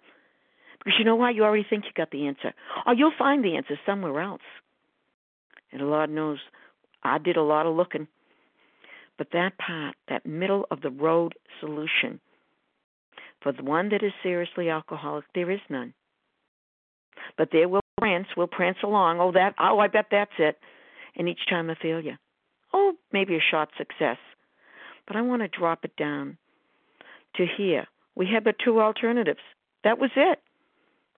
Because 0.79 0.99
you 0.99 1.05
know 1.05 1.17
why? 1.17 1.31
You 1.31 1.45
already 1.45 1.67
think 1.69 1.85
you 1.85 1.91
got 1.95 2.11
the 2.11 2.27
answer. 2.27 2.55
Or 2.87 2.95
you'll 2.95 3.13
find 3.19 3.45
the 3.45 3.57
answer 3.57 3.79
somewhere 3.85 4.21
else. 4.21 4.41
And 5.71 5.81
the 5.81 5.87
Lord 5.87 6.11
knows 6.11 6.39
I 7.03 7.19
did 7.19 7.37
a 7.37 7.43
lot 7.43 7.67
of 7.67 7.77
looking. 7.77 8.09
But 9.19 9.29
that 9.33 9.59
part, 9.59 9.95
that 10.09 10.25
middle 10.25 10.67
of 10.71 10.81
the 10.81 10.91
road 10.91 11.35
solution, 11.61 12.21
for 13.43 13.53
the 13.53 13.63
one 13.63 13.91
that 13.91 14.03
is 14.03 14.13
seriously 14.23 14.71
alcoholic, 14.71 15.27
there 15.35 15.51
is 15.51 15.61
none. 15.69 15.93
But 17.37 17.49
there 17.53 17.69
will 17.69 17.81
prance, 17.99 18.29
will 18.37 18.47
prance 18.47 18.79
along. 18.83 19.21
Oh, 19.21 19.33
that. 19.33 19.55
Oh, 19.59 19.79
I 19.79 19.89
bet 19.89 20.07
that's 20.11 20.31
it. 20.39 20.59
And 21.17 21.29
each 21.29 21.47
time 21.49 21.71
a 21.71 21.75
failure. 21.75 22.19
Oh, 22.73 22.95
maybe 23.13 23.37
a 23.37 23.41
short 23.51 23.71
success. 23.77 24.19
But 25.07 25.17
I 25.17 25.23
want 25.23 25.43
to 25.43 25.49
drop 25.49 25.85
it 25.85 25.97
down 25.97 26.39
to 27.37 27.47
here. 27.57 27.87
We 28.15 28.27
had 28.33 28.45
but 28.45 28.57
two 28.65 28.81
alternatives. 28.81 29.41
That 29.85 29.99
was 29.99 30.11
it. 30.17 30.39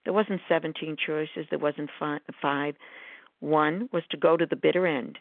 There 0.03 0.13
wasn't 0.13 0.41
17 0.49 0.97
choices. 1.05 1.47
There 1.49 1.59
wasn't 1.59 1.89
five. 2.41 2.75
One 3.39 3.89
was 3.91 4.03
to 4.11 4.17
go 4.17 4.37
to 4.37 4.45
the 4.45 4.55
bitter 4.55 4.87
end, 4.87 5.17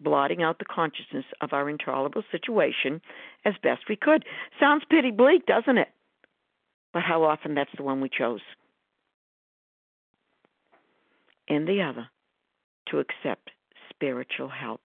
blotting 0.00 0.42
out 0.42 0.58
the 0.58 0.64
consciousness 0.64 1.24
of 1.40 1.52
our 1.52 1.68
intolerable 1.68 2.22
situation 2.30 3.00
as 3.44 3.54
best 3.62 3.82
we 3.88 3.96
could. 3.96 4.24
Sounds 4.58 4.84
pretty 4.88 5.10
bleak, 5.10 5.46
doesn't 5.46 5.78
it? 5.78 5.88
But 6.92 7.02
how 7.02 7.22
often 7.22 7.54
that's 7.54 7.70
the 7.76 7.82
one 7.82 8.00
we 8.00 8.08
chose. 8.08 8.40
And 11.50 11.66
the 11.66 11.82
other, 11.82 12.08
to 12.88 13.00
accept 13.00 13.50
spiritual 13.90 14.48
help. 14.48 14.82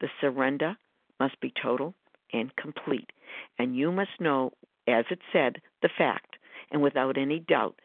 The 0.00 0.08
surrender 0.18 0.76
must 1.20 1.38
be 1.40 1.52
total 1.62 1.94
and 2.32 2.56
complete. 2.56 3.10
And 3.58 3.76
you 3.76 3.92
must 3.92 4.18
know, 4.18 4.52
as 4.88 5.04
it 5.10 5.18
said, 5.30 5.56
the 5.82 5.90
fact, 5.96 6.36
and 6.70 6.82
without 6.82 7.18
any 7.18 7.38
doubt, 7.38 7.78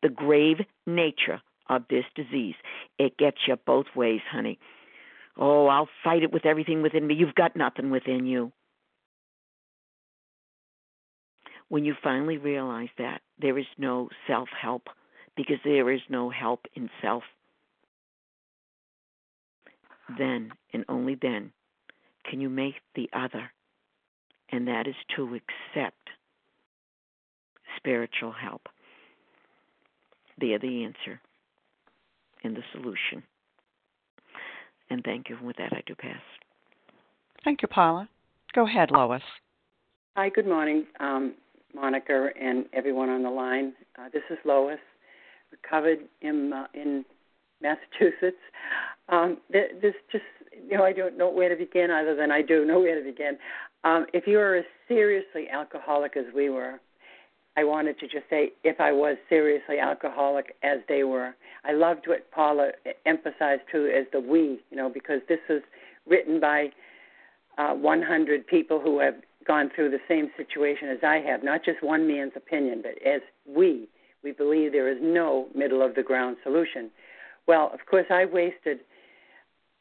the 0.00 0.08
grave 0.08 0.58
nature 0.86 1.42
of 1.68 1.82
this 1.90 2.04
disease. 2.14 2.54
It 3.00 3.18
gets 3.18 3.38
you 3.48 3.56
both 3.66 3.86
ways, 3.96 4.20
honey. 4.30 4.60
Oh, 5.36 5.66
I'll 5.66 5.88
fight 6.04 6.22
it 6.22 6.32
with 6.32 6.46
everything 6.46 6.82
within 6.82 7.06
me. 7.06 7.14
You've 7.14 7.34
got 7.34 7.56
nothing 7.56 7.90
within 7.90 8.26
you. 8.26 8.52
When 11.68 11.84
you 11.84 11.94
finally 12.02 12.38
realize 12.38 12.88
that, 12.96 13.20
there 13.40 13.58
is 13.58 13.66
no 13.76 14.08
self 14.26 14.48
help 14.60 14.88
because 15.38 15.58
there 15.64 15.88
is 15.90 16.00
no 16.08 16.28
help 16.28 16.66
in 16.74 16.90
self. 17.00 17.22
Then 20.18 20.50
and 20.74 20.84
only 20.88 21.14
then 21.14 21.52
can 22.28 22.40
you 22.40 22.50
make 22.50 22.74
the 22.96 23.08
other, 23.12 23.50
and 24.50 24.66
that 24.66 24.88
is 24.88 24.96
to 25.14 25.22
accept 25.36 26.10
spiritual 27.76 28.32
help. 28.32 28.62
They 30.40 30.52
are 30.52 30.58
the 30.58 30.84
answer 30.84 31.20
and 32.42 32.56
the 32.56 32.62
solution. 32.72 33.22
And 34.90 35.04
thank 35.04 35.28
you. 35.28 35.38
With 35.42 35.56
that, 35.58 35.72
I 35.72 35.82
do 35.86 35.94
pass. 35.94 36.20
Thank 37.44 37.62
you, 37.62 37.68
Paula. 37.68 38.08
Go 38.54 38.66
ahead, 38.66 38.90
Lois. 38.90 39.22
Hi, 40.16 40.30
good 40.30 40.48
morning, 40.48 40.86
um, 40.98 41.34
Monica 41.74 42.30
and 42.40 42.64
everyone 42.72 43.08
on 43.08 43.22
the 43.22 43.30
line. 43.30 43.74
Uh, 43.96 44.08
this 44.12 44.22
is 44.30 44.38
Lois, 44.44 44.80
recovered 45.50 46.00
in 46.20 46.52
uh, 46.52 46.66
in 46.74 47.04
Massachusetts. 47.60 48.42
Um, 49.08 49.38
this 49.50 49.94
just 50.12 50.24
you 50.68 50.76
know 50.76 50.84
I 50.84 50.92
don't 50.92 51.16
know 51.16 51.30
where 51.30 51.48
to 51.48 51.56
begin 51.56 51.90
other 51.90 52.14
than 52.14 52.30
I 52.30 52.42
do 52.42 52.64
know 52.64 52.80
where 52.80 52.98
to 52.98 53.04
begin. 53.04 53.38
Um, 53.84 54.06
if 54.12 54.26
you 54.26 54.38
are 54.38 54.56
as 54.56 54.64
seriously 54.88 55.48
alcoholic 55.50 56.16
as 56.16 56.24
we 56.34 56.50
were, 56.50 56.80
I 57.56 57.64
wanted 57.64 57.98
to 58.00 58.06
just 58.06 58.28
say 58.30 58.52
if 58.64 58.80
I 58.80 58.92
was 58.92 59.16
seriously 59.28 59.78
alcoholic 59.78 60.54
as 60.62 60.78
they 60.88 61.04
were. 61.04 61.34
I 61.64 61.72
loved 61.72 62.06
what 62.06 62.30
Paula 62.30 62.70
emphasized 63.04 63.62
too 63.70 63.86
as 63.86 64.06
the 64.12 64.20
we, 64.20 64.60
you 64.70 64.76
know, 64.76 64.88
because 64.88 65.20
this 65.28 65.40
is 65.48 65.62
written 66.06 66.40
by 66.40 66.70
uh, 67.58 67.74
100 67.74 68.46
people 68.46 68.80
who 68.80 69.00
have 69.00 69.16
gone 69.46 69.70
through 69.74 69.90
the 69.90 69.98
same 70.06 70.30
situation 70.36 70.88
as 70.88 70.98
I 71.02 71.16
have, 71.16 71.42
not 71.42 71.64
just 71.64 71.82
one 71.82 72.06
man's 72.06 72.32
opinion, 72.36 72.82
but 72.82 72.92
as 73.06 73.22
we. 73.46 73.88
We 74.22 74.32
believe 74.32 74.72
there 74.72 74.90
is 74.90 74.98
no 75.00 75.46
middle 75.54 75.82
of 75.82 75.94
the 75.94 76.02
ground 76.02 76.36
solution. 76.42 76.90
Well, 77.46 77.70
of 77.72 77.80
course, 77.86 78.06
I 78.10 78.24
wasted. 78.24 78.80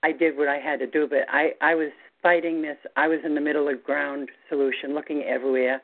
I 0.04 0.12
did 0.12 0.38
what 0.38 0.48
I 0.48 0.58
had 0.58 0.80
to 0.80 0.88
do, 0.88 1.08
but 1.08 1.26
I 1.30 1.52
I 1.62 1.76
was 1.76 1.92
fighting 2.22 2.62
this. 2.62 2.78
I 2.96 3.08
was 3.08 3.20
in 3.26 3.36
the 3.36 3.42
middle 3.42 3.68
of 3.68 3.84
ground 3.84 4.30
solution, 4.50 4.94
looking 4.94 5.24
everywhere 5.24 5.82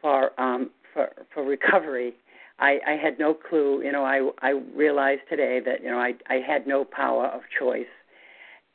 for 0.00 0.38
um 0.40 0.70
for 0.92 1.10
for 1.32 1.44
recovery. 1.44 2.14
I, 2.58 2.78
I 2.86 2.92
had 3.02 3.18
no 3.18 3.32
clue. 3.32 3.82
You 3.82 3.92
know, 3.92 4.04
I 4.04 4.30
I 4.42 4.50
realized 4.76 5.22
today 5.28 5.60
that 5.64 5.82
you 5.82 5.90
know 5.90 5.98
I 5.98 6.14
I 6.28 6.36
had 6.46 6.66
no 6.66 6.84
power 6.84 7.26
of 7.26 7.42
choice, 7.58 7.92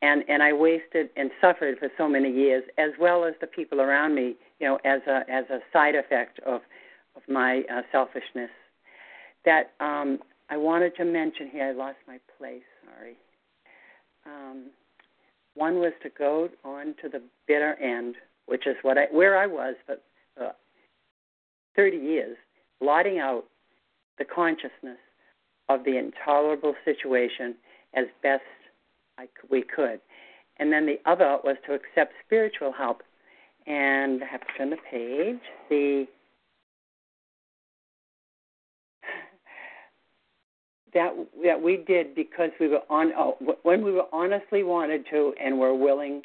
and 0.01 0.23
and 0.27 0.41
I 0.41 0.53
wasted 0.53 1.09
and 1.15 1.29
suffered 1.39 1.77
for 1.79 1.89
so 1.97 2.07
many 2.07 2.31
years, 2.31 2.63
as 2.77 2.91
well 2.99 3.25
as 3.25 3.35
the 3.41 3.47
people 3.47 3.81
around 3.81 4.15
me. 4.15 4.35
You 4.59 4.67
know, 4.67 4.79
as 4.85 5.01
a 5.07 5.23
as 5.29 5.45
a 5.49 5.59
side 5.71 5.95
effect 5.95 6.39
of 6.39 6.61
of 7.15 7.21
my 7.27 7.63
uh, 7.71 7.81
selfishness. 7.91 8.49
That 9.45 9.73
um, 9.79 10.19
I 10.49 10.57
wanted 10.57 10.95
to 10.97 11.05
mention 11.05 11.49
here. 11.51 11.65
I 11.67 11.71
lost 11.71 11.97
my 12.07 12.19
place. 12.37 12.63
Sorry. 12.83 13.15
Um, 14.25 14.71
one 15.53 15.79
was 15.79 15.93
to 16.03 16.09
go 16.09 16.49
on 16.63 16.95
to 17.01 17.09
the 17.09 17.21
bitter 17.47 17.75
end, 17.75 18.15
which 18.47 18.67
is 18.67 18.75
what 18.81 18.97
I 18.97 19.05
where 19.11 19.37
I 19.37 19.45
was, 19.45 19.75
but 19.87 20.03
30 21.75 21.97
years, 21.97 22.37
blotting 22.79 23.19
out 23.19 23.45
the 24.17 24.25
consciousness 24.25 24.97
of 25.69 25.83
the 25.83 25.97
intolerable 25.97 26.75
situation 26.85 27.55
as 27.93 28.05
best 28.23 28.43
I, 29.17 29.27
we 29.49 29.63
could. 29.63 29.99
And 30.57 30.71
then 30.71 30.85
the 30.85 30.99
other 31.05 31.37
was 31.43 31.57
to 31.67 31.73
accept 31.73 32.13
spiritual 32.25 32.71
help. 32.71 33.03
And 33.67 34.23
I 34.23 34.27
have 34.27 34.41
to 34.41 34.53
turn 34.57 34.69
the 34.69 34.77
page. 34.89 35.41
The 35.69 36.05
that 40.95 41.13
that 41.43 41.61
we 41.61 41.77
did 41.77 42.15
because 42.15 42.49
we 42.59 42.67
were 42.67 42.81
on 42.89 43.11
oh, 43.15 43.37
when 43.61 43.83
we 43.83 43.91
were 43.91 44.07
honestly 44.11 44.63
wanted 44.63 45.05
to 45.11 45.33
and 45.39 45.59
were 45.59 45.75
willing 45.75 46.23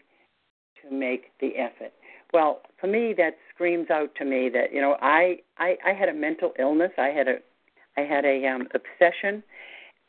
to 0.81 0.95
make 0.95 1.33
the 1.41 1.57
effort. 1.57 1.93
Well, 2.33 2.61
for 2.81 2.87
me, 2.87 3.13
that 3.19 3.37
screams 3.53 3.91
out 3.91 4.15
to 4.17 4.25
me 4.25 4.49
that 4.49 4.73
you 4.73 4.81
know 4.81 4.97
I 5.03 5.41
I, 5.59 5.77
I 5.85 5.93
had 5.93 6.09
a 6.09 6.15
mental 6.15 6.53
illness. 6.59 6.93
I 6.97 7.09
had 7.09 7.29
a 7.29 7.37
I 7.99 8.03
had 8.03 8.25
a 8.25 8.47
um, 8.47 8.69
obsession. 8.73 9.43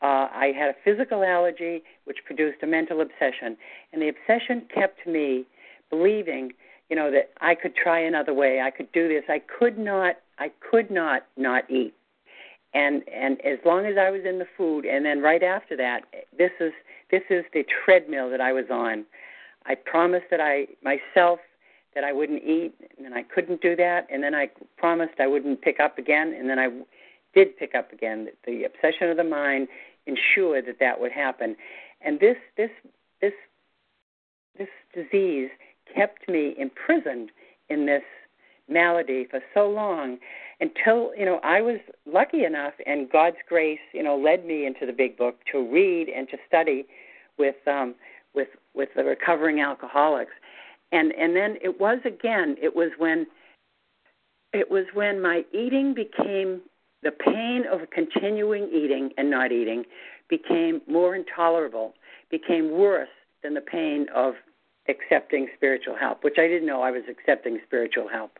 Uh, 0.00 0.28
I 0.32 0.52
had 0.56 0.70
a 0.70 0.74
physical 0.84 1.22
allergy, 1.22 1.82
which 2.04 2.18
produced 2.24 2.62
a 2.62 2.66
mental 2.66 3.00
obsession, 3.00 3.56
and 3.92 4.00
the 4.02 4.08
obsession 4.08 4.66
kept 4.72 5.06
me 5.06 5.44
believing, 5.90 6.52
you 6.90 6.96
know, 6.96 7.10
that 7.12 7.30
I 7.40 7.54
could 7.54 7.76
try 7.76 8.00
another 8.00 8.34
way. 8.34 8.60
I 8.60 8.70
could 8.70 8.90
do 8.92 9.08
this. 9.08 9.24
I 9.28 9.40
could 9.40 9.78
not. 9.78 10.16
I 10.38 10.50
could 10.70 10.90
not 10.90 11.26
not 11.36 11.68
eat. 11.70 11.94
And 12.74 13.02
and 13.12 13.40
as 13.44 13.58
long 13.64 13.84
as 13.86 13.96
I 13.98 14.10
was 14.10 14.22
in 14.24 14.38
the 14.38 14.46
food, 14.56 14.84
and 14.84 15.04
then 15.04 15.20
right 15.20 15.42
after 15.42 15.76
that, 15.76 16.04
this 16.36 16.52
is 16.58 16.72
this 17.10 17.22
is 17.28 17.44
the 17.52 17.64
treadmill 17.84 18.30
that 18.30 18.40
I 18.40 18.52
was 18.52 18.64
on. 18.70 19.04
I 19.66 19.74
promised 19.74 20.26
that 20.30 20.40
I 20.40 20.66
myself 20.82 21.38
that 21.94 22.04
I 22.04 22.12
wouldn't 22.12 22.42
eat, 22.42 22.72
and 22.96 23.04
then 23.04 23.12
I 23.12 23.22
couldn't 23.22 23.60
do 23.60 23.76
that, 23.76 24.06
and 24.10 24.22
then 24.22 24.34
I 24.34 24.48
promised 24.78 25.20
I 25.20 25.26
wouldn't 25.26 25.60
pick 25.60 25.78
up 25.78 25.98
again, 25.98 26.34
and 26.38 26.48
then 26.48 26.58
I 26.58 26.70
did 27.34 27.56
pick 27.58 27.74
up 27.74 27.92
again. 27.92 28.28
The 28.46 28.64
obsession 28.64 29.10
of 29.10 29.18
the 29.18 29.24
mind 29.24 29.68
ensured 30.06 30.66
that 30.66 30.78
that 30.80 31.00
would 31.00 31.12
happen, 31.12 31.56
and 32.00 32.18
this 32.20 32.36
this 32.56 32.70
this 33.20 33.34
this 34.58 34.68
disease 34.94 35.50
kept 35.94 36.28
me 36.28 36.54
imprisoned 36.58 37.30
in 37.68 37.86
this 37.86 38.02
malady 38.72 39.26
for 39.30 39.40
so 39.54 39.68
long 39.68 40.18
until 40.60 41.12
you 41.16 41.24
know 41.24 41.40
I 41.42 41.60
was 41.60 41.78
lucky 42.06 42.44
enough 42.44 42.74
and 42.86 43.10
God's 43.10 43.36
grace 43.48 43.80
you 43.92 44.02
know 44.02 44.16
led 44.16 44.44
me 44.44 44.66
into 44.66 44.86
the 44.86 44.92
big 44.92 45.16
book 45.16 45.36
to 45.52 45.58
read 45.70 46.08
and 46.08 46.28
to 46.30 46.36
study 46.46 46.86
with 47.38 47.56
um 47.66 47.94
with 48.34 48.48
with 48.74 48.88
the 48.96 49.04
recovering 49.04 49.60
alcoholics. 49.60 50.32
And 50.90 51.12
and 51.12 51.34
then 51.36 51.56
it 51.62 51.80
was 51.80 51.98
again 52.04 52.56
it 52.60 52.74
was 52.74 52.90
when 52.98 53.26
it 54.52 54.70
was 54.70 54.84
when 54.94 55.20
my 55.20 55.44
eating 55.52 55.94
became 55.94 56.60
the 57.02 57.10
pain 57.10 57.64
of 57.70 57.80
continuing 57.90 58.68
eating 58.72 59.10
and 59.16 59.30
not 59.30 59.50
eating 59.52 59.84
became 60.28 60.80
more 60.86 61.14
intolerable 61.14 61.94
became 62.30 62.70
worse 62.70 63.08
than 63.42 63.54
the 63.54 63.60
pain 63.60 64.06
of 64.14 64.34
accepting 64.88 65.48
spiritual 65.56 65.96
help 65.96 66.24
which 66.24 66.36
i 66.38 66.46
didn't 66.46 66.66
know 66.66 66.82
i 66.82 66.90
was 66.90 67.02
accepting 67.08 67.58
spiritual 67.66 68.08
help 68.08 68.38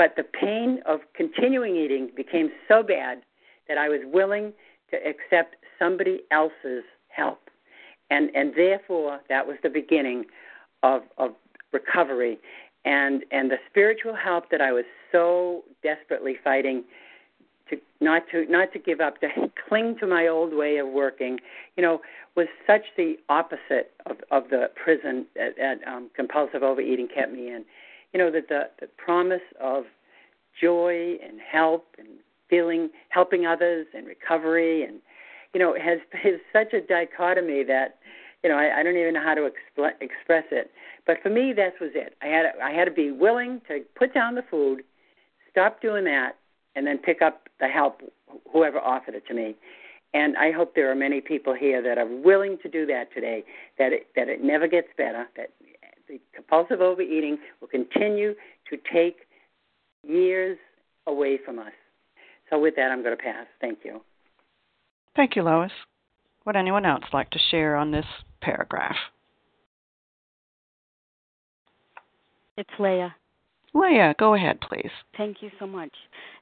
but 0.00 0.10
the 0.16 0.22
pain 0.22 0.80
of 0.86 1.00
continuing 1.14 1.74
eating 1.76 2.04
became 2.16 2.48
so 2.68 2.82
bad 2.82 3.16
that 3.68 3.78
i 3.78 3.88
was 3.88 4.00
willing 4.18 4.52
to 4.90 4.96
accept 4.96 5.56
somebody 5.78 6.20
else's 6.30 6.84
help. 7.08 7.40
And 8.10 8.30
and 8.34 8.52
therefore 8.56 9.20
that 9.28 9.46
was 9.46 9.56
the 9.62 9.70
beginning 9.70 10.26
of 10.82 11.02
of 11.18 11.30
recovery. 11.72 12.38
And 12.84 13.24
and 13.30 13.50
the 13.50 13.58
spiritual 13.68 14.14
help 14.14 14.50
that 14.50 14.60
I 14.60 14.72
was 14.72 14.84
so 15.12 15.64
desperately 15.82 16.36
fighting 16.42 16.84
to 17.68 17.76
not 18.00 18.22
to 18.32 18.46
not 18.50 18.72
to 18.72 18.78
give 18.78 19.00
up 19.00 19.20
to 19.20 19.28
cling 19.68 19.96
to 20.00 20.06
my 20.06 20.26
old 20.26 20.54
way 20.54 20.78
of 20.78 20.88
working 20.88 21.38
you 21.76 21.82
know 21.82 22.00
was 22.36 22.46
such 22.66 22.82
the 22.96 23.16
opposite 23.28 23.92
of 24.06 24.16
of 24.30 24.50
the 24.50 24.70
prison 24.82 25.26
that, 25.36 25.54
that 25.56 25.86
um 25.86 26.10
compulsive 26.16 26.62
overeating 26.62 27.08
kept 27.14 27.32
me 27.32 27.48
in 27.48 27.64
you 28.12 28.18
know 28.18 28.30
that 28.30 28.48
the 28.48 28.70
the 28.80 28.86
promise 28.96 29.40
of 29.60 29.84
joy 30.60 31.16
and 31.22 31.40
help 31.40 31.94
and 31.98 32.08
feeling 32.48 32.90
helping 33.10 33.46
others 33.46 33.86
and 33.94 34.06
recovery 34.06 34.84
and 34.84 35.00
you 35.54 35.60
know 35.60 35.74
has 35.74 35.98
is 36.24 36.40
such 36.52 36.72
a 36.72 36.80
dichotomy 36.80 37.62
that 37.64 37.98
you 38.42 38.50
know 38.50 38.56
I, 38.56 38.80
I 38.80 38.82
don't 38.82 38.96
even 38.96 39.14
know 39.14 39.22
how 39.22 39.34
to 39.34 39.42
expl- 39.48 40.00
express 40.00 40.44
it 40.50 40.70
but 41.06 41.22
for 41.22 41.30
me, 41.30 41.52
that 41.54 41.74
was 41.80 41.90
it. 41.94 42.14
I 42.22 42.26
had 42.26 42.46
I 42.62 42.70
had 42.70 42.84
to 42.84 42.90
be 42.90 43.10
willing 43.10 43.60
to 43.68 43.80
put 43.96 44.14
down 44.14 44.34
the 44.34 44.44
food, 44.48 44.82
stop 45.50 45.80
doing 45.80 46.04
that, 46.04 46.36
and 46.76 46.86
then 46.86 46.98
pick 46.98 47.22
up 47.22 47.48
the 47.58 47.68
help, 47.68 48.00
whoever 48.52 48.78
offered 48.78 49.14
it 49.14 49.26
to 49.26 49.34
me. 49.34 49.56
And 50.12 50.36
I 50.36 50.50
hope 50.50 50.74
there 50.74 50.90
are 50.90 50.94
many 50.94 51.20
people 51.20 51.54
here 51.54 51.82
that 51.82 51.98
are 51.98 52.06
willing 52.06 52.58
to 52.62 52.68
do 52.68 52.84
that 52.86 53.12
today. 53.14 53.44
That 53.78 53.92
it, 53.92 54.06
that 54.16 54.28
it 54.28 54.42
never 54.42 54.66
gets 54.66 54.88
better. 54.96 55.26
That 55.36 55.50
the 56.10 56.20
compulsive 56.34 56.80
overeating 56.80 57.38
will 57.60 57.68
continue 57.68 58.34
to 58.68 58.76
take 58.92 59.18
years 60.06 60.58
away 61.06 61.38
from 61.44 61.58
us. 61.58 61.72
So 62.50 62.58
with 62.58 62.74
that, 62.76 62.90
I'm 62.90 63.02
going 63.02 63.16
to 63.16 63.22
pass. 63.22 63.46
Thank 63.60 63.80
you. 63.84 64.00
Thank 65.14 65.36
you, 65.36 65.42
Lois. 65.42 65.70
Would 66.46 66.56
anyone 66.56 66.84
else 66.84 67.04
like 67.12 67.30
to 67.30 67.38
share 67.50 67.76
on 67.76 67.92
this 67.92 68.06
paragraph? 68.40 68.96
It's 72.56 72.70
Leah. 72.78 73.14
Leah, 73.72 74.14
go 74.18 74.34
ahead, 74.34 74.58
please. 74.60 74.90
Thank 75.16 75.42
you 75.42 75.50
so 75.60 75.66
much. 75.66 75.92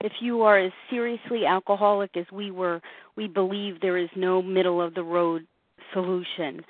If 0.01 0.13
you 0.21 0.43
are 0.43 0.59
as 0.59 0.73
seriously 0.89 1.45
alcoholic 1.47 2.17
as 2.17 2.25
we 2.33 2.51
were, 2.51 2.81
we 3.17 3.29
believe 3.29 3.81
there 3.81 3.99
is 3.99 4.09
no 4.17 4.41
middle 4.41 4.81
of 4.81 4.95
the 4.95 5.03
road 5.03 5.47
solution. 5.93 6.65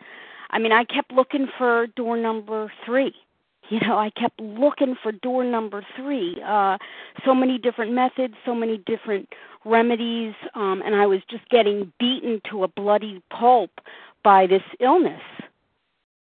I 0.51 0.59
mean, 0.59 0.72
I 0.72 0.84
kept 0.84 1.12
looking 1.12 1.49
for 1.57 1.86
door 1.88 2.16
number 2.16 2.72
three. 2.84 3.14
You 3.70 3.80
know, 3.80 3.99
I 3.99 4.09
kept 4.09 4.40
looking 4.40 4.96
for 5.03 5.12
door 5.12 5.44
number 5.44 5.84
three. 5.94 6.40
Uh, 6.42 6.78
so 7.22 7.34
many 7.34 7.59
different 7.59 7.92
methods, 7.92 8.32
so 8.46 8.55
many 8.55 8.78
different 8.78 9.28
remedies, 9.66 10.32
um, 10.55 10.82
and 10.86 10.94
I 10.94 11.05
was 11.05 11.20
just 11.28 11.46
getting 11.51 11.92
beaten 12.01 12.40
to 12.51 12.64
a 12.64 12.68
bloody 12.68 13.22
pulp 13.30 13.70
by 14.24 14.46
this 14.46 14.62
illness 14.80 15.20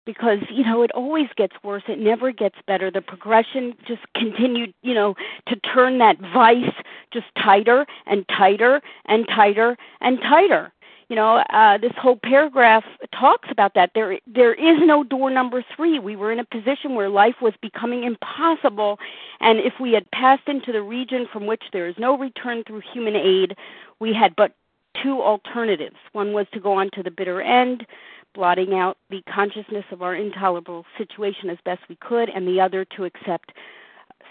because 0.09 0.39
you 0.51 0.65
know 0.65 0.81
it 0.81 0.91
always 0.93 1.29
gets 1.37 1.53
worse 1.63 1.83
it 1.87 1.99
never 1.99 2.33
gets 2.33 2.57
better 2.67 2.91
the 2.91 3.03
progression 3.03 3.75
just 3.87 4.01
continued 4.15 4.73
you 4.81 4.95
know 4.95 5.15
to 5.47 5.55
turn 5.57 5.99
that 5.99 6.19
vice 6.33 6.73
just 7.13 7.27
tighter 7.37 7.85
and 8.07 8.27
tighter 8.29 8.81
and 9.05 9.29
tighter 9.29 9.77
and 10.01 10.19
tighter 10.23 10.73
you 11.09 11.17
know 11.17 11.37
uh 11.51 11.79
this 11.79 11.93
whole 11.97 12.19
paragraph 12.23 12.85
talks 13.13 13.49
about 13.51 13.75
that. 13.75 13.91
There 13.95 14.19
there 14.27 14.55
is 14.55 14.79
no 14.85 15.05
door 15.05 15.31
number 15.31 15.65
3 15.77 15.99
we 15.99 16.17
were 16.17 16.33
in 16.33 16.39
a 16.41 16.45
position 16.45 16.95
where 16.95 17.09
life 17.09 17.37
was 17.41 17.55
becoming 17.63 18.05
impossible 18.05 18.99
and 19.41 19.59
if 19.59 19.75
we 19.81 19.93
had 19.93 20.11
passed 20.11 20.49
into 20.49 20.73
the 20.73 20.83
region 20.83 21.27
from 21.33 21.47
which 21.47 21.63
there 21.73 21.89
is 21.89 21.97
no 21.99 22.17
return 22.17 22.65
through 22.65 22.83
human 22.93 23.17
aid 23.17 23.57
we 24.01 24.13
had 24.13 24.35
but 24.37 24.55
two 25.03 25.23
alternatives. 25.23 25.97
One 26.13 26.33
was 26.33 26.47
to 26.53 26.61
go 26.61 26.73
on 26.73 26.91
to 26.95 27.03
the 27.03 27.11
bitter 27.11 27.41
end 27.41 27.87
blotting 28.35 28.75
out 28.75 28.97
the 29.11 29.23
consciousness 29.23 29.85
of 29.91 30.03
our 30.03 30.15
intolerable 30.15 30.85
situation 30.97 31.51
as 31.51 31.59
best 31.65 31.81
we 31.89 31.97
could, 31.97 32.29
and 32.29 32.47
the 32.47 32.61
other 32.61 32.85
to 32.85 33.05
accept 33.05 33.53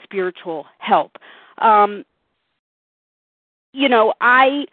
spiritual 0.03 0.65
help. 0.78 1.17
Um, 1.57 2.05
you 3.73 3.89
know, 3.89 4.13
I 4.21 4.65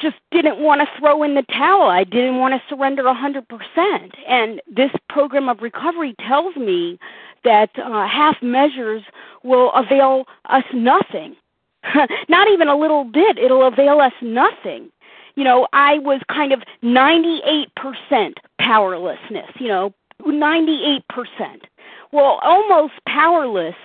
just 0.00 0.16
didn't 0.30 0.58
want 0.58 0.80
to 0.80 0.98
throw 0.98 1.22
in 1.22 1.34
the 1.34 1.42
towel. 1.42 1.88
I 1.88 2.04
didn't 2.04 2.38
want 2.38 2.54
to 2.54 2.62
surrender 2.68 3.06
a 3.06 3.14
100%. 3.14 4.10
And 4.28 4.60
this 4.66 4.90
program 5.08 5.48
of 5.48 5.60
recovery 5.60 6.14
tells 6.26 6.56
me 6.56 6.98
that 7.44 7.70
uh, 7.78 8.06
half 8.06 8.36
measures 8.42 9.02
will 9.42 9.72
avail 9.72 10.24
us 10.48 10.64
nothing. 10.72 11.36
Not 12.28 12.48
even 12.48 12.68
a 12.68 12.76
little 12.76 13.04
bit. 13.04 13.38
It'll 13.38 13.66
avail 13.66 14.00
us 14.00 14.12
nothing 14.22 14.90
you 15.40 15.44
know, 15.44 15.66
I 15.72 15.98
was 16.00 16.20
kind 16.28 16.52
of 16.52 16.60
98% 16.82 17.66
powerlessness, 18.60 19.50
you 19.58 19.68
know, 19.68 19.94
98%. 20.22 21.00
Well, 22.12 22.40
almost 22.42 22.94
powerless 23.08 23.76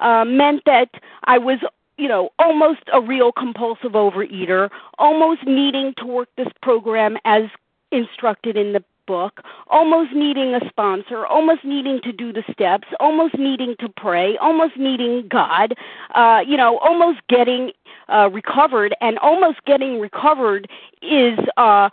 uh, 0.00 0.24
meant 0.24 0.62
that 0.66 0.88
I 1.24 1.36
was, 1.36 1.58
you 1.98 2.08
know, 2.08 2.30
almost 2.38 2.80
a 2.92 3.00
real 3.00 3.32
compulsive 3.32 3.92
overeater, 3.92 4.70
almost 4.98 5.44
needing 5.46 5.94
to 5.98 6.06
work 6.06 6.28
this 6.36 6.48
program 6.62 7.16
as 7.24 7.44
instructed 7.90 8.56
in 8.56 8.72
the 8.72 8.82
book, 9.06 9.42
almost 9.68 10.12
needing 10.12 10.54
a 10.54 10.68
sponsor, 10.68 11.26
almost 11.26 11.64
needing 11.64 12.00
to 12.02 12.12
do 12.12 12.32
the 12.32 12.44
steps, 12.52 12.88
almost 13.00 13.36
needing 13.36 13.74
to 13.80 13.88
pray, 13.88 14.36
almost 14.38 14.76
needing 14.76 15.26
God, 15.28 15.74
uh, 16.14 16.42
you 16.46 16.56
know, 16.56 16.78
almost 16.78 17.20
getting 17.28 17.72
uh, 18.08 18.30
recovered, 18.32 18.94
and 19.00 19.18
almost 19.18 19.64
getting 19.64 20.00
recovered 20.00 20.68
is, 21.02 21.38
uh, 21.56 21.90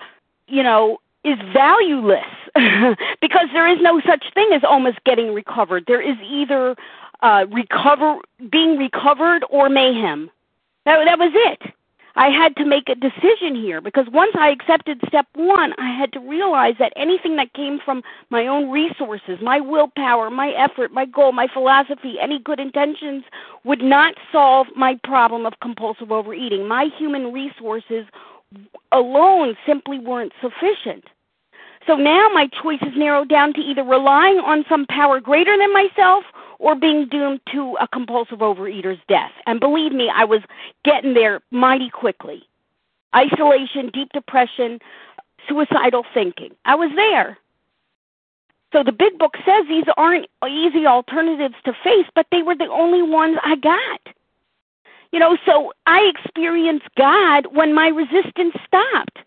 you 0.48 0.64
know, 0.64 1.00
is 1.24 1.38
valueless 1.52 2.24
because 3.22 3.48
there 3.52 3.68
is 3.68 3.80
no 3.82 4.02
such 4.06 4.26
thing 4.34 4.50
as 4.54 4.64
almost 4.64 5.04
getting 5.04 5.34
recovered. 5.34 5.84
There 5.88 6.02
is 6.02 6.16
either 6.24 6.76
uh, 7.22 7.46
recover 7.52 8.18
being 8.52 8.78
recovered 8.78 9.44
or 9.50 9.70
mayhem. 9.70 10.30
That 10.86 11.04
that 11.06 11.20
was 11.20 11.32
it. 11.34 11.74
I 12.16 12.30
had 12.30 12.56
to 12.58 12.66
make 12.66 12.90
a 12.90 12.96
decision 12.96 13.56
here 13.56 13.80
because 13.80 14.08
once 14.12 14.34
I 14.38 14.50
accepted 14.50 15.00
step 15.08 15.26
one, 15.36 15.74
I 15.78 15.96
had 15.96 16.12
to 16.14 16.20
realize 16.20 16.76
that 16.80 16.92
anything 16.98 17.38
that 17.38 17.54
came 17.54 17.80
from 17.84 18.04
my 18.30 18.46
own 18.46 18.70
resources, 18.70 19.40
my 19.42 19.62
willpower, 19.62 20.30
my 20.30 20.50
effort, 20.50 20.92
my 20.92 21.06
goal, 21.06 21.32
my 21.32 21.48
philosophy, 21.48 22.16
any 22.20 22.40
good 22.40 22.60
intentions 22.60 23.24
would 23.64 23.82
not 23.82 24.16
solve 24.34 24.68
my 24.76 25.00
problem 25.04 25.46
of 25.46 25.54
compulsive 25.62 26.12
overeating. 26.12 26.68
My 26.68 26.90
human 26.98 27.32
resources 27.32 28.06
alone 28.92 29.56
simply 29.66 30.00
weren't 30.00 30.34
sufficient. 30.42 31.06
So 31.88 31.96
now 31.96 32.28
my 32.34 32.48
choice 32.62 32.82
is 32.82 32.98
narrowed 32.98 33.30
down 33.30 33.54
to 33.54 33.62
either 33.62 33.84
relying 33.84 34.40
on 34.40 34.66
some 34.68 34.86
power 34.88 35.22
greater 35.22 35.58
than 35.58 35.72
myself 35.72 36.24
or 36.60 36.76
being 36.76 37.08
doomed 37.08 37.40
to 37.54 37.76
a 37.82 37.88
compulsive 37.88 38.42
overeater's 38.42 39.00
death. 39.08 39.32
And 39.48 39.60
believe 39.60 39.94
me, 39.94 40.12
I 40.14 40.26
was 40.26 40.42
getting 40.86 41.14
there 41.14 41.42
mighty 41.52 41.90
quickly. 41.90 42.44
Isolation, 43.16 43.90
deep 43.92 44.10
depression, 44.14 44.80
suicidal 45.48 46.06
thinking. 46.14 46.52
I 46.66 46.76
was 46.76 46.92
there. 46.96 47.38
So 48.72 48.84
the 48.84 48.92
big 48.92 49.18
book 49.18 49.36
says 49.46 49.66
these 49.68 49.86
aren't 49.98 50.28
easy 50.48 50.86
alternatives 50.86 51.56
to 51.66 51.74
face, 51.84 52.06
but 52.14 52.28
they 52.32 52.44
were 52.44 52.56
the 52.56 52.70
only 52.70 53.02
ones 53.02 53.38
I 53.44 53.56
got. 53.56 54.02
You 55.12 55.20
know, 55.20 55.38
so 55.44 55.74
I 55.88 56.12
experienced 56.14 56.88
God 56.96 57.48
when 57.52 57.74
my 57.74 57.88
resistance 57.88 58.54
stopped. 58.68 59.20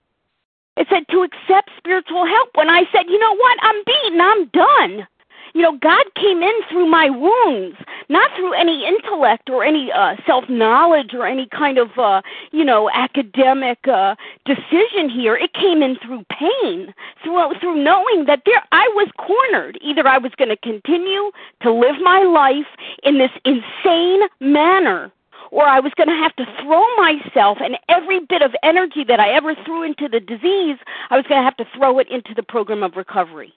It 0.76 0.86
said 0.88 1.04
to 1.10 1.22
accept 1.22 1.70
spiritual 1.76 2.24
help 2.24 2.50
when 2.54 2.70
I 2.70 2.84
said, 2.92 3.06
you 3.08 3.18
know 3.18 3.34
what, 3.34 3.58
I'm 3.62 3.82
beaten, 3.84 4.20
I'm 4.20 4.46
done. 4.46 5.08
You 5.54 5.62
know, 5.62 5.76
God 5.78 6.04
came 6.14 6.42
in 6.42 6.54
through 6.70 6.86
my 6.86 7.10
wounds, 7.10 7.76
not 8.08 8.30
through 8.36 8.54
any 8.54 8.86
intellect 8.86 9.50
or 9.50 9.64
any 9.64 9.92
uh, 9.92 10.16
self 10.26 10.48
knowledge 10.48 11.12
or 11.12 11.26
any 11.26 11.46
kind 11.46 11.78
of, 11.78 11.90
uh, 11.98 12.22
you 12.52 12.64
know, 12.64 12.90
academic 12.90 13.86
uh, 13.86 14.14
decision 14.46 15.10
here. 15.10 15.36
It 15.36 15.52
came 15.52 15.82
in 15.82 15.96
through 15.96 16.24
pain, 16.30 16.94
through 17.22 17.52
through 17.60 17.82
knowing 17.82 18.24
that 18.26 18.42
there 18.46 18.62
I 18.72 18.88
was 18.94 19.08
cornered. 19.18 19.78
Either 19.82 20.06
I 20.08 20.18
was 20.18 20.32
going 20.36 20.48
to 20.48 20.56
continue 20.56 21.30
to 21.62 21.72
live 21.72 21.96
my 22.02 22.22
life 22.22 22.66
in 23.02 23.18
this 23.18 23.30
insane 23.44 24.22
manner 24.40 25.12
or 25.50 25.66
I 25.66 25.80
was 25.80 25.92
going 25.96 26.08
to 26.08 26.14
have 26.14 26.34
to 26.36 26.46
throw 26.62 26.82
myself 26.96 27.58
and 27.60 27.76
every 27.90 28.20
bit 28.20 28.40
of 28.40 28.54
energy 28.62 29.04
that 29.04 29.20
I 29.20 29.30
ever 29.32 29.54
threw 29.66 29.82
into 29.82 30.08
the 30.08 30.18
disease, 30.18 30.78
I 31.10 31.16
was 31.16 31.26
going 31.26 31.40
to 31.40 31.44
have 31.44 31.58
to 31.58 31.66
throw 31.76 31.98
it 31.98 32.10
into 32.10 32.32
the 32.34 32.42
program 32.42 32.82
of 32.82 32.96
recovery. 32.96 33.52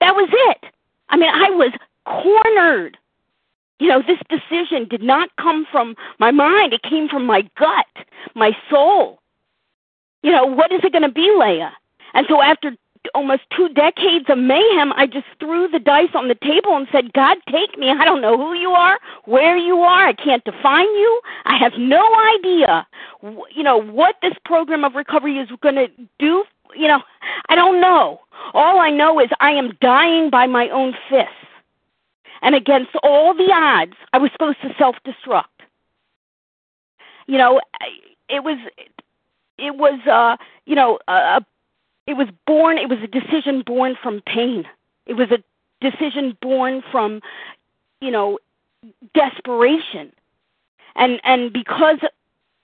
That 0.00 0.14
was 0.14 0.28
it. 0.30 0.70
I 1.10 1.16
mean, 1.16 1.30
I 1.32 1.50
was 1.50 1.72
cornered. 2.06 2.96
You 3.78 3.88
know, 3.88 4.02
this 4.02 4.18
decision 4.28 4.86
did 4.88 5.02
not 5.02 5.30
come 5.40 5.66
from 5.70 5.96
my 6.18 6.30
mind, 6.30 6.72
it 6.72 6.82
came 6.82 7.08
from 7.08 7.24
my 7.26 7.42
gut, 7.58 7.86
my 8.34 8.52
soul. 8.70 9.20
You 10.22 10.32
know, 10.32 10.44
what 10.44 10.70
is 10.70 10.80
it 10.82 10.92
going 10.92 11.02
to 11.02 11.10
be, 11.10 11.34
Leah? 11.38 11.72
And 12.12 12.26
so 12.28 12.42
after 12.42 12.76
almost 13.14 13.42
two 13.56 13.68
decades 13.70 14.26
of 14.28 14.38
mayhem, 14.38 14.92
I 14.92 15.06
just 15.06 15.26
threw 15.38 15.68
the 15.68 15.78
dice 15.78 16.10
on 16.14 16.28
the 16.28 16.34
table 16.34 16.76
and 16.76 16.86
said, 16.92 17.12
God, 17.14 17.38
take 17.50 17.78
me. 17.78 17.88
I 17.90 18.04
don't 18.04 18.20
know 18.20 18.36
who 18.36 18.52
you 18.54 18.70
are, 18.70 18.98
where 19.24 19.56
you 19.56 19.78
are. 19.78 20.08
I 20.08 20.12
can't 20.12 20.44
define 20.44 20.84
you. 20.84 21.20
I 21.46 21.56
have 21.56 21.72
no 21.78 22.04
idea, 22.38 22.86
you 23.54 23.62
know, 23.62 23.80
what 23.80 24.16
this 24.20 24.34
program 24.44 24.84
of 24.84 24.94
recovery 24.94 25.38
is 25.38 25.48
going 25.62 25.76
to 25.76 25.88
do. 26.18 26.44
You 26.76 26.88
know, 26.88 27.02
I 27.48 27.54
don't 27.54 27.80
know. 27.80 28.20
All 28.54 28.80
I 28.80 28.90
know 28.90 29.20
is 29.20 29.28
I 29.40 29.52
am 29.52 29.76
dying 29.80 30.30
by 30.30 30.46
my 30.46 30.68
own 30.70 30.94
fists. 31.08 31.34
And 32.42 32.54
against 32.54 32.90
all 33.02 33.34
the 33.34 33.50
odds, 33.52 33.94
I 34.12 34.18
was 34.18 34.30
supposed 34.32 34.60
to 34.62 34.74
self 34.78 34.96
destruct. 35.04 35.44
You 37.26 37.38
know, 37.38 37.60
it 38.28 38.42
was 38.42 38.58
it 39.58 39.76
was 39.76 40.00
uh 40.06 40.36
you 40.64 40.74
know 40.74 40.98
a 41.08 41.44
it 42.06 42.14
was 42.14 42.28
born 42.46 42.78
it 42.78 42.88
was 42.88 42.98
a 43.02 43.06
decision 43.06 43.62
born 43.64 43.96
from 44.02 44.22
pain 44.22 44.64
it 45.06 45.14
was 45.14 45.28
a 45.30 45.42
decision 45.80 46.36
born 46.40 46.82
from 46.90 47.20
you 48.00 48.10
know 48.10 48.38
desperation 49.14 50.12
and 50.96 51.20
and 51.24 51.52
because 51.52 51.98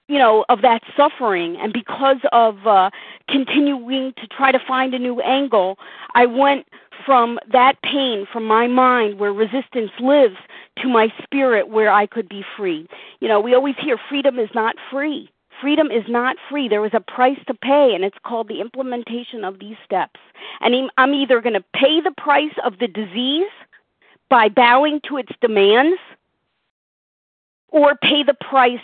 you 0.09 0.19
know 0.19 0.45
of 0.49 0.63
that 0.63 0.83
suffering 0.97 1.57
and 1.57 1.73
because 1.73 2.19
of 2.33 2.67
uh 2.67 2.91
continuing 3.29 4.13
to 4.15 4.27
try 4.27 4.53
to 4.53 4.59
find 4.67 4.95
a 4.95 4.99
new 4.99 5.21
angle 5.21 5.79
i 6.15 6.25
went 6.27 6.67
from 7.05 7.39
that 7.53 7.81
pain 7.83 8.27
from 8.33 8.45
my 8.45 8.67
mind 8.67 9.19
where 9.19 9.33
resistance 9.33 9.91
lives 10.01 10.37
to 10.81 10.89
my 10.89 11.13
spirit 11.23 11.69
where 11.69 11.91
i 11.91 12.07
could 12.07 12.29
be 12.29 12.45
free 12.57 12.89
you 13.21 13.29
know 13.29 13.41
we 13.41 13.55
always 13.55 13.77
hear 13.81 13.97
freedom 14.09 14.39
is 14.39 14.51
not 14.55 14.77
free 14.91 15.31
Freedom 15.61 15.91
is 15.91 16.05
not 16.09 16.37
free. 16.51 16.69
There 16.69 16.85
is 16.85 16.93
a 16.93 17.01
price 17.01 17.39
to 17.47 17.55
pay, 17.55 17.95
and 17.95 18.05
it's 18.05 18.19
called 18.25 18.49
the 18.49 18.61
implementation 18.61 19.45
of 19.45 19.59
these 19.59 19.77
steps. 19.85 20.21
And 20.61 20.91
I'm 20.99 21.15
either 21.15 21.41
going 21.41 21.55
to 21.55 21.65
pay 21.75 22.01
the 22.01 22.11
price 22.11 22.53
of 22.65 22.79
the 22.79 22.89
disease 22.89 23.49
by 24.29 24.49
bowing 24.49 25.01
to 25.09 25.17
its 25.17 25.33
demands 25.41 25.99
or 27.69 27.95
pay 27.97 28.23
the 28.23 28.35
price 28.35 28.81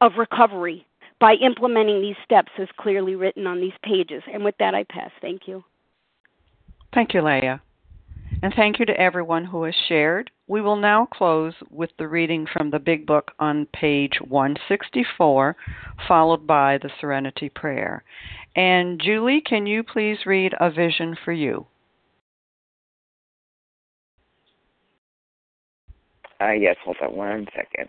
of 0.00 0.12
recovery 0.18 0.86
by 1.20 1.34
implementing 1.34 2.00
these 2.00 2.16
steps 2.24 2.52
as 2.58 2.68
clearly 2.78 3.14
written 3.14 3.46
on 3.46 3.60
these 3.60 3.72
pages. 3.82 4.22
And 4.32 4.44
with 4.44 4.56
that, 4.58 4.74
I 4.74 4.84
pass. 4.84 5.10
Thank 5.20 5.42
you. 5.46 5.64
Thank 6.94 7.14
you, 7.14 7.22
Leah. 7.22 7.62
And 8.42 8.52
thank 8.54 8.78
you 8.78 8.86
to 8.86 9.00
everyone 9.00 9.44
who 9.44 9.64
has 9.64 9.74
shared. 9.88 10.30
We 10.46 10.60
will 10.60 10.76
now 10.76 11.06
close 11.06 11.54
with 11.70 11.90
the 11.98 12.06
reading 12.06 12.46
from 12.52 12.70
the 12.70 12.78
Big 12.78 13.06
Book 13.06 13.32
on 13.38 13.66
page 13.72 14.18
164, 14.28 15.56
followed 16.06 16.46
by 16.46 16.78
the 16.78 16.90
Serenity 17.00 17.48
Prayer. 17.48 18.04
And 18.54 19.00
Julie, 19.00 19.40
can 19.40 19.66
you 19.66 19.82
please 19.82 20.18
read 20.26 20.54
A 20.60 20.70
Vision 20.70 21.16
for 21.24 21.32
You? 21.32 21.66
Uh, 26.40 26.52
yes, 26.52 26.76
hold 26.84 26.96
on 27.02 27.16
one 27.16 27.46
second. 27.56 27.88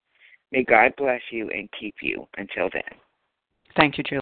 May 0.51 0.63
God 0.63 0.93
bless 0.97 1.21
you 1.31 1.49
and 1.49 1.69
keep 1.79 1.95
you 2.01 2.27
until 2.37 2.69
then. 2.71 2.99
Thank 3.75 3.97
you, 3.97 4.03
Julie. 4.03 4.09